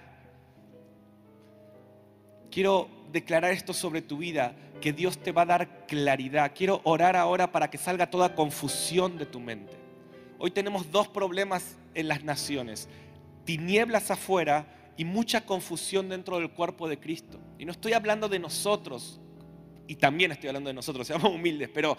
Quiero 2.51 2.91
declarar 3.11 3.53
esto 3.53 3.73
sobre 3.73 4.03
tu 4.03 4.19
vida, 4.19 4.55
que 4.83 4.93
Dios 4.93 5.17
te 5.17 5.33
va 5.33 5.43
a 5.43 5.47
dar 5.47 5.87
claridad. 5.87 6.53
Quiero 6.55 6.83
orar 6.85 7.17
ahora 7.17 7.53
para 7.53 7.71
que 7.71 7.79
salga 7.79 8.11
toda 8.11 8.35
confusión 8.35 9.17
de 9.17 9.25
tu 9.25 9.41
mente. 9.41 9.73
Hoy 10.39 10.51
tenemos 10.51 10.91
dos 10.91 11.09
problemas 11.09 11.79
en 11.95 12.09
las 12.09 12.23
naciones, 12.23 12.91
tinieblas 13.45 14.11
afuera 14.11 14.67
y 14.97 15.05
mucha 15.05 15.45
confusión 15.45 16.09
dentro 16.09 16.39
del 16.39 16.51
cuerpo 16.51 16.89
de 16.89 16.99
Cristo. 16.99 17.41
Y 17.59 17.65
no 17.65 17.73
estoy 17.73 17.93
hablando 17.93 18.29
de 18.29 18.39
nosotros, 18.39 19.21
y 19.87 19.97
también 19.97 20.33
estoy 20.33 20.49
hablando 20.49 20.69
de 20.69 20.75
nosotros, 20.75 21.07
seamos 21.09 21.33
humildes, 21.33 21.69
pero 21.73 21.97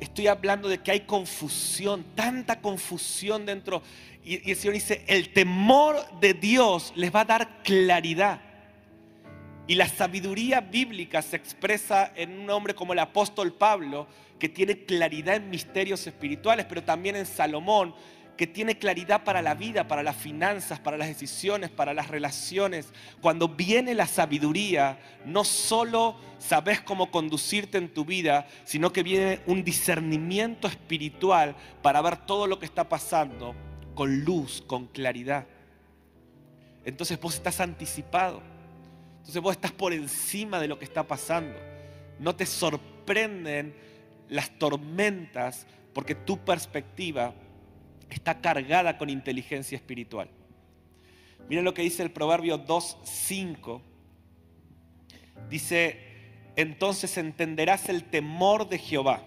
estoy 0.00 0.26
hablando 0.26 0.68
de 0.68 0.78
que 0.78 0.90
hay 0.90 1.00
confusión, 1.00 2.04
tanta 2.14 2.60
confusión 2.60 3.46
dentro. 3.46 3.82
Y, 4.24 4.50
el 4.50 4.56
Señor 4.56 4.74
dice, 4.74 5.04
el 5.06 5.32
temor 5.32 5.96
de 6.20 6.34
Dios 6.34 6.92
les 6.96 7.14
va 7.14 7.20
a 7.20 7.24
dar 7.24 7.62
claridad. 7.62 8.40
Y 9.68 9.76
la 9.76 9.88
sabiduría 9.88 10.60
bíblica 10.60 11.22
se 11.22 11.36
expresa 11.36 12.12
en 12.16 12.40
un 12.40 12.50
hombre 12.50 12.74
como 12.74 12.92
el 12.92 12.98
apóstol 12.98 13.52
Pablo, 13.52 14.08
que 14.38 14.48
tiene 14.48 14.84
claridad 14.84 15.36
en 15.36 15.48
misterios 15.50 16.04
espirituales, 16.06 16.66
pero 16.68 16.82
también 16.82 17.14
en 17.14 17.26
Salomón, 17.26 17.94
que 18.36 18.46
tiene 18.46 18.78
claridad 18.78 19.24
para 19.24 19.42
la 19.42 19.54
vida, 19.54 19.86
para 19.86 20.02
las 20.02 20.16
finanzas, 20.16 20.80
para 20.80 20.96
las 20.96 21.08
decisiones, 21.08 21.70
para 21.70 21.94
las 21.94 22.08
relaciones. 22.08 22.92
Cuando 23.20 23.48
viene 23.48 23.94
la 23.94 24.06
sabiduría, 24.06 24.98
no 25.24 25.44
solo 25.44 26.16
sabes 26.38 26.80
cómo 26.80 27.10
conducirte 27.10 27.78
en 27.78 27.92
tu 27.92 28.04
vida, 28.04 28.46
sino 28.64 28.92
que 28.92 29.02
viene 29.02 29.40
un 29.46 29.62
discernimiento 29.62 30.66
espiritual 30.66 31.54
para 31.82 32.00
ver 32.00 32.16
todo 32.26 32.46
lo 32.46 32.58
que 32.58 32.66
está 32.66 32.88
pasando 32.88 33.54
con 33.94 34.24
luz, 34.24 34.62
con 34.66 34.86
claridad. 34.86 35.46
Entonces 36.84 37.20
vos 37.20 37.34
estás 37.34 37.60
anticipado. 37.60 38.42
Entonces 39.18 39.40
vos 39.40 39.52
estás 39.52 39.72
por 39.72 39.92
encima 39.92 40.58
de 40.58 40.68
lo 40.68 40.78
que 40.78 40.84
está 40.84 41.04
pasando. 41.04 41.56
No 42.18 42.34
te 42.34 42.46
sorprenden 42.46 43.74
las 44.28 44.50
tormentas 44.58 45.66
porque 45.92 46.14
tu 46.14 46.38
perspectiva 46.38 47.34
está 48.12 48.40
cargada 48.40 48.98
con 48.98 49.10
inteligencia 49.10 49.76
espiritual. 49.76 50.28
Miren 51.48 51.64
lo 51.64 51.74
que 51.74 51.82
dice 51.82 52.02
el 52.02 52.10
Proverbio 52.10 52.64
2.5. 52.64 53.80
Dice, 55.50 55.98
entonces 56.56 57.16
entenderás 57.18 57.88
el 57.88 58.04
temor 58.04 58.68
de 58.68 58.78
Jehová. 58.78 59.22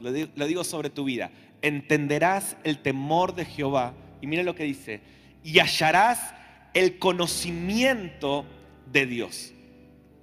Lo 0.00 0.12
digo, 0.12 0.64
sobre 0.64 0.90
tu 0.90 1.04
vida. 1.04 1.30
Entenderás 1.62 2.56
el 2.64 2.78
temor 2.78 3.34
de 3.34 3.44
Jehová. 3.44 3.94
Y 4.20 4.26
miren 4.26 4.46
lo 4.46 4.54
que 4.54 4.64
dice. 4.64 5.00
Y 5.42 5.58
hallarás 5.58 6.34
el 6.74 6.98
conocimiento 6.98 8.44
de 8.92 9.06
Dios. 9.06 9.52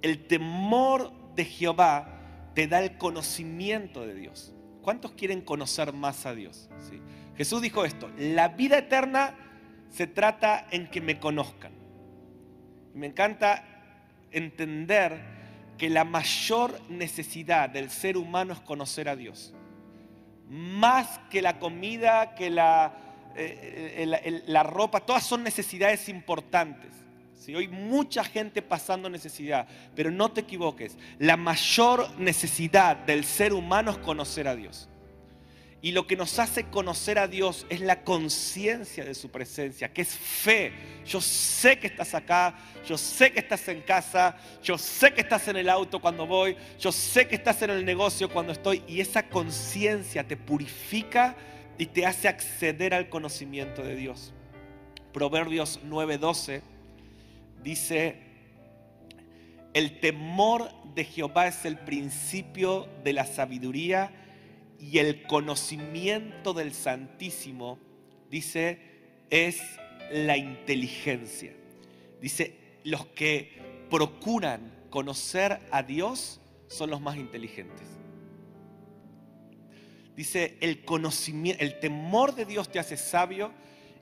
El 0.02 0.26
temor 0.26 1.12
de 1.34 1.44
Jehová 1.44 2.50
te 2.54 2.66
da 2.68 2.82
el 2.82 2.96
conocimiento 2.96 4.06
de 4.06 4.14
Dios. 4.14 4.52
¿Cuántos 4.84 5.12
quieren 5.12 5.40
conocer 5.40 5.94
más 5.94 6.26
a 6.26 6.34
Dios? 6.34 6.68
Jesús 7.38 7.62
dijo 7.62 7.86
esto, 7.86 8.10
la 8.18 8.48
vida 8.48 8.76
eterna 8.76 9.34
se 9.88 10.06
trata 10.06 10.66
en 10.70 10.90
que 10.90 11.00
me 11.00 11.18
conozcan. 11.18 11.72
Me 12.92 13.06
encanta 13.06 13.64
entender 14.30 15.18
que 15.78 15.88
la 15.88 16.04
mayor 16.04 16.78
necesidad 16.90 17.70
del 17.70 17.88
ser 17.88 18.18
humano 18.18 18.52
es 18.52 18.60
conocer 18.60 19.08
a 19.08 19.16
Dios. 19.16 19.54
Más 20.50 21.18
que 21.30 21.40
la 21.40 21.58
comida, 21.58 22.34
que 22.34 22.50
la, 22.50 22.92
eh, 23.36 24.42
la 24.46 24.62
ropa, 24.64 25.00
todas 25.00 25.24
son 25.24 25.42
necesidades 25.42 26.10
importantes. 26.10 27.03
Si 27.34 27.54
Hoy 27.54 27.68
mucha 27.68 28.24
gente 28.24 28.62
pasando 28.62 29.10
necesidad, 29.10 29.66
pero 29.94 30.10
no 30.10 30.30
te 30.30 30.42
equivoques, 30.42 30.96
la 31.18 31.36
mayor 31.36 32.18
necesidad 32.18 32.96
del 32.96 33.24
ser 33.24 33.52
humano 33.52 33.90
es 33.90 33.98
conocer 33.98 34.48
a 34.48 34.56
Dios. 34.56 34.88
Y 35.82 35.92
lo 35.92 36.06
que 36.06 36.16
nos 36.16 36.38
hace 36.38 36.64
conocer 36.64 37.18
a 37.18 37.28
Dios 37.28 37.66
es 37.68 37.80
la 37.80 38.04
conciencia 38.04 39.04
de 39.04 39.14
su 39.14 39.30
presencia, 39.30 39.92
que 39.92 40.00
es 40.00 40.16
fe. 40.16 40.72
Yo 41.04 41.20
sé 41.20 41.78
que 41.78 41.88
estás 41.88 42.14
acá, 42.14 42.54
yo 42.86 42.96
sé 42.96 43.30
que 43.32 43.40
estás 43.40 43.68
en 43.68 43.82
casa, 43.82 44.34
yo 44.62 44.78
sé 44.78 45.12
que 45.12 45.20
estás 45.20 45.46
en 45.48 45.56
el 45.56 45.68
auto 45.68 46.00
cuando 46.00 46.26
voy, 46.26 46.56
yo 46.80 46.90
sé 46.90 47.28
que 47.28 47.34
estás 47.34 47.60
en 47.60 47.68
el 47.68 47.84
negocio 47.84 48.30
cuando 48.30 48.52
estoy. 48.52 48.82
Y 48.88 49.00
esa 49.00 49.28
conciencia 49.28 50.26
te 50.26 50.38
purifica 50.38 51.36
y 51.76 51.84
te 51.84 52.06
hace 52.06 52.28
acceder 52.28 52.94
al 52.94 53.10
conocimiento 53.10 53.82
de 53.82 53.96
Dios. 53.96 54.32
Proverbios 55.12 55.80
9:12 55.84 56.73
dice, 57.64 58.16
el 59.72 59.98
temor 59.98 60.70
de 60.94 61.04
Jehová 61.04 61.48
es 61.48 61.64
el 61.64 61.78
principio 61.78 62.88
de 63.02 63.12
la 63.12 63.26
sabiduría 63.26 64.12
y 64.78 64.98
el 64.98 65.22
conocimiento 65.22 66.52
del 66.52 66.74
Santísimo, 66.74 67.78
dice, 68.30 68.78
es 69.30 69.60
la 70.12 70.36
inteligencia. 70.36 71.54
Dice, 72.20 72.78
los 72.84 73.06
que 73.06 73.86
procuran 73.90 74.72
conocer 74.90 75.60
a 75.72 75.82
Dios 75.82 76.40
son 76.68 76.90
los 76.90 77.00
más 77.00 77.16
inteligentes. 77.16 77.88
Dice, 80.14 80.56
el 80.60 80.84
el 81.58 81.80
temor 81.80 82.34
de 82.34 82.44
Dios 82.44 82.70
te 82.70 82.78
hace 82.78 82.96
sabio 82.96 83.52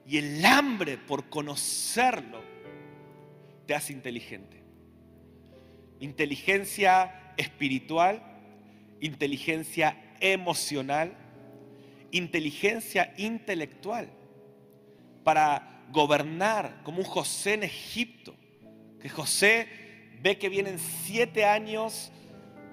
y 0.06 0.18
el 0.18 0.44
hambre 0.44 0.98
por 0.98 1.30
conocerlo 1.30 2.51
hace 3.74 3.92
inteligente. 3.92 4.62
Inteligencia 6.00 7.34
espiritual, 7.36 8.22
inteligencia 9.00 9.96
emocional, 10.20 11.12
inteligencia 12.10 13.12
intelectual 13.16 14.08
para 15.24 15.84
gobernar 15.90 16.82
como 16.84 16.98
un 16.98 17.04
José 17.04 17.54
en 17.54 17.62
Egipto. 17.64 18.34
Que 19.00 19.08
José 19.08 19.68
ve 20.20 20.38
que 20.38 20.48
vienen 20.48 20.78
siete 20.78 21.44
años 21.44 22.12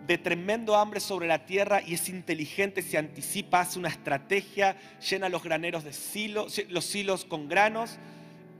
de 0.06 0.18
tremendo 0.18 0.76
hambre 0.76 1.00
sobre 1.00 1.28
la 1.28 1.46
tierra 1.46 1.82
y 1.86 1.94
es 1.94 2.10
inteligente, 2.10 2.82
se 2.82 2.98
anticipa, 2.98 3.62
hace 3.62 3.78
una 3.78 3.90
estrategia, 3.90 4.76
llena 5.08 5.30
los 5.30 5.44
graneros 5.44 5.84
de 5.84 5.94
silos, 5.94 6.60
los 6.70 6.86
silos 6.86 7.26
con 7.26 7.48
granos 7.48 8.00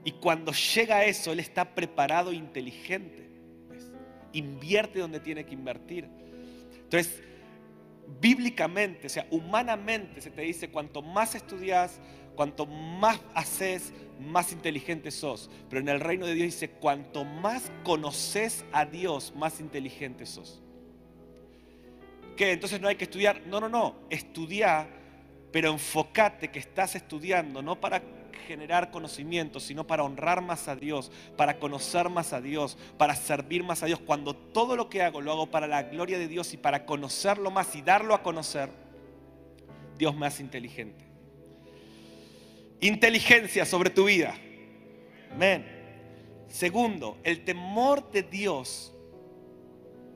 y 0.04 0.12
cuando 0.12 0.52
llega 0.52 0.96
a 0.96 1.04
eso, 1.04 1.32
él 1.32 1.40
está 1.40 1.74
preparado 1.74 2.30
e 2.30 2.36
inteligente. 2.36 3.28
Invierte 4.32 5.00
donde 5.00 5.20
tiene 5.20 5.44
que 5.44 5.54
invertir. 5.54 6.08
Entonces, 6.72 7.22
bíblicamente, 8.20 9.06
o 9.06 9.10
sea, 9.10 9.26
humanamente 9.30 10.20
se 10.20 10.30
te 10.30 10.42
dice, 10.42 10.70
cuanto 10.70 11.02
más 11.02 11.34
estudias, 11.34 12.00
cuanto 12.34 12.64
más 12.66 13.20
haces, 13.34 13.92
más 14.18 14.52
inteligente 14.52 15.10
sos. 15.10 15.50
Pero 15.68 15.80
en 15.80 15.88
el 15.88 16.00
reino 16.00 16.26
de 16.26 16.34
Dios 16.34 16.46
dice, 16.46 16.70
cuanto 16.70 17.24
más 17.24 17.70
conoces 17.84 18.64
a 18.72 18.86
Dios, 18.86 19.34
más 19.36 19.60
inteligente 19.60 20.24
sos. 20.24 20.62
¿Qué? 22.36 22.52
Entonces 22.52 22.80
no 22.80 22.88
hay 22.88 22.96
que 22.96 23.04
estudiar. 23.04 23.42
No, 23.46 23.60
no, 23.60 23.68
no. 23.68 23.96
Estudia, 24.08 24.88
pero 25.52 25.70
enfócate 25.70 26.50
que 26.50 26.58
estás 26.58 26.94
estudiando, 26.94 27.60
no 27.60 27.78
para 27.78 28.02
generar 28.40 28.90
conocimiento, 28.90 29.60
sino 29.60 29.86
para 29.86 30.02
honrar 30.02 30.40
más 30.40 30.68
a 30.68 30.76
Dios, 30.76 31.10
para 31.36 31.58
conocer 31.58 32.08
más 32.08 32.32
a 32.32 32.40
Dios, 32.40 32.76
para 32.98 33.14
servir 33.14 33.62
más 33.62 33.82
a 33.82 33.86
Dios. 33.86 34.00
Cuando 34.00 34.34
todo 34.34 34.76
lo 34.76 34.88
que 34.88 35.02
hago 35.02 35.20
lo 35.20 35.32
hago 35.32 35.50
para 35.50 35.66
la 35.66 35.84
gloria 35.84 36.18
de 36.18 36.28
Dios 36.28 36.52
y 36.52 36.56
para 36.56 36.84
conocerlo 36.86 37.50
más 37.50 37.74
y 37.76 37.82
darlo 37.82 38.14
a 38.14 38.22
conocer, 38.22 38.70
Dios 39.96 40.16
me 40.16 40.26
hace 40.26 40.42
inteligente. 40.42 41.04
Inteligencia 42.80 43.64
sobre 43.64 43.90
tu 43.90 44.04
vida. 44.04 44.34
Amén. 45.32 45.66
Segundo, 46.48 47.18
el 47.22 47.44
temor 47.44 48.10
de 48.10 48.22
Dios 48.22 48.92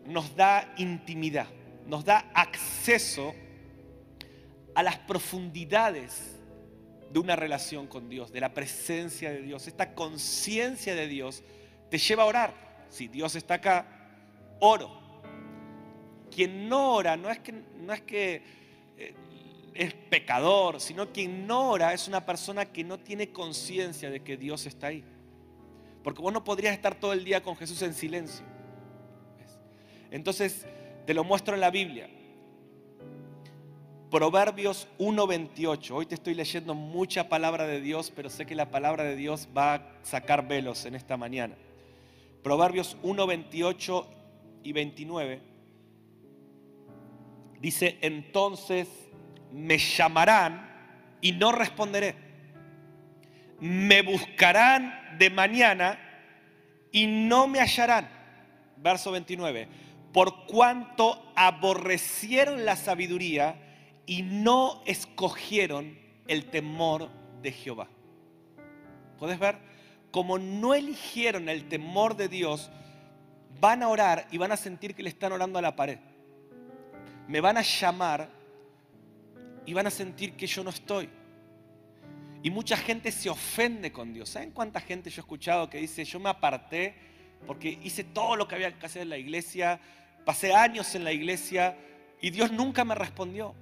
nos 0.07 0.35
da 0.35 0.75
intimidad 0.77 1.47
nos 1.87 2.05
da 2.05 2.31
acceso 2.35 3.35
a 4.75 4.83
las 4.83 4.99
profundidades 4.99 6.34
de 7.15 7.21
una 7.21 7.37
relación 7.37 7.87
con 7.87 8.09
Dios, 8.09 8.33
de 8.33 8.41
la 8.41 8.53
presencia 8.53 9.31
de 9.31 9.41
Dios. 9.41 9.69
Esta 9.69 9.95
conciencia 9.95 10.97
de 10.97 11.07
Dios 11.07 11.45
te 11.89 11.97
lleva 11.97 12.25
a 12.25 12.27
orar. 12.27 12.55
Si 12.89 13.07
Dios 13.07 13.37
está 13.37 13.55
acá, 13.55 13.87
oro. 14.59 14.91
Quien 16.29 16.69
no 16.69 16.95
ora 16.95 17.17
no 17.17 17.31
es 17.31 17.39
que, 17.39 17.53
no 17.53 17.93
es, 17.93 18.01
que 18.01 18.43
eh, 18.99 19.15
es 19.75 19.95
pecador, 19.95 20.81
sino 20.81 21.13
quien 21.13 21.47
no 21.47 21.71
ora 21.71 21.95
es 21.95 22.09
una 22.09 22.27
persona 22.27 22.67
que 22.67 22.83
no 22.83 22.99
tiene 22.99 23.31
conciencia 23.31 24.11
de 24.11 24.19
que 24.19 24.37
Dios 24.37 24.67
está 24.67 24.89
ahí. 24.89 25.05
Porque 26.03 26.21
vos 26.21 26.33
no 26.33 26.43
podrías 26.43 26.75
estar 26.75 26.97
todo 26.97 27.13
el 27.13 27.25
día 27.25 27.45
con 27.45 27.55
Jesús 27.55 27.81
en 27.83 27.95
silencio. 27.95 28.45
Entonces, 30.11 30.67
te 31.07 31.15
lo 31.15 31.23
muestro 31.23 31.55
en 31.55 31.61
la 31.61 31.71
Biblia. 31.71 32.11
Proverbios 34.15 34.87
1.28. 35.01 35.91
Hoy 35.91 36.07
te 36.07 36.15
estoy 36.15 36.35
leyendo 36.35 36.73
mucha 36.73 37.29
palabra 37.29 37.67
de 37.67 37.81
Dios, 37.81 38.13
pero 38.15 38.31
sé 38.31 38.47
que 38.47 38.55
la 38.55 38.71
palabra 38.71 39.03
de 39.03 39.17
Dios 39.17 39.49
va 39.59 39.75
a 39.75 39.83
sacar 40.05 40.47
velos 40.47 40.85
en 40.85 40.95
esta 40.95 41.17
mañana. 41.17 41.57
Proverbios 42.45 42.97
1.28 43.03 44.07
y 44.63 44.73
29. 44.73 45.41
Dice, 47.59 47.99
entonces 48.03 48.87
me 49.51 49.79
llamarán 49.79 51.17
y 51.21 51.33
no 51.33 51.51
responderé. 51.51 52.15
Me 53.59 54.03
buscarán 54.03 55.19
de 55.19 55.29
mañana 55.29 55.99
y 56.93 57.09
no 57.09 57.49
me 57.49 57.59
hallarán. 57.59 58.09
Verso 58.77 59.11
29 59.11 59.67
por 60.15 60.47
cuanto 60.47 61.33
aborrecieron 61.35 62.65
la 62.65 62.77
sabiduría 62.77 63.57
y 64.07 64.23
no 64.23 64.83
escogieron 64.87 65.99
el 66.27 66.47
temor 66.47 67.09
de 67.43 67.53
Jehová. 67.53 67.89
¿Puedes 69.19 69.39
ver? 69.39 69.59
Como 70.11 70.39
no 70.39 70.75
eligieron 70.75 71.49
el 71.49 71.69
temor 71.69 72.17
de 72.17 72.29
Dios, 72.29 72.71
van 73.61 73.83
a 73.83 73.89
orar 73.89 74.27
y 74.31 74.39
van 74.39 74.53
a 74.53 74.57
sentir 74.57 74.95
que 74.95 75.03
le 75.03 75.09
están 75.09 75.33
orando 75.33 75.59
a 75.59 75.63
la 75.63 75.75
pared. 75.75 75.99
Me 77.27 77.41
van 77.41 77.57
a 77.57 77.63
llamar 77.63 78.29
y 79.67 79.73
van 79.73 79.87
a 79.87 79.91
sentir 79.91 80.37
que 80.37 80.47
yo 80.47 80.63
no 80.63 80.71
estoy. 80.71 81.09
Y 82.43 82.51
mucha 82.51 82.77
gente 82.77 83.11
se 83.11 83.31
ofende 83.31 83.91
con 83.91 84.13
Dios. 84.13 84.29
¿Saben 84.29 84.51
cuánta 84.51 84.81
gente 84.81 85.09
yo 85.09 85.21
he 85.21 85.25
escuchado 85.25 85.71
que 85.71 85.79
dice, 85.79 86.05
yo 86.05 86.21
me 86.21 86.29
aparté 86.29 86.95
porque 87.47 87.79
hice 87.83 88.05
todo 88.05 88.37
lo 88.37 88.47
que 88.47 88.55
había 88.55 88.79
que 88.79 88.87
hacer 88.87 89.03
en 89.03 89.11
la 89.11 89.19
iglesia, 89.19 89.81
Pasé 90.25 90.55
años 90.55 90.95
en 90.95 91.05
la 91.05 91.13
iglesia 91.13 91.77
y 92.21 92.31
Dios 92.31 92.51
nunca 92.51 92.85
me 92.85 92.95
respondió. 92.95 93.55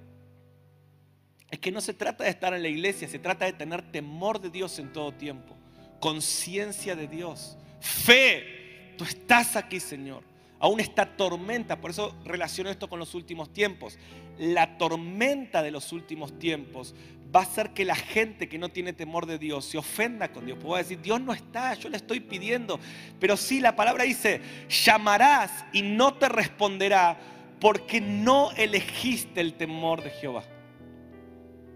Es 1.53 1.59
que 1.59 1.71
no 1.71 1.81
se 1.81 1.93
trata 1.93 2.23
de 2.23 2.31
estar 2.31 2.51
en 2.55 2.63
la 2.63 2.67
iglesia, 2.67 3.07
se 3.07 3.19
trata 3.19 3.45
de 3.45 3.53
tener 3.53 3.83
temor 3.83 4.41
de 4.41 4.49
Dios 4.49 4.79
en 4.79 4.91
todo 4.91 5.11
tiempo, 5.11 5.55
conciencia 5.99 6.95
de 6.95 7.07
Dios, 7.07 7.59
fe. 7.79 8.95
Tú 8.97 9.03
estás 9.03 9.55
aquí, 9.55 9.79
Señor. 9.79 10.23
Aún 10.57 10.79
esta 10.79 11.15
tormenta, 11.15 11.79
por 11.79 11.91
eso 11.91 12.17
relaciono 12.25 12.71
esto 12.71 12.89
con 12.89 12.97
los 12.97 13.13
últimos 13.13 13.53
tiempos. 13.53 13.99
La 14.39 14.79
tormenta 14.79 15.61
de 15.61 15.69
los 15.69 15.91
últimos 15.91 16.39
tiempos 16.39 16.95
va 17.33 17.41
a 17.41 17.43
hacer 17.43 17.69
que 17.69 17.85
la 17.85 17.97
gente 17.97 18.49
que 18.49 18.57
no 18.57 18.69
tiene 18.69 18.91
temor 18.91 19.27
de 19.27 19.37
Dios 19.37 19.65
se 19.65 19.77
ofenda 19.77 20.31
con 20.31 20.47
Dios. 20.47 20.57
Puedo 20.59 20.77
decir, 20.77 21.01
Dios 21.03 21.21
no 21.21 21.33
está, 21.33 21.75
yo 21.75 21.87
le 21.87 21.97
estoy 21.97 22.19
pidiendo. 22.19 22.79
Pero 23.19 23.37
sí, 23.37 23.59
la 23.59 23.75
palabra 23.75 24.05
dice, 24.05 24.41
llamarás 24.69 25.65
y 25.71 25.83
no 25.83 26.15
te 26.15 26.29
responderá 26.29 27.15
porque 27.59 28.01
no 28.01 28.51
elegiste 28.53 29.39
el 29.39 29.53
temor 29.53 30.03
de 30.03 30.09
Jehová. 30.09 30.43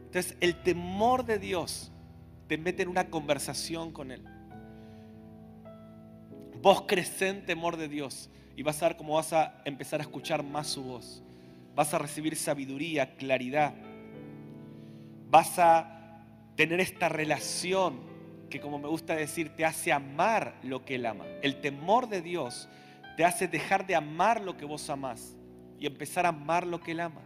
Entonces, 0.08 0.36
el 0.42 0.62
temor 0.64 1.26
de 1.26 1.40
Dios 1.40 1.92
te 2.48 2.58
mete 2.58 2.84
en 2.84 2.90
una 2.90 3.10
conversación 3.10 3.92
con 3.92 4.12
Él. 4.12 4.24
Vos 6.62 6.84
crees 6.88 7.22
en 7.22 7.46
temor 7.46 7.78
de 7.78 7.88
Dios 7.88 8.30
y 8.56 8.64
vas 8.64 8.82
a 8.82 8.88
ver 8.88 8.98
cómo 8.98 9.14
vas 9.14 9.32
a 9.32 9.62
empezar 9.64 10.00
a 10.00 10.04
escuchar 10.04 10.44
más 10.44 10.68
su 10.68 10.84
voz. 10.84 11.24
Vas 11.76 11.94
a 11.94 12.00
recibir 12.00 12.36
sabiduría, 12.36 13.16
claridad 13.16 13.76
vas 15.30 15.60
a 15.60 16.24
tener 16.56 16.80
esta 16.80 17.10
relación 17.10 18.00
que 18.50 18.62
como 18.62 18.80
me 18.80 18.88
gusta 18.88 19.16
decir, 19.16 19.50
te 19.56 19.66
hace 19.66 19.92
amar 19.92 20.56
lo 20.64 20.86
que 20.86 20.96
Él 20.96 21.06
ama. 21.06 21.26
El 21.42 21.60
temor 21.60 22.08
de 22.08 22.22
Dios 22.22 22.70
te 23.18 23.26
hace 23.26 23.48
dejar 23.48 23.86
de 23.86 23.96
amar 23.96 24.42
lo 24.42 24.56
que 24.56 24.64
vos 24.64 24.90
amás 24.90 25.36
y 25.80 25.86
empezar 25.86 26.26
a 26.26 26.30
amar 26.30 26.66
lo 26.66 26.80
que 26.80 26.92
Él 26.92 27.02
ama. 27.02 27.22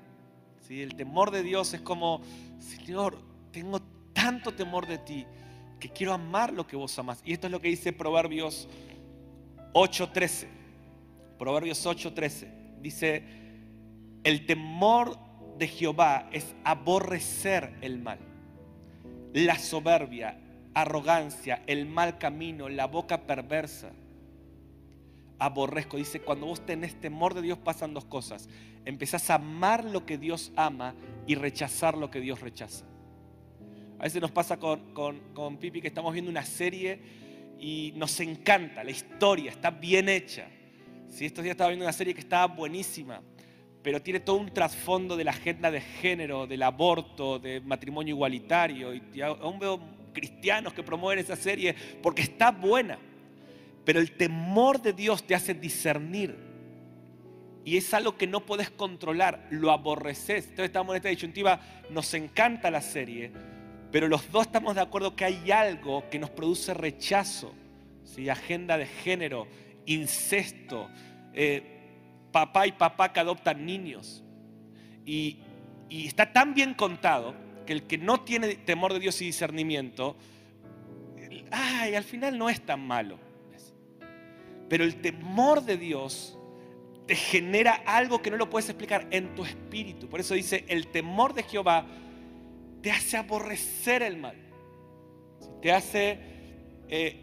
¿Sí? 0.61 0.81
El 0.81 0.95
temor 0.95 1.31
de 1.31 1.43
Dios 1.43 1.73
es 1.73 1.81
como, 1.81 2.21
Señor, 2.59 3.17
tengo 3.51 3.81
tanto 4.13 4.53
temor 4.53 4.87
de 4.87 4.97
ti 4.97 5.25
que 5.79 5.89
quiero 5.89 6.13
amar 6.13 6.53
lo 6.53 6.65
que 6.67 6.75
vos 6.75 6.97
amás. 6.99 7.21
Y 7.25 7.33
esto 7.33 7.47
es 7.47 7.51
lo 7.51 7.59
que 7.59 7.69
dice 7.69 7.91
Proverbios 7.91 8.67
8.13. 9.73 10.47
Proverbios 11.37 11.85
8.13. 11.85 12.79
Dice, 12.81 13.23
el 14.23 14.45
temor 14.45 15.17
de 15.57 15.67
Jehová 15.67 16.29
es 16.31 16.55
aborrecer 16.63 17.73
el 17.81 17.99
mal. 17.99 18.19
La 19.33 19.57
soberbia, 19.57 20.39
arrogancia, 20.73 21.63
el 21.67 21.85
mal 21.85 22.17
camino, 22.17 22.69
la 22.69 22.85
boca 22.85 23.25
perversa. 23.25 23.91
Aborrezco. 25.41 25.97
Dice, 25.97 26.21
cuando 26.21 26.45
vos 26.45 26.63
tenés 26.63 27.01
temor 27.01 27.33
de 27.33 27.41
Dios 27.41 27.57
pasan 27.57 27.95
dos 27.95 28.05
cosas. 28.05 28.47
Empezás 28.85 29.29
a 29.31 29.35
amar 29.35 29.83
lo 29.83 30.05
que 30.05 30.19
Dios 30.19 30.51
ama 30.55 30.93
y 31.25 31.33
rechazar 31.33 31.97
lo 31.97 32.11
que 32.11 32.19
Dios 32.19 32.41
rechaza. 32.41 32.85
A 33.97 34.03
veces 34.03 34.21
nos 34.21 34.29
pasa 34.31 34.57
con, 34.57 35.57
Pipi 35.59 35.81
que 35.81 35.87
estamos 35.87 36.13
viendo 36.13 36.29
una 36.29 36.43
serie 36.43 36.99
y 37.59 37.91
nos 37.95 38.19
encanta, 38.19 38.83
la 38.83 38.91
historia 38.91 39.49
está 39.49 39.71
bien 39.71 40.09
hecha. 40.09 40.47
Si 41.07 41.25
estos 41.25 41.43
días 41.43 41.53
estaba 41.53 41.69
viendo 41.69 41.85
una 41.85 41.93
serie 41.93 42.13
que 42.13 42.21
estaba 42.21 42.45
buenísima, 42.47 43.21
pero 43.81 43.99
tiene 43.99 44.19
todo 44.19 44.37
un 44.37 44.53
trasfondo 44.53 45.17
de 45.17 45.23
la 45.23 45.31
agenda 45.31 45.71
de 45.71 45.81
género, 45.81 46.45
del 46.45 46.61
aborto, 46.61 47.39
de 47.39 47.61
matrimonio 47.61 48.13
igualitario. 48.13 48.93
Y 48.93 49.21
aún 49.21 49.57
veo 49.57 49.79
cristianos 50.13 50.73
que 50.73 50.83
promueven 50.83 51.23
esa 51.23 51.35
serie 51.35 51.75
porque 52.01 52.21
está 52.21 52.51
buena. 52.51 52.99
Pero 53.85 53.99
el 53.99 54.11
temor 54.11 54.81
de 54.81 54.93
Dios 54.93 55.23
te 55.23 55.35
hace 55.35 55.53
discernir. 55.53 56.37
Y 57.63 57.77
es 57.77 57.93
algo 57.93 58.17
que 58.17 58.27
no 58.27 58.45
puedes 58.45 58.69
controlar, 58.69 59.47
lo 59.51 59.71
aborreces. 59.71 60.45
Entonces 60.45 60.65
estamos 60.65 60.93
en 60.93 60.97
esta 60.97 61.09
disyuntiva, 61.09 61.59
nos 61.89 62.13
encanta 62.13 62.71
la 62.71 62.81
serie, 62.81 63.31
pero 63.91 64.07
los 64.07 64.31
dos 64.31 64.47
estamos 64.47 64.73
de 64.75 64.81
acuerdo 64.81 65.15
que 65.15 65.25
hay 65.25 65.51
algo 65.51 66.09
que 66.09 66.19
nos 66.19 66.29
produce 66.29 66.73
rechazo. 66.73 67.53
Agenda 68.29 68.77
de 68.77 68.85
género, 68.85 69.47
incesto, 69.85 70.89
eh, 71.33 71.63
papá 72.31 72.67
y 72.67 72.71
papá 72.73 73.13
que 73.13 73.19
adoptan 73.19 73.65
niños. 73.65 74.23
Y, 75.05 75.39
está 75.89 76.31
tan 76.31 76.53
bien 76.53 76.73
contado 76.73 77.33
que 77.65 77.73
el 77.73 77.83
que 77.83 77.97
no 77.97 78.21
tiene 78.21 78.55
temor 78.55 78.93
de 78.93 78.99
Dios 78.99 79.21
y 79.21 79.25
discernimiento, 79.25 80.15
ay, 81.51 81.95
al 81.95 82.03
final 82.03 82.37
no 82.37 82.49
es 82.49 82.61
tan 82.61 82.85
malo. 82.85 83.17
Pero 84.71 84.85
el 84.85 85.01
temor 85.01 85.65
de 85.65 85.75
Dios 85.75 86.39
te 87.05 87.13
genera 87.13 87.83
algo 87.85 88.21
que 88.21 88.31
no 88.31 88.37
lo 88.37 88.49
puedes 88.49 88.69
explicar 88.69 89.05
en 89.11 89.35
tu 89.35 89.43
espíritu. 89.43 90.07
Por 90.07 90.21
eso 90.21 90.33
dice, 90.33 90.63
el 90.69 90.87
temor 90.87 91.33
de 91.33 91.43
Jehová 91.43 91.85
te 92.81 92.89
hace 92.89 93.17
aborrecer 93.17 94.01
el 94.01 94.15
mal. 94.15 94.37
Te 95.61 95.73
hace 95.73 96.19
eh, 96.87 97.19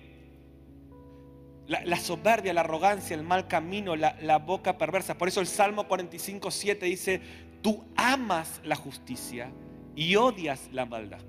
la, 1.68 1.96
soberbia, 1.96 2.52
la 2.52 2.60
arrogancia, 2.60 3.16
el 3.16 3.22
mal 3.22 3.48
camino, 3.48 3.96
la, 3.96 4.36
boca 4.36 4.76
perversa. 4.76 5.16
Por 5.16 5.28
eso 5.28 5.40
el 5.40 5.46
Salmo 5.46 5.88
45, 5.88 6.50
7 6.50 6.84
dice, 6.84 7.22
tú 7.62 7.82
amas 7.96 8.60
la 8.62 8.76
justicia 8.76 9.50
y 9.96 10.16
odias 10.16 10.68
la 10.70 10.84
maldad. 10.84 11.22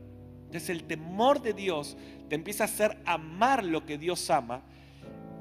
Entonces 0.48 0.70
el 0.70 0.84
temor 0.84 1.42
de 1.42 1.54
Dios 1.54 1.96
te 2.28 2.36
empieza 2.36 2.66
a 2.66 2.68
hacer 2.68 2.98
amar 3.06 3.64
lo 3.64 3.86
que 3.86 3.98
Dios 3.98 4.30
ama 4.30 4.66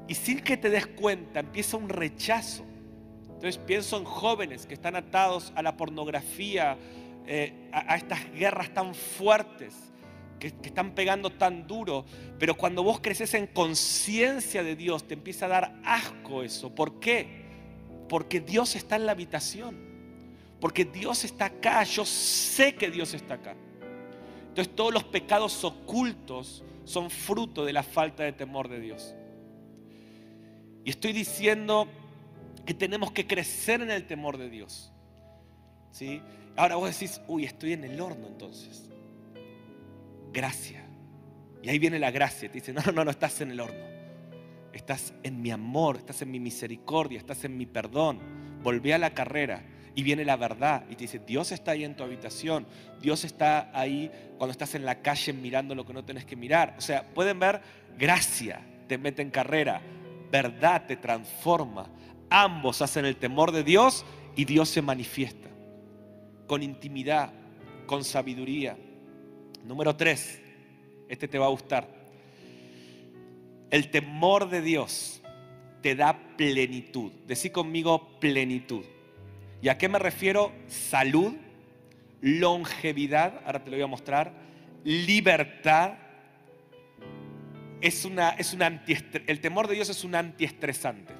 y 0.09 0.15
sin 0.15 0.39
que 0.39 0.57
te 0.57 0.69
des 0.69 0.87
cuenta 0.87 1.39
empieza 1.39 1.77
un 1.77 1.87
rechazo. 1.87 2.65
Entonces 3.25 3.57
pienso 3.57 3.97
en 3.97 4.03
jóvenes 4.03 4.65
que 4.65 4.73
están 4.73 4.95
atados 4.95 5.53
a 5.55 5.61
la 5.61 5.77
pornografía, 5.77 6.77
eh, 7.27 7.69
a 7.71 7.95
estas 7.95 8.19
guerras 8.33 8.73
tan 8.73 8.95
fuertes 8.95 9.75
que, 10.39 10.47
están 10.47 10.95
pegando 10.95 11.29
tan 11.29 11.67
duro, 11.67 12.05
pero 12.39 12.55
cuando 12.55 12.81
vos 12.81 12.99
creces 13.01 13.33
en 13.35 13.45
conciencia 13.45 14.63
de 14.63 14.75
Dios, 14.75 15.07
te 15.07 15.13
empieza 15.13 15.45
a 15.45 15.49
dar 15.49 15.79
asco 15.85 16.41
eso. 16.41 16.73
¿Por 16.73 16.99
qué? 16.99 17.45
Porque 18.07 18.39
Dios 18.39 18.75
está 18.75 18.95
en 18.95 19.05
la 19.05 19.11
habitación. 19.11 19.77
Porque 20.59 20.85
Dios 20.85 21.23
está 21.23 21.45
acá. 21.45 21.83
Yo 21.83 22.03
sé 22.03 22.73
que 22.73 22.89
Dios 22.89 23.13
está 23.13 23.35
acá. 23.35 23.55
Entonces 24.47 24.75
todos 24.75 24.93
los 24.93 25.03
pecados 25.03 25.63
ocultos 25.63 26.63
son 26.83 27.11
fruto 27.11 27.63
de 27.63 27.73
la 27.73 27.83
falta 27.83 28.23
de 28.23 28.33
temor 28.33 28.67
de 28.67 28.79
Dios. 28.79 29.15
Y 30.89 30.93
estoy 30.93 31.13
diciendo 31.13 31.87
que 32.65 32.73
tenemos 32.73 33.11
que 33.11 33.27
crecer 33.27 33.79
en 33.81 33.91
el 33.91 34.07
temor 34.07 34.39
de 34.39 34.49
Dios. 34.49 34.91
¿Sí? 35.91 36.19
Ahora 36.55 36.77
vos 36.77 36.91
decís, 36.91 37.21
uy, 37.27 37.45
estoy 37.45 37.73
en 37.73 37.83
el 37.83 38.01
horno 38.01 38.25
entonces 38.25 38.89
gracia. 40.33 40.83
Y 41.61 41.69
ahí 41.69 41.77
viene 41.77 41.99
la 41.99 42.09
gracia. 42.09 42.49
Te 42.49 42.55
dice, 42.55 42.73
no, 42.73 42.81
no, 42.91 43.05
no 43.05 43.11
estás 43.11 43.39
en 43.41 43.51
el 43.51 43.59
horno. 43.59 43.85
Estás 44.73 45.13
en 45.21 45.39
mi 45.43 45.51
amor, 45.51 45.97
estás 45.97 46.23
en 46.23 46.31
mi 46.31 46.39
misericordia, 46.39 47.19
estás 47.19 47.43
en 47.43 47.55
mi 47.55 47.67
perdón. 47.67 48.19
Volví 48.63 48.91
a 48.91 48.97
la 48.97 49.13
carrera 49.13 49.61
y 49.93 50.01
viene 50.01 50.25
la 50.25 50.37
verdad 50.37 50.85
y 50.89 50.95
te 50.95 51.03
dice, 51.03 51.19
Dios 51.19 51.51
está 51.51 51.69
ahí 51.73 51.83
en 51.83 51.95
tu 51.95 52.03
habitación, 52.03 52.65
Dios 52.99 53.25
está 53.25 53.69
ahí 53.79 54.11
cuando 54.39 54.53
estás 54.53 54.73
en 54.73 54.85
la 54.85 55.03
calle 55.03 55.33
mirando 55.33 55.75
lo 55.75 55.85
que 55.85 55.93
no 55.93 56.03
tienes 56.03 56.25
que 56.25 56.35
mirar. 56.35 56.73
O 56.79 56.81
sea, 56.81 57.05
pueden 57.13 57.39
ver, 57.39 57.61
gracia 57.95 58.65
te 58.87 58.97
mete 58.97 59.21
en 59.21 59.29
carrera, 59.29 59.83
verdad 60.31 60.85
te 60.87 60.95
transforma. 60.97 61.89
Ambos 62.29 62.81
hacen 62.81 63.05
el 63.05 63.17
temor 63.17 63.51
de 63.51 63.63
Dios 63.63 64.05
y 64.35 64.45
Dios 64.45 64.69
se 64.69 64.81
manifiesta 64.81 65.49
con 66.47 66.63
intimidad, 66.63 67.31
con 67.85 68.03
sabiduría. 68.03 68.77
Número 69.63 69.95
tres, 69.95 70.41
este 71.07 71.27
te 71.27 71.37
va 71.37 71.45
a 71.45 71.49
gustar. 71.49 71.87
El 73.69 73.91
temor 73.91 74.49
de 74.49 74.61
Dios 74.61 75.21
te 75.81 75.95
da 75.95 76.35
plenitud. 76.37 77.11
Decí 77.27 77.51
conmigo 77.51 78.19
plenitud. 78.19 78.83
¿Y 79.61 79.69
a 79.69 79.77
qué 79.77 79.89
me 79.89 79.99
refiero? 79.99 80.51
Salud, 80.67 81.33
longevidad, 82.21 83.41
ahora 83.45 83.63
te 83.63 83.69
lo 83.69 83.77
voy 83.77 83.83
a 83.83 83.87
mostrar, 83.87 84.33
libertad. 84.83 85.93
Es 87.81 88.03
una, 88.05 88.31
es 88.31 88.53
una 88.53 88.83
el 89.27 89.39
temor 89.39 89.67
de 89.67 89.75
Dios 89.75 89.89
es 89.89 90.03
un 90.03 90.15
antiestresante. 90.15 91.13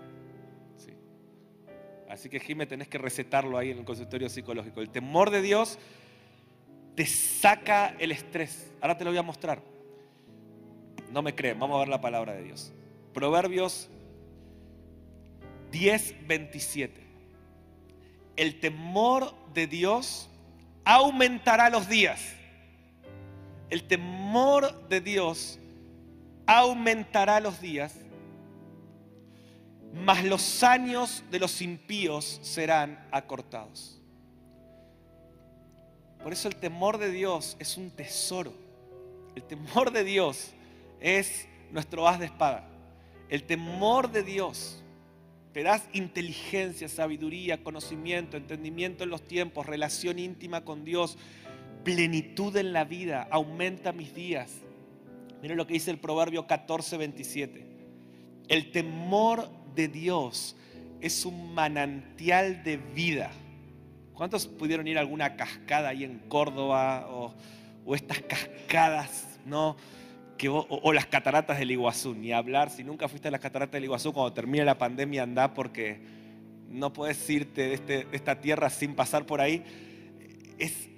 Así 2.10 2.28
que 2.28 2.40
Jimé 2.40 2.66
tenés 2.66 2.88
que 2.88 2.98
recetarlo 2.98 3.58
ahí 3.58 3.70
en 3.70 3.78
el 3.78 3.86
consultorio 3.86 4.30
psicológico. 4.30 4.82
El 4.82 4.90
temor 4.90 5.30
de 5.30 5.44
Dios 5.44 5.78
te 6.96 7.06
saca 7.06 7.96
el 8.00 8.12
estrés. 8.12 8.74
Ahora 8.82 8.98
te 8.98 9.04
lo 9.04 9.12
voy 9.12 9.20
a 9.20 9.24
mostrar. 9.24 9.62
No 11.12 11.22
me 11.22 11.36
creen, 11.36 11.60
vamos 11.60 11.76
a 11.76 11.80
ver 11.80 11.88
la 11.88 12.02
palabra 12.02 12.34
de 12.34 12.44
Dios. 12.44 12.74
Proverbios 13.14 13.90
10, 15.72 16.28
27. 16.28 17.00
El 18.36 18.60
temor 18.60 19.34
de 19.54 19.68
Dios 19.68 20.30
aumentará 20.86 21.70
los 21.70 21.88
días. 21.88 22.34
El 23.70 23.84
temor 23.84 24.88
de 24.90 25.00
Dios 25.00 25.60
aumentará 26.50 27.40
los 27.40 27.62
días, 27.62 27.94
mas 29.94 30.24
los 30.24 30.64
años 30.64 31.24
de 31.30 31.38
los 31.38 31.62
impíos 31.62 32.40
serán 32.42 33.08
acortados. 33.12 34.02
Por 36.24 36.34
eso 36.34 36.48
el 36.48 36.56
temor 36.56 36.98
de 36.98 37.12
Dios 37.12 37.56
es 37.60 37.78
un 37.78 37.92
tesoro. 37.92 38.52
El 39.36 39.44
temor 39.44 39.92
de 39.92 40.04
Dios 40.04 40.52
es 41.00 41.48
nuestro 41.72 42.08
haz 42.08 42.18
de 42.18 42.26
espada. 42.26 42.68
El 43.30 43.44
temor 43.44 44.12
de 44.12 44.24
Dios 44.24 44.82
te 45.54 45.62
da 45.62 45.80
inteligencia, 45.94 46.90
sabiduría, 46.90 47.64
conocimiento, 47.64 48.38
entendimiento 48.38 49.04
en 49.04 49.12
los 49.12 49.22
tiempos, 49.22 49.68
relación 49.68 50.18
íntima 50.18 50.66
con 50.66 50.84
Dios, 50.84 51.16
plenitud 51.84 52.58
en 52.58 52.74
la 52.74 52.86
vida, 52.86 53.28
aumenta 53.30 53.92
mis 53.92 54.16
días. 54.16 54.64
Miren 55.42 55.58
lo 55.58 55.66
que 55.68 55.74
dice 55.74 55.92
el 55.92 56.00
Proverbio 56.00 56.48
14, 56.48 56.98
27. 56.98 57.66
El 58.48 58.72
temor 58.72 59.50
de 59.76 59.88
Dios 59.88 60.56
es 61.02 61.26
un 61.26 61.54
manantial 61.54 62.64
de 62.64 62.78
vida 62.78 63.32
¿Cuántos 64.20 64.48
pudieron 64.48 64.86
ir 64.86 64.98
a 64.98 65.00
alguna 65.00 65.38
cascada 65.38 65.88
ahí 65.88 66.04
en 66.04 66.20
Córdoba 66.28 67.08
o, 67.10 67.96
estas 67.96 68.20
cascadas, 68.20 69.40
¿no? 69.46 69.78
o, 70.46 70.92
las 70.92 71.06
cataratas 71.06 71.58
del 71.58 71.72
Iguazú, 71.72 72.14
ni 72.14 72.34
hablar, 72.34 72.70
si 72.70 72.84
nunca 72.84 73.08
fuiste 73.08 73.30
a 73.30 73.32
las 73.32 73.40
cataratas 73.40 73.72
del 73.72 73.86
Iguazú, 73.86 74.12
cuando 74.12 74.34
termine 74.34 74.66
la 74.66 74.78
pandemia 74.78 75.24
anda 75.24 75.54
porque 75.54 76.02
no 76.68 76.92
puedes 76.92 77.30
irte 77.30 77.72
este, 77.74 78.04
de, 78.04 78.08
esta 78.12 78.42
tierra 78.42 78.70
sin 78.70 78.94
pasar 78.94 79.26
por 79.26 79.40
ahí. 79.40 79.64
Es, 80.58 80.90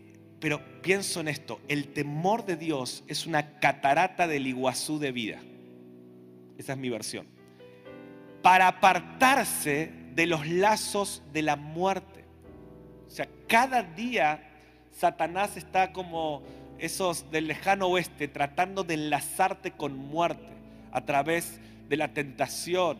pero 0.41 0.59
pienso 0.81 1.21
en 1.21 1.27
esto, 1.27 1.61
el 1.67 1.93
temor 1.93 2.45
de 2.45 2.57
Dios 2.57 3.03
es 3.07 3.27
una 3.27 3.59
catarata 3.59 4.27
del 4.27 4.47
Iguazú 4.47 4.97
de 4.97 5.11
vida. 5.11 5.39
Esa 6.57 6.73
es 6.73 6.79
mi 6.79 6.89
versión. 6.89 7.27
Para 8.41 8.67
apartarse 8.67 9.91
de 10.15 10.25
los 10.25 10.47
lazos 10.47 11.21
de 11.31 11.43
la 11.43 11.55
muerte. 11.55 12.25
O 13.05 13.11
sea, 13.11 13.29
cada 13.47 13.83
día 13.83 14.43
Satanás 14.91 15.57
está 15.57 15.93
como 15.93 16.41
esos 16.79 17.29
del 17.29 17.47
lejano 17.47 17.85
oeste 17.87 18.27
tratando 18.27 18.83
de 18.83 18.95
enlazarte 18.95 19.71
con 19.71 19.95
muerte 19.95 20.53
a 20.91 21.05
través 21.05 21.59
de 21.87 21.97
la 21.97 22.15
tentación, 22.15 22.97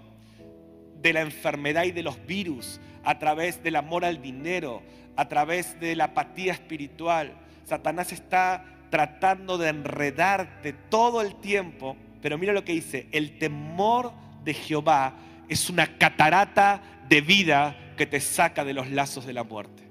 de 1.01 1.13
la 1.13 1.21
enfermedad 1.21 1.85
y 1.85 1.91
de 1.91 2.03
los 2.03 2.23
virus, 2.27 2.79
a 3.03 3.19
través 3.19 3.63
del 3.63 3.75
amor 3.75 4.05
al 4.05 4.21
dinero, 4.21 4.81
a 5.15 5.27
través 5.27 5.79
de 5.79 5.95
la 5.95 6.05
apatía 6.05 6.53
espiritual. 6.53 7.33
Satanás 7.65 8.11
está 8.11 8.65
tratando 8.89 9.57
de 9.57 9.69
enredarte 9.69 10.73
todo 10.73 11.21
el 11.21 11.35
tiempo, 11.35 11.95
pero 12.21 12.37
mira 12.37 12.53
lo 12.53 12.65
que 12.65 12.73
dice, 12.73 13.07
el 13.11 13.37
temor 13.37 14.11
de 14.43 14.53
Jehová 14.53 15.15
es 15.47 15.69
una 15.69 15.97
catarata 15.97 16.81
de 17.07 17.21
vida 17.21 17.93
que 17.97 18.05
te 18.05 18.19
saca 18.19 18.63
de 18.63 18.73
los 18.73 18.89
lazos 18.89 19.25
de 19.25 19.33
la 19.33 19.43
muerte. 19.43 19.81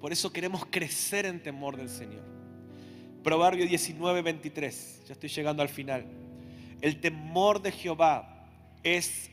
Por 0.00 0.12
eso 0.12 0.32
queremos 0.32 0.66
crecer 0.66 1.26
en 1.26 1.40
temor 1.40 1.76
del 1.76 1.88
Señor. 1.88 2.24
Proverbio 3.22 3.66
19, 3.66 4.22
23. 4.22 5.04
Ya 5.06 5.12
estoy 5.12 5.28
llegando 5.28 5.62
al 5.62 5.68
final. 5.68 6.06
El 6.80 7.00
temor 7.00 7.62
de 7.62 7.70
Jehová 7.70 8.48
es 8.82 9.30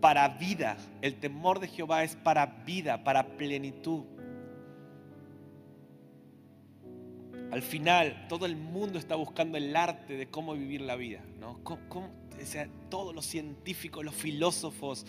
para 0.00 0.28
vida. 0.28 0.76
El 1.02 1.16
temor 1.16 1.60
de 1.60 1.68
Jehová 1.68 2.04
es 2.04 2.16
para 2.16 2.46
vida, 2.46 3.02
para 3.04 3.26
plenitud. 3.36 4.04
Al 7.50 7.62
final, 7.62 8.26
todo 8.28 8.44
el 8.46 8.56
mundo 8.56 8.98
está 8.98 9.14
buscando 9.14 9.56
el 9.56 9.74
arte 9.76 10.16
de 10.16 10.28
cómo 10.28 10.54
vivir 10.54 10.80
la 10.80 10.96
vida. 10.96 11.22
¿no? 11.38 11.60
todos 12.88 13.14
los 13.14 13.24
científicos, 13.24 14.04
los 14.04 14.14
filósofos, 14.14 15.06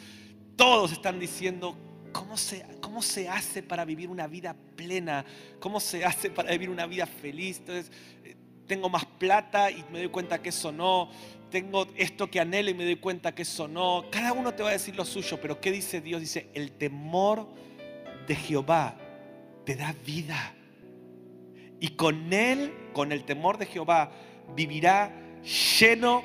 todos 0.56 0.92
están 0.92 1.20
diciendo 1.20 1.76
cómo 2.12 2.38
se, 2.38 2.66
cómo 2.82 3.02
se 3.02 3.28
hace 3.28 3.64
para 3.64 3.86
vivir 3.86 4.10
una 4.10 4.28
vida 4.28 4.56
plena, 4.76 5.26
cómo 5.60 5.80
se 5.80 6.06
hace 6.06 6.30
para 6.30 6.52
vivir 6.52 6.70
una 6.70 6.86
vida 6.86 7.06
feliz. 7.06 7.60
Entonces, 7.60 7.92
eh, 8.24 8.36
tengo 8.68 8.90
más 8.90 9.06
plata 9.06 9.72
y 9.72 9.84
me 9.92 10.00
doy 10.00 10.10
cuenta 10.10 10.42
que 10.42 10.50
eso 10.50 10.72
no. 10.72 11.10
Tengo 11.50 11.88
esto 11.96 12.30
que 12.30 12.40
anhelo 12.40 12.70
y 12.70 12.74
me 12.74 12.84
doy 12.84 12.98
cuenta 12.98 13.34
que 13.34 13.44
eso 13.44 13.68
no. 13.68 14.06
Cada 14.12 14.34
uno 14.34 14.54
te 14.54 14.64
va 14.64 14.70
a 14.70 14.74
decir 14.74 14.96
lo 14.96 15.06
suyo, 15.06 15.40
pero 15.42 15.62
¿qué 15.62 15.72
dice 15.72 16.02
Dios? 16.02 16.22
Dice, 16.22 16.50
el 16.54 16.72
temor 16.72 17.48
de 18.28 18.36
Jehová 18.36 18.98
te 19.66 19.76
da 19.76 19.96
vida. 20.06 20.54
Y 21.80 21.90
con 21.90 22.34
él, 22.34 22.74
con 22.94 23.12
el 23.12 23.24
temor 23.24 23.58
de 23.58 23.66
Jehová, 23.66 24.12
vivirá 24.56 25.12
lleno 25.80 26.24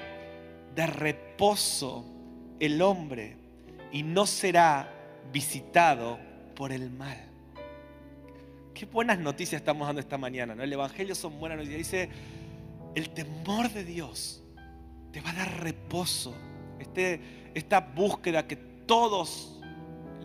de 0.75 0.87
reposo 0.87 2.05
el 2.59 2.81
hombre 2.83 3.37
y 3.93 4.03
no 4.03 4.27
será 4.27 4.89
visitado 5.33 6.19
por 6.55 6.73
el 6.73 6.91
mal. 6.91 7.19
Qué 8.75 8.87
buenas 8.87 9.19
noticias 9.19 9.61
estamos 9.61 9.87
dando 9.87 10.01
esta 10.01 10.19
mañana, 10.19 10.55
¿no? 10.55 10.63
El 10.63 10.73
Evangelio 10.73 11.15
son 11.15 11.39
buenas 11.39 11.59
noticias. 11.59 11.79
Dice, 11.79 12.09
el 12.95 13.11
temor 13.11 13.71
de 13.71 13.85
Dios 13.85 14.42
te 15.13 15.21
va 15.21 15.31
a 15.31 15.35
dar 15.35 15.61
reposo. 15.61 16.35
Este, 16.79 17.51
esta 17.55 17.81
búsqueda 17.81 18.47
que 18.47 18.57
todos, 18.57 19.61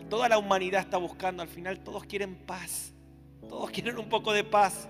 toda 0.08 0.28
la 0.28 0.38
humanidad 0.38 0.80
está 0.80 0.96
buscando, 0.96 1.42
al 1.42 1.48
final 1.48 1.80
todos 1.80 2.04
quieren 2.04 2.34
paz. 2.34 2.92
Todos 3.48 3.70
quieren 3.70 3.98
un 3.98 4.08
poco 4.08 4.32
de 4.32 4.44
paz. 4.44 4.88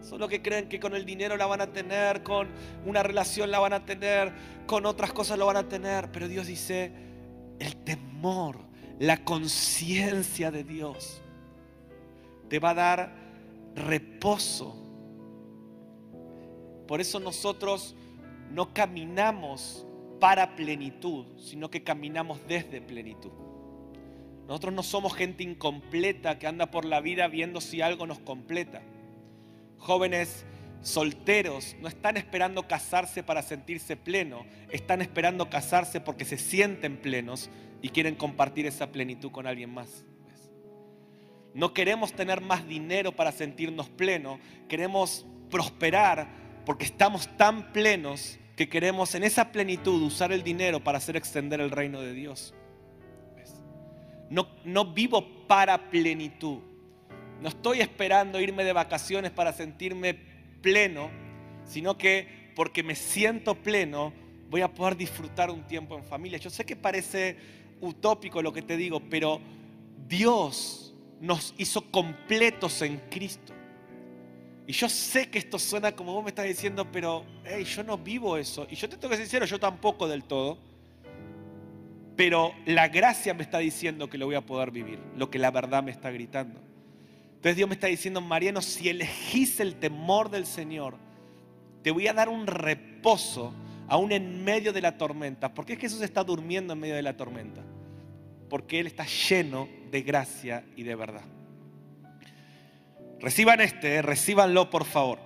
Solo 0.00 0.28
que 0.28 0.42
creen 0.42 0.68
que 0.68 0.80
con 0.80 0.94
el 0.94 1.04
dinero 1.04 1.36
la 1.36 1.46
van 1.46 1.60
a 1.60 1.72
tener, 1.72 2.22
con 2.22 2.48
una 2.84 3.02
relación 3.02 3.50
la 3.50 3.58
van 3.58 3.72
a 3.72 3.84
tener, 3.84 4.32
con 4.66 4.84
otras 4.86 5.12
cosas 5.12 5.38
lo 5.38 5.46
van 5.46 5.56
a 5.56 5.68
tener. 5.68 6.12
Pero 6.12 6.28
Dios 6.28 6.46
dice, 6.46 6.92
el 7.58 7.76
temor, 7.76 8.58
la 8.98 9.24
conciencia 9.24 10.50
de 10.50 10.62
Dios 10.62 11.22
te 12.48 12.58
va 12.58 12.70
a 12.70 12.74
dar 12.74 13.14
reposo. 13.74 14.76
Por 16.86 17.00
eso 17.00 17.18
nosotros 17.18 17.96
no 18.54 18.72
caminamos 18.72 19.86
para 20.20 20.56
plenitud, 20.56 21.26
sino 21.38 21.70
que 21.70 21.82
caminamos 21.82 22.40
desde 22.46 22.80
plenitud. 22.80 23.32
Nosotros 24.46 24.74
no 24.74 24.82
somos 24.82 25.14
gente 25.14 25.42
incompleta 25.42 26.38
que 26.38 26.46
anda 26.46 26.70
por 26.70 26.84
la 26.84 27.00
vida 27.00 27.28
viendo 27.28 27.60
si 27.60 27.82
algo 27.82 28.06
nos 28.06 28.18
completa 28.20 28.82
jóvenes 29.84 30.46
solteros 30.80 31.76
no 31.80 31.88
están 31.88 32.16
esperando 32.16 32.66
casarse 32.66 33.22
para 33.22 33.42
sentirse 33.42 33.96
pleno, 33.96 34.46
están 34.70 35.02
esperando 35.02 35.50
casarse 35.50 36.00
porque 36.00 36.24
se 36.24 36.38
sienten 36.38 36.96
plenos 36.96 37.50
y 37.82 37.90
quieren 37.90 38.14
compartir 38.14 38.66
esa 38.66 38.90
plenitud 38.90 39.30
con 39.30 39.46
alguien 39.46 39.72
más. 39.72 40.04
No 41.52 41.72
queremos 41.72 42.14
tener 42.14 42.40
más 42.40 42.66
dinero 42.66 43.12
para 43.12 43.30
sentirnos 43.30 43.88
plenos, 43.90 44.40
queremos 44.68 45.26
prosperar 45.50 46.26
porque 46.64 46.86
estamos 46.86 47.28
tan 47.36 47.72
plenos 47.72 48.38
que 48.56 48.68
queremos 48.68 49.14
en 49.14 49.24
esa 49.24 49.50
plenitud 49.50 50.02
usar 50.02 50.32
el 50.32 50.42
dinero 50.42 50.82
para 50.82 50.98
hacer 50.98 51.16
extender 51.16 51.60
el 51.60 51.70
reino 51.70 52.00
de 52.00 52.12
Dios. 52.12 52.54
No, 54.30 54.48
no 54.64 54.92
vivo 54.92 55.46
para 55.46 55.90
plenitud, 55.90 56.60
no 57.40 57.48
estoy 57.48 57.80
esperando 57.80 58.40
irme 58.40 58.64
de 58.64 58.72
vacaciones 58.72 59.30
para 59.30 59.52
sentirme 59.52 60.18
pleno, 60.62 61.10
sino 61.64 61.98
que 61.98 62.52
porque 62.56 62.82
me 62.82 62.94
siento 62.94 63.54
pleno 63.54 64.12
voy 64.48 64.62
a 64.62 64.72
poder 64.72 64.96
disfrutar 64.96 65.50
un 65.50 65.64
tiempo 65.64 65.96
en 65.98 66.04
familia. 66.04 66.38
Yo 66.38 66.48
sé 66.48 66.64
que 66.64 66.76
parece 66.76 67.36
utópico 67.80 68.40
lo 68.40 68.52
que 68.52 68.62
te 68.62 68.76
digo, 68.76 69.00
pero 69.10 69.40
Dios 70.08 70.94
nos 71.20 71.54
hizo 71.58 71.90
completos 71.90 72.80
en 72.82 72.98
Cristo. 73.10 73.52
Y 74.66 74.72
yo 74.72 74.88
sé 74.88 75.28
que 75.28 75.38
esto 75.38 75.58
suena 75.58 75.92
como 75.92 76.14
vos 76.14 76.24
me 76.24 76.30
estás 76.30 76.46
diciendo, 76.46 76.90
pero 76.90 77.24
yo 77.66 77.84
no 77.84 77.98
vivo 77.98 78.36
eso. 78.36 78.66
Y 78.70 78.76
yo 78.76 78.88
te 78.88 78.96
tengo 78.96 79.10
que 79.10 79.16
ser 79.16 79.26
sincero, 79.26 79.44
yo 79.46 79.60
tampoco 79.60 80.08
del 80.08 80.24
todo. 80.24 80.58
Pero 82.16 82.52
la 82.64 82.88
gracia 82.88 83.34
me 83.34 83.42
está 83.42 83.58
diciendo 83.58 84.08
que 84.08 84.16
lo 84.16 84.26
voy 84.26 84.36
a 84.36 84.40
poder 84.40 84.70
vivir, 84.70 85.00
lo 85.16 85.30
que 85.30 85.38
la 85.38 85.50
verdad 85.50 85.82
me 85.82 85.90
está 85.90 86.10
gritando. 86.10 86.60
Entonces 87.34 87.56
Dios 87.56 87.68
me 87.68 87.74
está 87.74 87.88
diciendo, 87.88 88.20
Mariano, 88.20 88.62
si 88.62 88.88
elegís 88.88 89.60
el 89.60 89.74
temor 89.74 90.30
del 90.30 90.46
Señor, 90.46 90.96
te 91.82 91.90
voy 91.90 92.06
a 92.06 92.14
dar 92.14 92.30
un 92.30 92.46
reposo 92.46 93.52
aún 93.88 94.12
en 94.12 94.44
medio 94.44 94.72
de 94.72 94.80
la 94.80 94.96
tormenta. 94.96 95.52
¿Por 95.52 95.66
qué 95.66 95.76
Jesús 95.76 96.00
está 96.00 96.24
durmiendo 96.24 96.72
en 96.72 96.80
medio 96.80 96.94
de 96.94 97.02
la 97.02 97.16
tormenta? 97.16 97.60
Porque 98.48 98.80
Él 98.80 98.86
está 98.86 99.04
lleno 99.04 99.68
de 99.90 100.00
gracia 100.00 100.64
y 100.74 100.84
de 100.84 100.94
verdad. 100.94 101.33
Reciban 103.20 103.60
este, 103.60 103.96
eh, 103.96 104.02
recíbanlo 104.02 104.70
por 104.70 104.84
favor. 104.84 105.18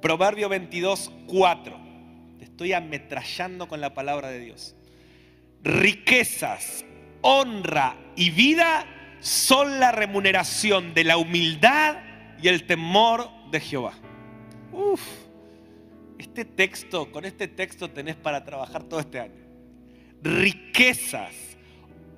Proverbio 0.00 0.48
22, 0.48 1.12
4. 1.26 1.80
Te 2.38 2.44
estoy 2.44 2.72
ametrallando 2.72 3.68
con 3.68 3.80
la 3.80 3.94
palabra 3.94 4.28
de 4.28 4.40
Dios. 4.40 4.76
Riquezas, 5.62 6.84
honra 7.22 7.96
y 8.16 8.30
vida 8.30 8.86
son 9.20 9.80
la 9.80 9.92
remuneración 9.92 10.92
de 10.92 11.04
la 11.04 11.16
humildad 11.16 11.96
y 12.42 12.48
el 12.48 12.66
temor 12.66 13.30
de 13.50 13.60
Jehová. 13.60 13.94
Uf, 14.72 15.00
este 16.18 16.44
texto, 16.44 17.10
con 17.10 17.24
este 17.24 17.48
texto 17.48 17.88
tenés 17.90 18.16
para 18.16 18.44
trabajar 18.44 18.82
todo 18.82 19.00
este 19.00 19.20
año. 19.20 19.40
Riquezas, 20.22 21.34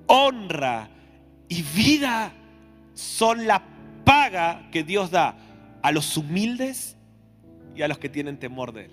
honra 0.07 0.89
y 1.49 1.63
vida 1.63 2.33
son 2.95 3.47
la 3.47 3.76
paga 4.07 4.69
que 4.71 4.85
Dios 4.85 5.11
da 5.11 5.37
a 5.83 5.91
los 5.91 6.17
humildes 6.17 6.97
y 7.75 7.83
a 7.83 7.89
los 7.89 7.99
que 7.99 8.09
tienen 8.09 8.39
temor 8.39 8.73
de 8.73 8.85
Él. 8.85 8.93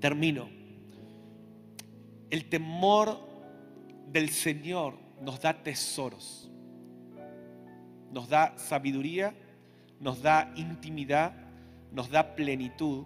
Termino. 0.00 0.48
El 2.30 2.48
temor 2.48 3.20
del 4.10 4.30
Señor 4.30 4.94
nos 5.20 5.40
da 5.40 5.62
tesoros, 5.62 6.50
nos 8.10 8.28
da 8.28 8.56
sabiduría, 8.56 9.34
nos 10.00 10.22
da 10.22 10.52
intimidad, 10.56 11.32
nos 11.92 12.10
da 12.10 12.34
plenitud. 12.34 13.04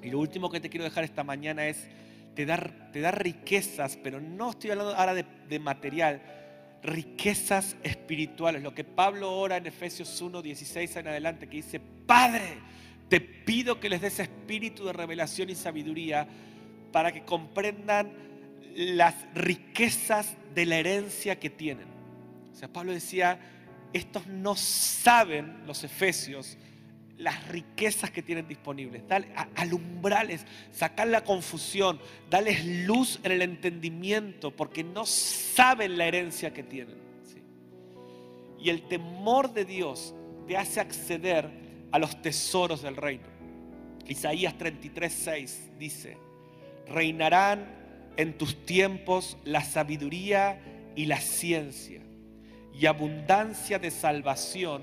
Y 0.00 0.10
lo 0.10 0.20
último 0.20 0.48
que 0.48 0.60
te 0.60 0.70
quiero 0.70 0.84
dejar 0.84 1.04
esta 1.04 1.24
mañana 1.24 1.66
es, 1.66 1.88
te 2.34 2.46
da, 2.46 2.56
te 2.92 3.00
da 3.00 3.10
riquezas, 3.10 3.96
pero 3.96 4.20
no 4.20 4.50
estoy 4.50 4.70
hablando 4.70 4.94
ahora 4.94 5.14
de, 5.14 5.26
de 5.48 5.58
material, 5.58 6.22
riquezas 6.82 7.76
espirituales. 7.82 8.62
Lo 8.62 8.74
que 8.74 8.84
Pablo 8.84 9.32
ora 9.32 9.56
en 9.56 9.66
Efesios 9.66 10.20
1, 10.20 10.42
16 10.42 10.96
en 10.96 11.08
adelante, 11.08 11.48
que 11.48 11.56
dice, 11.56 11.80
Padre, 11.80 12.58
te 13.08 13.20
pido 13.20 13.78
que 13.78 13.88
les 13.88 14.00
des 14.00 14.18
espíritu 14.20 14.84
de 14.84 14.92
revelación 14.92 15.50
y 15.50 15.54
sabiduría 15.54 16.26
para 16.92 17.12
que 17.12 17.24
comprendan 17.24 18.12
las 18.74 19.14
riquezas 19.34 20.36
de 20.54 20.66
la 20.66 20.78
herencia 20.78 21.38
que 21.38 21.50
tienen. 21.50 21.86
O 22.52 22.56
sea, 22.56 22.68
Pablo 22.68 22.92
decía, 22.92 23.38
estos 23.92 24.26
no 24.26 24.56
saben, 24.56 25.66
los 25.66 25.84
efesios, 25.84 26.56
las 27.22 27.48
riquezas 27.48 28.10
que 28.10 28.22
tienen 28.22 28.48
disponibles. 28.48 29.06
Dale, 29.06 29.28
alumbrales, 29.54 30.44
sacar 30.72 31.08
la 31.08 31.22
confusión, 31.24 32.00
darles 32.28 32.64
luz 32.64 33.20
en 33.22 33.32
el 33.32 33.42
entendimiento, 33.42 34.50
porque 34.50 34.82
no 34.82 35.06
saben 35.06 35.96
la 35.96 36.06
herencia 36.06 36.52
que 36.52 36.62
tienen. 36.62 36.96
Y 38.58 38.70
el 38.70 38.82
temor 38.82 39.52
de 39.52 39.64
Dios 39.64 40.14
te 40.46 40.56
hace 40.56 40.80
acceder 40.80 41.48
a 41.90 41.98
los 41.98 42.20
tesoros 42.22 42.82
del 42.82 42.96
reino. 42.96 43.26
Isaías 44.06 44.56
33, 44.58 45.12
6 45.12 45.70
dice, 45.78 46.16
reinarán 46.88 47.66
en 48.16 48.36
tus 48.36 48.66
tiempos 48.66 49.36
la 49.44 49.62
sabiduría 49.62 50.60
y 50.96 51.06
la 51.06 51.20
ciencia, 51.20 52.02
y 52.78 52.86
abundancia 52.86 53.78
de 53.78 53.90
salvación, 53.90 54.82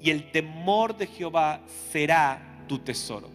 y 0.00 0.10
el 0.10 0.30
temor 0.30 0.96
de 0.96 1.06
Jehová 1.06 1.60
será 1.90 2.64
tu 2.68 2.78
tesoro. 2.78 3.30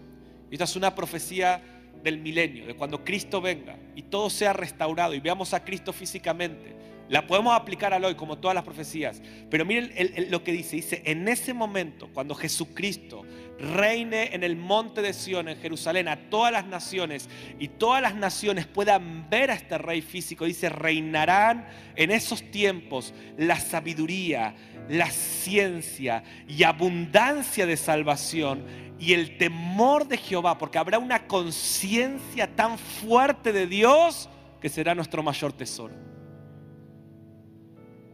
Esta 0.49 0.66
es 0.66 0.76
una 0.76 0.93
profecía 0.93 1.62
del 2.03 2.18
milenio, 2.18 2.66
de 2.66 2.76
cuando 2.76 3.03
Cristo 3.03 3.41
venga 3.41 3.78
y 3.95 4.03
todo 4.03 4.30
sea 4.30 4.53
restaurado 4.53 5.14
y 5.14 5.20
veamos 5.20 5.53
a 5.53 5.64
Cristo 5.64 5.93
físicamente. 5.93 6.80
La 7.12 7.28
podemos 7.28 7.53
aplicar 7.53 7.93
al 7.93 8.05
hoy, 8.05 8.16
como 8.16 8.38
todas 8.38 8.55
las 8.55 8.64
profecías. 8.64 9.22
Pero 9.49 9.66
miren 9.66 9.91
lo 10.32 10.45
que 10.45 10.53
dice. 10.53 10.78
Dice, 10.78 11.01
en 11.05 11.28
ese 11.28 11.53
momento, 11.53 12.07
cuando 12.14 12.34
Jesucristo 12.34 13.26
reine 13.59 14.34
en 14.34 14.45
el 14.45 14.55
monte 14.55 15.01
de 15.01 15.12
Sión, 15.12 15.49
en 15.49 15.57
Jerusalén, 15.57 16.07
a 16.07 16.30
todas 16.30 16.53
las 16.53 16.66
naciones, 16.66 17.28
y 17.59 17.68
todas 17.68 18.01
las 18.01 18.16
naciones 18.16 18.66
puedan 18.66 19.30
ver 19.30 19.51
a 19.51 19.55
este 19.55 19.78
rey 19.78 20.01
físico, 20.01 20.45
dice, 20.45 20.70
reinarán 20.70 21.68
en 21.97 22.12
esos 22.12 22.49
tiempos 22.49 23.14
la 23.38 23.59
sabiduría, 23.59 24.55
la 24.88 25.12
ciencia 25.12 26.24
y 26.47 26.64
abundancia 26.64 27.66
de 27.66 27.76
salvación 27.76 28.64
y 28.97 29.12
el 29.12 29.38
temor 29.38 30.07
de 30.07 30.16
Jehová, 30.16 30.57
porque 30.57 30.78
habrá 30.78 30.97
una 30.97 31.28
conciencia 31.28 32.55
tan 32.55 32.78
fuerte 32.78 33.51
de 33.51 33.68
Dios 33.68 34.30
que 34.62 34.70
será 34.70 34.95
nuestro 34.95 35.22
mayor 35.22 35.51
tesoro. 35.51 36.11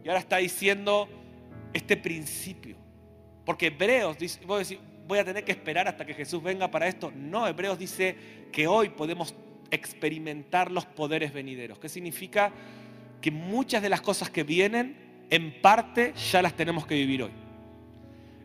Y 0.08 0.10
ahora 0.10 0.20
está 0.20 0.38
diciendo 0.38 1.06
este 1.74 1.94
principio. 1.94 2.78
Porque 3.44 3.66
Hebreos 3.66 4.16
dice, 4.16 4.40
voy 4.46 4.62
a, 4.62 4.66
voy 5.06 5.18
a 5.18 5.24
tener 5.26 5.44
que 5.44 5.52
esperar 5.52 5.86
hasta 5.86 6.06
que 6.06 6.14
Jesús 6.14 6.42
venga 6.42 6.70
para 6.70 6.88
esto. 6.88 7.12
No, 7.14 7.46
Hebreos 7.46 7.78
dice 7.78 8.16
que 8.50 8.66
hoy 8.66 8.88
podemos 8.88 9.34
experimentar 9.70 10.70
los 10.70 10.86
poderes 10.86 11.34
venideros. 11.34 11.78
¿Qué 11.78 11.90
significa? 11.90 12.52
Que 13.20 13.30
muchas 13.30 13.82
de 13.82 13.90
las 13.90 14.00
cosas 14.00 14.30
que 14.30 14.44
vienen, 14.44 15.26
en 15.28 15.60
parte 15.60 16.14
ya 16.32 16.40
las 16.40 16.56
tenemos 16.56 16.86
que 16.86 16.94
vivir 16.94 17.24
hoy. 17.24 17.32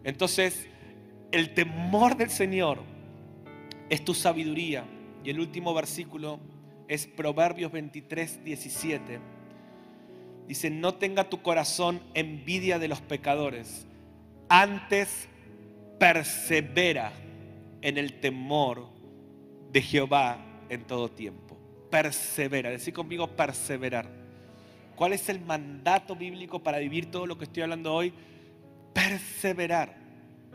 Entonces, 0.04 0.68
el 1.32 1.54
temor 1.54 2.18
del 2.18 2.30
Señor 2.30 2.82
es 3.90 4.04
tu 4.04 4.14
sabiduría. 4.14 4.84
Y 5.24 5.30
el 5.30 5.40
último 5.40 5.74
versículo 5.74 6.42
es 6.90 7.08
Proverbios 7.08 7.72
23, 7.72 8.44
17 8.44 9.33
Dice, 10.48 10.70
no 10.70 10.96
tenga 10.96 11.30
tu 11.30 11.42
corazón 11.42 12.02
envidia 12.14 12.80
de 12.80 12.88
los 12.88 13.02
pecadores, 13.02 13.88
antes 14.50 15.30
persevera 16.00 17.14
en 17.82 17.98
el 17.98 18.20
temor 18.20 18.88
de 19.72 19.82
Jehová 19.82 20.38
en 20.70 20.84
todo 20.84 21.10
tiempo. 21.10 21.58
Persevera, 21.90 22.70
decir 22.70 22.94
conmigo 22.94 23.28
perseverar. 23.28 24.08
¿Cuál 24.96 25.14
es 25.14 25.30
el 25.30 25.40
mandato 25.40 26.16
bíblico 26.16 26.62
para 26.62 26.80
vivir 26.80 27.10
todo 27.10 27.26
lo 27.26 27.38
que 27.38 27.46
estoy 27.46 27.64
hablando 27.64 27.94
hoy? 27.94 28.14
Perseverar. 28.94 29.96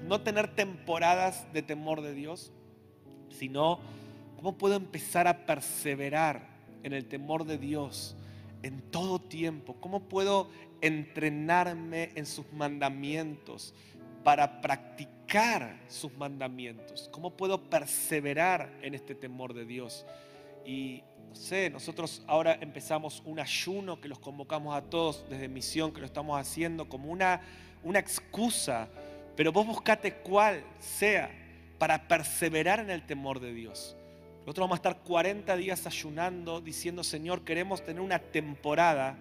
No 0.07 0.21
tener 0.21 0.55
temporadas 0.55 1.53
de 1.53 1.63
temor 1.63 2.03
de 2.03 2.15
Dios, 2.15 2.53
sino 3.31 3.81
cómo 4.37 4.57
puedo 4.57 4.77
empezar 4.77 5.27
a 5.27 5.47
perseverar 5.47 6.47
en 6.83 6.93
el 6.93 7.07
temor 7.07 7.45
de 7.45 7.59
Dios 7.59 8.17
en 8.63 8.81
todo 8.91 9.21
tiempo? 9.21 9.77
¿Cómo 9.81 10.09
puedo 10.09 10.49
entrenarme 10.81 12.11
en 12.15 12.27
sus 12.27 12.51
mandamientos 12.53 13.75
para 14.25 14.61
practicar 14.61 15.79
sus 15.89 16.13
mandamientos? 16.17 17.09
¿Cómo 17.13 17.37
puedo 17.37 17.69
perseverar 17.69 18.73
en 18.83 18.95
este 18.95 19.15
temor 19.15 19.55
de 19.55 19.65
Dios? 19.65 20.07
Y 20.65 21.03
no 21.29 21.35
sé, 21.35 21.71
nosotros 21.71 22.23
ahora 22.27 22.59
empezamos 22.61 23.23
un 23.25 23.39
ayuno 23.39 24.01
que 24.01 24.09
los 24.09 24.19
convocamos 24.19 24.75
a 24.75 24.83
todos 24.83 25.25
desde 25.29 25.49
misión, 25.49 25.93
que 25.93 26.01
lo 26.01 26.07
estamos 26.07 26.41
haciendo 26.41 26.89
como 26.89 27.11
una, 27.11 27.43
una 27.85 27.99
excusa, 27.99 28.89
pero 29.37 29.53
vos 29.53 29.67
buscate 29.67 30.15
cuál 30.15 30.65
sea 30.79 31.31
para 31.79 32.09
perseverar 32.09 32.81
en 32.81 32.91
el 32.91 33.07
temor 33.07 33.41
de 33.41 33.53
Dios. 33.53 33.98
Nosotros 34.49 34.65
vamos 34.65 34.77
a 34.77 34.89
estar 34.89 35.03
40 35.03 35.57
días 35.59 35.87
ayunando 35.87 36.63
diciendo, 36.63 37.05
Señor, 37.05 37.45
queremos 37.45 37.85
tener 37.85 38.01
una 38.01 38.19
temporada, 38.19 39.15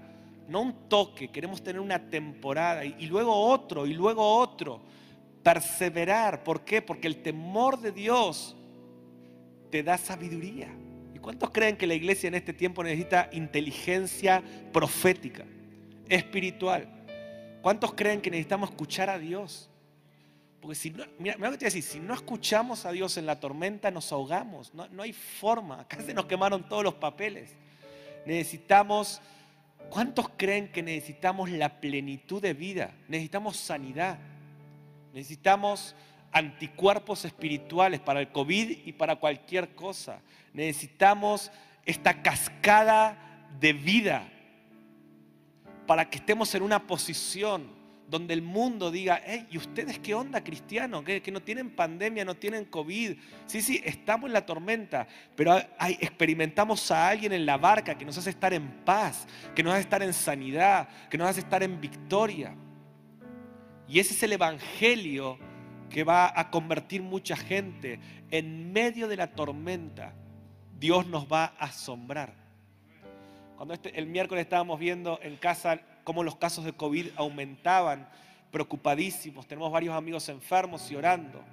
no 0.48 0.62
un 0.62 0.88
toque, 0.88 1.28
queremos 1.28 1.62
tener 1.62 1.82
una 1.82 2.00
temporada 2.00 2.86
y, 2.86 2.96
y 2.98 3.08
luego 3.08 3.36
otro 3.36 3.86
y 3.86 3.94
luego 3.94 4.24
otro. 4.38 4.80
Perseverar, 5.44 6.46
¿por 6.46 6.62
qué? 6.62 6.82
Porque 6.82 7.08
el 7.08 7.22
temor 7.22 7.78
de 7.82 7.92
Dios 7.92 8.56
te 9.70 9.84
da 9.84 9.98
sabiduría. 9.98 10.70
¿Y 11.14 11.20
cuántos 11.20 11.50
creen 11.50 11.76
que 11.76 11.88
la 11.88 11.96
iglesia 11.96 12.30
en 12.30 12.36
este 12.36 12.54
tiempo 12.54 12.82
necesita 12.82 13.30
inteligencia 13.34 14.42
profética, 14.72 15.44
espiritual? 16.08 16.88
¿Cuántos 17.62 17.94
creen 17.96 18.22
que 18.22 18.32
necesitamos 18.32 18.70
escuchar 18.70 19.10
a 19.10 19.20
Dios? 19.20 19.70
Porque 20.68 20.82
si 20.82 20.90
no, 20.90 21.06
mira, 21.18 21.38
mira 21.38 21.52
que 21.52 21.60
te 21.60 21.66
decir, 21.66 21.82
si 21.82 21.98
no 21.98 22.14
escuchamos 22.14 22.86
a 22.86 22.92
Dios 22.92 23.16
en 23.16 23.26
la 23.26 23.40
tormenta, 23.40 23.90
nos 23.90 24.12
ahogamos. 24.12 24.74
No, 24.74 24.86
no 24.90 25.02
hay 25.02 25.14
forma. 25.14 25.80
Acá 25.80 26.02
se 26.02 26.14
nos 26.14 26.26
quemaron 26.26 26.68
todos 26.68 26.84
los 26.84 26.96
papeles. 26.96 27.56
Necesitamos, 28.26 29.22
¿cuántos 29.90 30.28
creen 30.36 30.70
que 30.70 30.84
necesitamos 30.84 31.50
la 31.50 31.80
plenitud 31.80 32.42
de 32.42 32.54
vida? 32.54 32.92
Necesitamos 33.08 33.56
sanidad. 33.56 34.20
Necesitamos 35.14 35.96
anticuerpos 36.34 37.24
espirituales 37.24 38.02
para 38.02 38.20
el 38.20 38.30
COVID 38.34 38.80
y 38.86 38.92
para 38.92 39.16
cualquier 39.16 39.74
cosa. 39.74 40.20
Necesitamos 40.52 41.50
esta 41.86 42.22
cascada 42.22 43.48
de 43.58 43.72
vida 43.72 44.30
para 45.86 46.10
que 46.10 46.18
estemos 46.18 46.54
en 46.56 46.64
una 46.64 46.86
posición 46.86 47.77
donde 48.08 48.34
el 48.34 48.42
mundo 48.42 48.90
diga, 48.90 49.22
hey, 49.26 49.46
¿y 49.52 49.58
ustedes 49.58 50.00
qué 50.00 50.14
onda 50.14 50.44
cristiano? 50.44 51.04
¿Que, 51.04 51.22
no 51.32 51.42
tienen 51.42 51.70
pandemia, 51.70 52.24
no 52.24 52.36
tienen 52.36 52.66
COVID? 52.66 53.18
Sí, 53.46 53.62
sí, 53.62 53.82
estamos 53.84 54.28
en 54.28 54.34
la 54.34 54.46
tormenta, 54.46 55.08
pero 55.36 55.54
hay, 55.78 55.98
experimentamos 56.00 56.90
a 56.90 57.10
alguien 57.10 57.34
en 57.34 57.46
la 57.46 57.58
barca 57.58 57.98
que 57.98 58.06
nos 58.06 58.18
hace 58.18 58.30
estar 58.30 58.54
en 58.54 58.70
paz, 58.86 59.28
que 59.54 59.62
nos 59.62 59.74
hace 59.74 59.82
estar 59.82 60.02
en 60.02 60.14
sanidad, 60.14 60.88
que 61.10 61.18
nos 61.18 61.30
hace 61.30 61.42
estar 61.42 61.62
en 61.64 61.82
victoria. 61.82 62.56
Y 63.90 64.00
ese 64.00 64.14
es 64.14 64.24
el 64.24 64.34
evangelio 64.34 65.38
que 65.90 66.04
va 66.04 66.32
a 66.34 66.50
convertir 66.50 67.02
mucha 67.02 67.36
gente. 67.36 68.00
En 68.32 68.72
medio 68.72 69.08
de 69.08 69.18
la 69.18 69.28
tormenta, 69.28 70.14
Dios 70.80 71.08
nos 71.08 71.28
va 71.28 71.56
a 71.60 71.66
asombrar. 71.66 72.34
Cuando 73.58 73.74
este, 73.74 73.98
el 73.98 74.06
miércoles 74.08 74.44
estábamos 74.44 74.80
viendo 74.80 75.20
en 75.22 75.36
casa 75.36 75.82
cómo 76.08 76.24
los 76.24 76.38
casos 76.38 76.64
de 76.64 76.72
COVID 76.72 77.08
aumentaban, 77.18 78.08
preocupadísimos. 78.50 79.46
Tenemos 79.46 79.70
varios 79.70 79.94
amigos 79.94 80.30
enfermos 80.30 80.90
y 80.90 80.96
orando. 80.96 81.44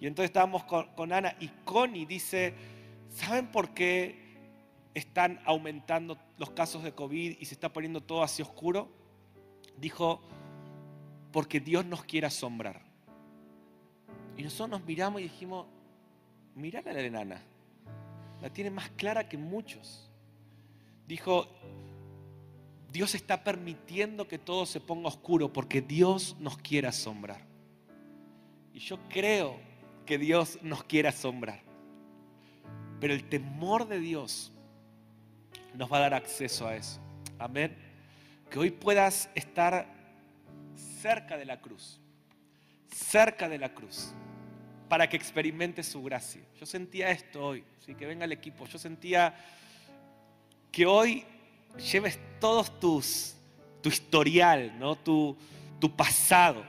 Y 0.00 0.08
entonces 0.08 0.30
estábamos 0.30 0.64
con, 0.64 1.12
Ana 1.12 1.36
y 1.38 1.46
Connie 1.64 2.04
dice, 2.04 2.54
¿saben 3.14 3.46
por 3.46 3.68
qué 3.68 4.18
están 4.94 5.40
aumentando 5.44 6.18
los 6.38 6.50
casos 6.50 6.82
de 6.82 6.90
COVID 6.90 7.36
y 7.38 7.44
se 7.44 7.54
está 7.54 7.72
poniendo 7.72 8.00
todo 8.00 8.24
así 8.24 8.42
oscuro? 8.42 8.88
Dijo, 9.76 10.20
porque 11.30 11.60
Dios 11.60 11.84
nos 11.84 12.02
quiere 12.02 12.26
asombrar. 12.26 12.82
Y 14.36 14.42
nosotros 14.42 14.70
nos 14.70 14.84
miramos 14.84 15.20
y 15.20 15.24
dijimos, 15.24 15.66
mirá 16.56 16.80
a 16.80 16.92
la 16.92 17.00
enana, 17.00 17.40
la 18.42 18.50
tiene 18.50 18.70
más 18.70 18.90
clara 18.96 19.28
que 19.28 19.38
muchos. 19.38 20.10
Dijo, 21.06 21.46
Dios 22.94 23.16
está 23.16 23.42
permitiendo 23.42 24.28
que 24.28 24.38
todo 24.38 24.66
se 24.66 24.78
ponga 24.78 25.08
oscuro 25.08 25.52
porque 25.52 25.82
Dios 25.82 26.36
nos 26.38 26.56
quiere 26.58 26.86
asombrar. 26.86 27.40
Y 28.72 28.78
yo 28.78 29.00
creo 29.08 29.58
que 30.06 30.16
Dios 30.16 30.60
nos 30.62 30.84
quiere 30.84 31.08
asombrar. 31.08 31.60
Pero 33.00 33.12
el 33.12 33.28
temor 33.28 33.88
de 33.88 33.98
Dios 33.98 34.52
nos 35.74 35.92
va 35.92 35.96
a 35.96 36.00
dar 36.02 36.14
acceso 36.14 36.68
a 36.68 36.76
eso. 36.76 37.00
Amén. 37.36 37.76
Que 38.48 38.60
hoy 38.60 38.70
puedas 38.70 39.28
estar 39.34 39.92
cerca 41.00 41.36
de 41.36 41.46
la 41.46 41.60
cruz. 41.60 41.98
Cerca 42.86 43.48
de 43.48 43.58
la 43.58 43.74
cruz. 43.74 44.14
Para 44.88 45.08
que 45.08 45.16
experimentes 45.16 45.88
su 45.88 46.00
gracia. 46.00 46.42
Yo 46.60 46.64
sentía 46.64 47.10
esto 47.10 47.44
hoy. 47.44 47.64
¿sí? 47.80 47.96
Que 47.96 48.06
venga 48.06 48.24
el 48.24 48.30
equipo. 48.30 48.66
Yo 48.66 48.78
sentía 48.78 49.34
que 50.70 50.86
hoy 50.86 51.24
lleves 51.78 52.18
todos 52.40 52.78
tus, 52.78 53.34
tu 53.80 53.88
historial, 53.88 54.78
¿no? 54.78 54.96
tu, 54.96 55.36
tu 55.80 55.94
pasado, 55.94 56.64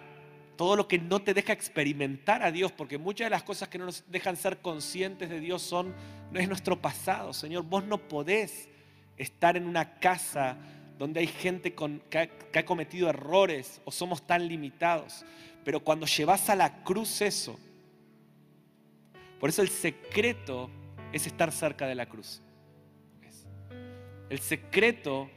todo 0.55 0.75
lo 0.75 0.87
que 0.87 0.97
no 0.97 1.21
te 1.21 1.33
deja 1.33 1.53
experimentar 1.53 2.43
a 2.43 2.51
Dios, 2.51 2.71
porque 2.71 2.97
muchas 2.97 3.25
de 3.25 3.29
las 3.29 3.43
cosas 3.43 3.69
que 3.69 3.77
no 3.77 3.85
nos 3.85 4.03
dejan 4.09 4.37
ser 4.37 4.59
conscientes 4.59 5.29
de 5.29 5.39
Dios 5.39 5.61
son, 5.61 5.93
no 6.31 6.39
es 6.39 6.47
nuestro 6.47 6.81
pasado, 6.81 7.33
Señor, 7.33 7.63
vos 7.63 7.83
no 7.83 7.97
podés 7.97 8.69
estar 9.17 9.57
en 9.57 9.67
una 9.67 9.99
casa 9.99 10.57
donde 10.97 11.19
hay 11.19 11.27
gente 11.27 11.75
con, 11.75 11.99
que, 12.09 12.19
ha, 12.19 12.27
que 12.27 12.59
ha 12.59 12.65
cometido 12.65 13.09
errores 13.09 13.81
o 13.85 13.91
somos 13.91 14.25
tan 14.25 14.47
limitados, 14.47 15.25
pero 15.63 15.79
cuando 15.81 16.05
llevas 16.05 16.49
a 16.49 16.55
la 16.55 16.83
cruz 16.83 17.21
eso, 17.21 17.59
por 19.39 19.49
eso 19.49 19.61
el 19.61 19.69
secreto 19.69 20.69
es 21.11 21.27
estar 21.27 21.51
cerca 21.51 21.87
de 21.87 21.95
la 21.95 22.05
cruz. 22.05 22.41
El 24.29 24.39
secreto, 24.39 25.29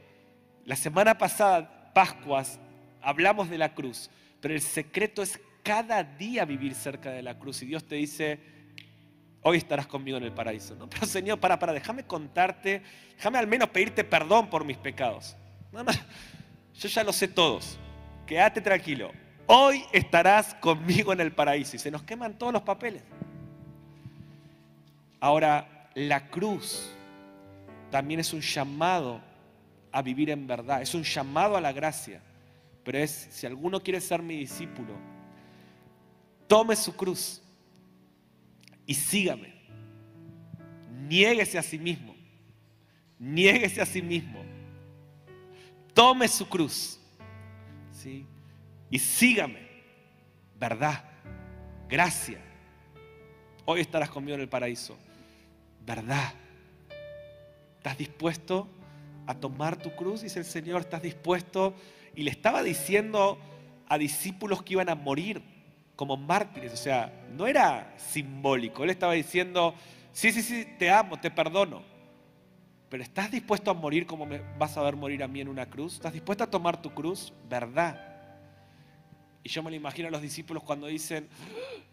la 0.65 0.75
semana 0.75 1.17
pasada, 1.17 1.91
Pascuas, 1.93 2.59
hablamos 3.01 3.49
de 3.49 3.57
la 3.57 3.73
cruz, 3.73 4.09
pero 4.41 4.53
el 4.53 4.61
secreto 4.61 5.21
es 5.21 5.39
cada 5.63 6.03
día 6.03 6.45
vivir 6.45 6.73
cerca 6.73 7.11
de 7.11 7.21
la 7.21 7.37
cruz. 7.37 7.61
Y 7.61 7.67
Dios 7.67 7.83
te 7.83 7.95
dice, 7.95 8.39
hoy 9.41 9.57
estarás 9.57 9.87
conmigo 9.87 10.17
en 10.17 10.23
el 10.23 10.31
paraíso. 10.31 10.75
¿no? 10.75 10.89
Pero 10.89 11.05
Señor, 11.05 11.39
para, 11.39 11.59
para, 11.59 11.73
déjame 11.73 12.05
contarte, 12.05 12.81
déjame 13.15 13.37
al 13.37 13.47
menos 13.47 13.69
pedirte 13.69 14.03
perdón 14.03 14.49
por 14.49 14.65
mis 14.65 14.77
pecados. 14.77 15.35
yo 16.75 16.87
ya 16.87 17.03
lo 17.03 17.13
sé 17.13 17.27
todos, 17.27 17.77
quédate 18.25 18.61
tranquilo, 18.61 19.11
hoy 19.45 19.83
estarás 19.91 20.55
conmigo 20.55 21.13
en 21.13 21.19
el 21.19 21.31
paraíso. 21.31 21.75
Y 21.75 21.79
se 21.79 21.91
nos 21.91 22.03
queman 22.03 22.37
todos 22.37 22.53
los 22.53 22.63
papeles. 22.63 23.03
Ahora, 25.19 25.89
la 25.95 26.29
cruz 26.29 26.93
también 27.89 28.19
es 28.19 28.33
un 28.33 28.41
llamado 28.41 29.21
a 29.91 30.01
vivir 30.01 30.29
en 30.29 30.45
verdad, 30.47 30.81
es 30.81 30.93
un 30.93 31.03
llamado 31.03 31.57
a 31.57 31.61
la 31.61 31.71
gracia. 31.71 32.21
Pero 32.83 32.97
es, 32.97 33.27
si 33.31 33.45
alguno 33.45 33.81
quiere 33.81 33.99
ser 34.01 34.21
mi 34.21 34.37
discípulo, 34.37 34.93
tome 36.47 36.75
su 36.75 36.95
cruz 36.95 37.41
y 38.85 38.93
sígame. 38.93 39.53
Niéguese 41.07 41.57
a 41.57 41.63
sí 41.63 41.77
mismo. 41.77 42.15
Niéguese 43.17 43.81
a 43.81 43.85
sí 43.85 44.01
mismo. 44.01 44.43
Tome 45.93 46.27
su 46.27 46.47
cruz. 46.47 46.99
¿sí? 47.91 48.25
Y 48.89 48.99
sígame. 48.99 49.67
Verdad. 50.59 51.03
Gracia. 51.87 52.39
Hoy 53.65 53.81
estarás 53.81 54.09
conmigo 54.09 54.35
en 54.35 54.41
el 54.41 54.49
paraíso. 54.49 54.97
Verdad. 55.85 56.33
¿Estás 57.79 57.97
dispuesto 57.97 58.67
a 59.25 59.33
tomar 59.35 59.77
tu 59.77 59.95
cruz? 59.95 60.21
Dice 60.21 60.39
el 60.39 60.45
Señor. 60.45 60.81
¿Estás 60.81 61.01
dispuesto? 61.01 61.73
Y 62.13 62.23
le 62.23 62.31
estaba 62.31 62.61
diciendo 62.61 63.39
a 63.87 63.97
discípulos 63.97 64.63
que 64.63 64.73
iban 64.73 64.89
a 64.89 64.95
morir 64.95 65.41
como 65.95 66.17
mártires. 66.17 66.73
O 66.73 66.77
sea, 66.77 67.25
no 67.37 67.47
era 67.47 67.93
simbólico. 67.95 68.83
Él 68.83 68.89
estaba 68.89 69.13
diciendo, 69.13 69.75
sí, 70.11 70.33
sí, 70.33 70.41
sí, 70.41 70.67
te 70.77 70.91
amo, 70.91 71.21
te 71.21 71.31
perdono. 71.31 71.81
Pero 72.89 73.01
¿estás 73.01 73.31
dispuesto 73.31 73.71
a 73.71 73.73
morir 73.73 74.05
como 74.05 74.25
me 74.25 74.41
vas 74.57 74.75
a 74.75 74.81
ver 74.81 74.97
morir 74.97 75.23
a 75.23 75.29
mí 75.29 75.39
en 75.39 75.47
una 75.47 75.65
cruz? 75.69 75.93
¿Estás 75.93 76.11
dispuesto 76.11 76.43
a 76.43 76.47
tomar 76.47 76.81
tu 76.81 76.93
cruz? 76.93 77.31
¿Verdad? 77.49 77.97
Y 79.41 79.47
yo 79.47 79.63
me 79.63 79.69
lo 79.69 79.77
imagino 79.77 80.09
a 80.09 80.11
los 80.11 80.21
discípulos 80.21 80.63
cuando 80.63 80.87
dicen, 80.87 81.29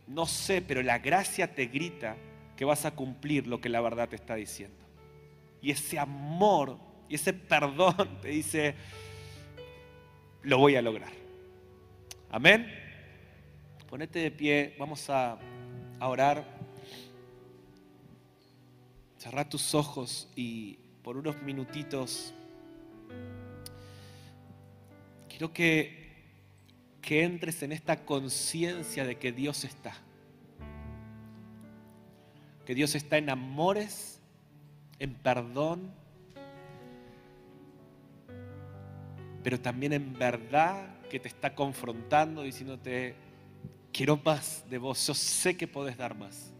no 0.09 0.27
sé, 0.27 0.63
pero 0.63 0.83
la 0.83 0.99
gracia 0.99 1.55
te 1.55 1.67
grita 1.67 2.17
que 2.57 2.65
vas 2.65 2.85
a 2.87 2.91
cumplir 2.91 3.47
lo 3.47 3.61
que 3.61 3.69
la 3.69 3.81
verdad 3.81 4.09
te 4.09 4.17
está 4.17 4.35
diciendo. 4.35 4.86
Y 5.67 5.73
ese 5.73 5.99
amor 5.99 6.79
y 7.09 7.17
ese 7.17 7.33
perdón 7.33 8.21
te 8.23 8.29
dice, 8.29 8.77
lo 10.45 10.59
voy 10.59 10.77
a 10.77 10.81
lograr. 10.83 11.11
Amén. 12.31 12.73
Ponete 13.89 14.21
de 14.21 14.31
pie, 14.31 14.77
vamos 14.79 15.11
a, 15.11 15.37
orar. 15.99 16.45
Cerra 19.19 19.49
tus 19.49 19.75
ojos 19.75 20.29
y 20.37 20.75
por 21.03 21.17
unos 21.17 21.43
minutitos 21.43 22.33
quiero 25.29 25.53
que, 25.53 26.29
que 27.03 27.25
entres 27.25 27.61
en 27.65 27.73
esta 27.73 28.05
conciencia 28.05 29.05
de 29.05 29.19
que 29.19 29.33
Dios 29.33 29.65
está. 29.65 29.97
Que 32.65 32.77
Dios 32.77 32.95
está 32.95 33.19
en 33.19 33.31
amores, 33.31 34.16
en 34.99 35.15
perdón, 35.15 35.93
pero 39.43 39.61
también 39.61 39.93
en 39.93 40.13
verdad 40.13 41.01
que 41.09 41.21
te 41.21 41.29
está 41.29 41.55
confrontando, 41.55 42.43
diciéndote, 42.43 43.15
quiero 43.93 44.17
más 44.25 44.65
de 44.69 44.79
vos, 44.79 45.07
yo 45.07 45.15
sé 45.15 45.57
que 45.57 45.69
podés 45.69 45.97
dar 45.97 46.17
más. 46.17 46.53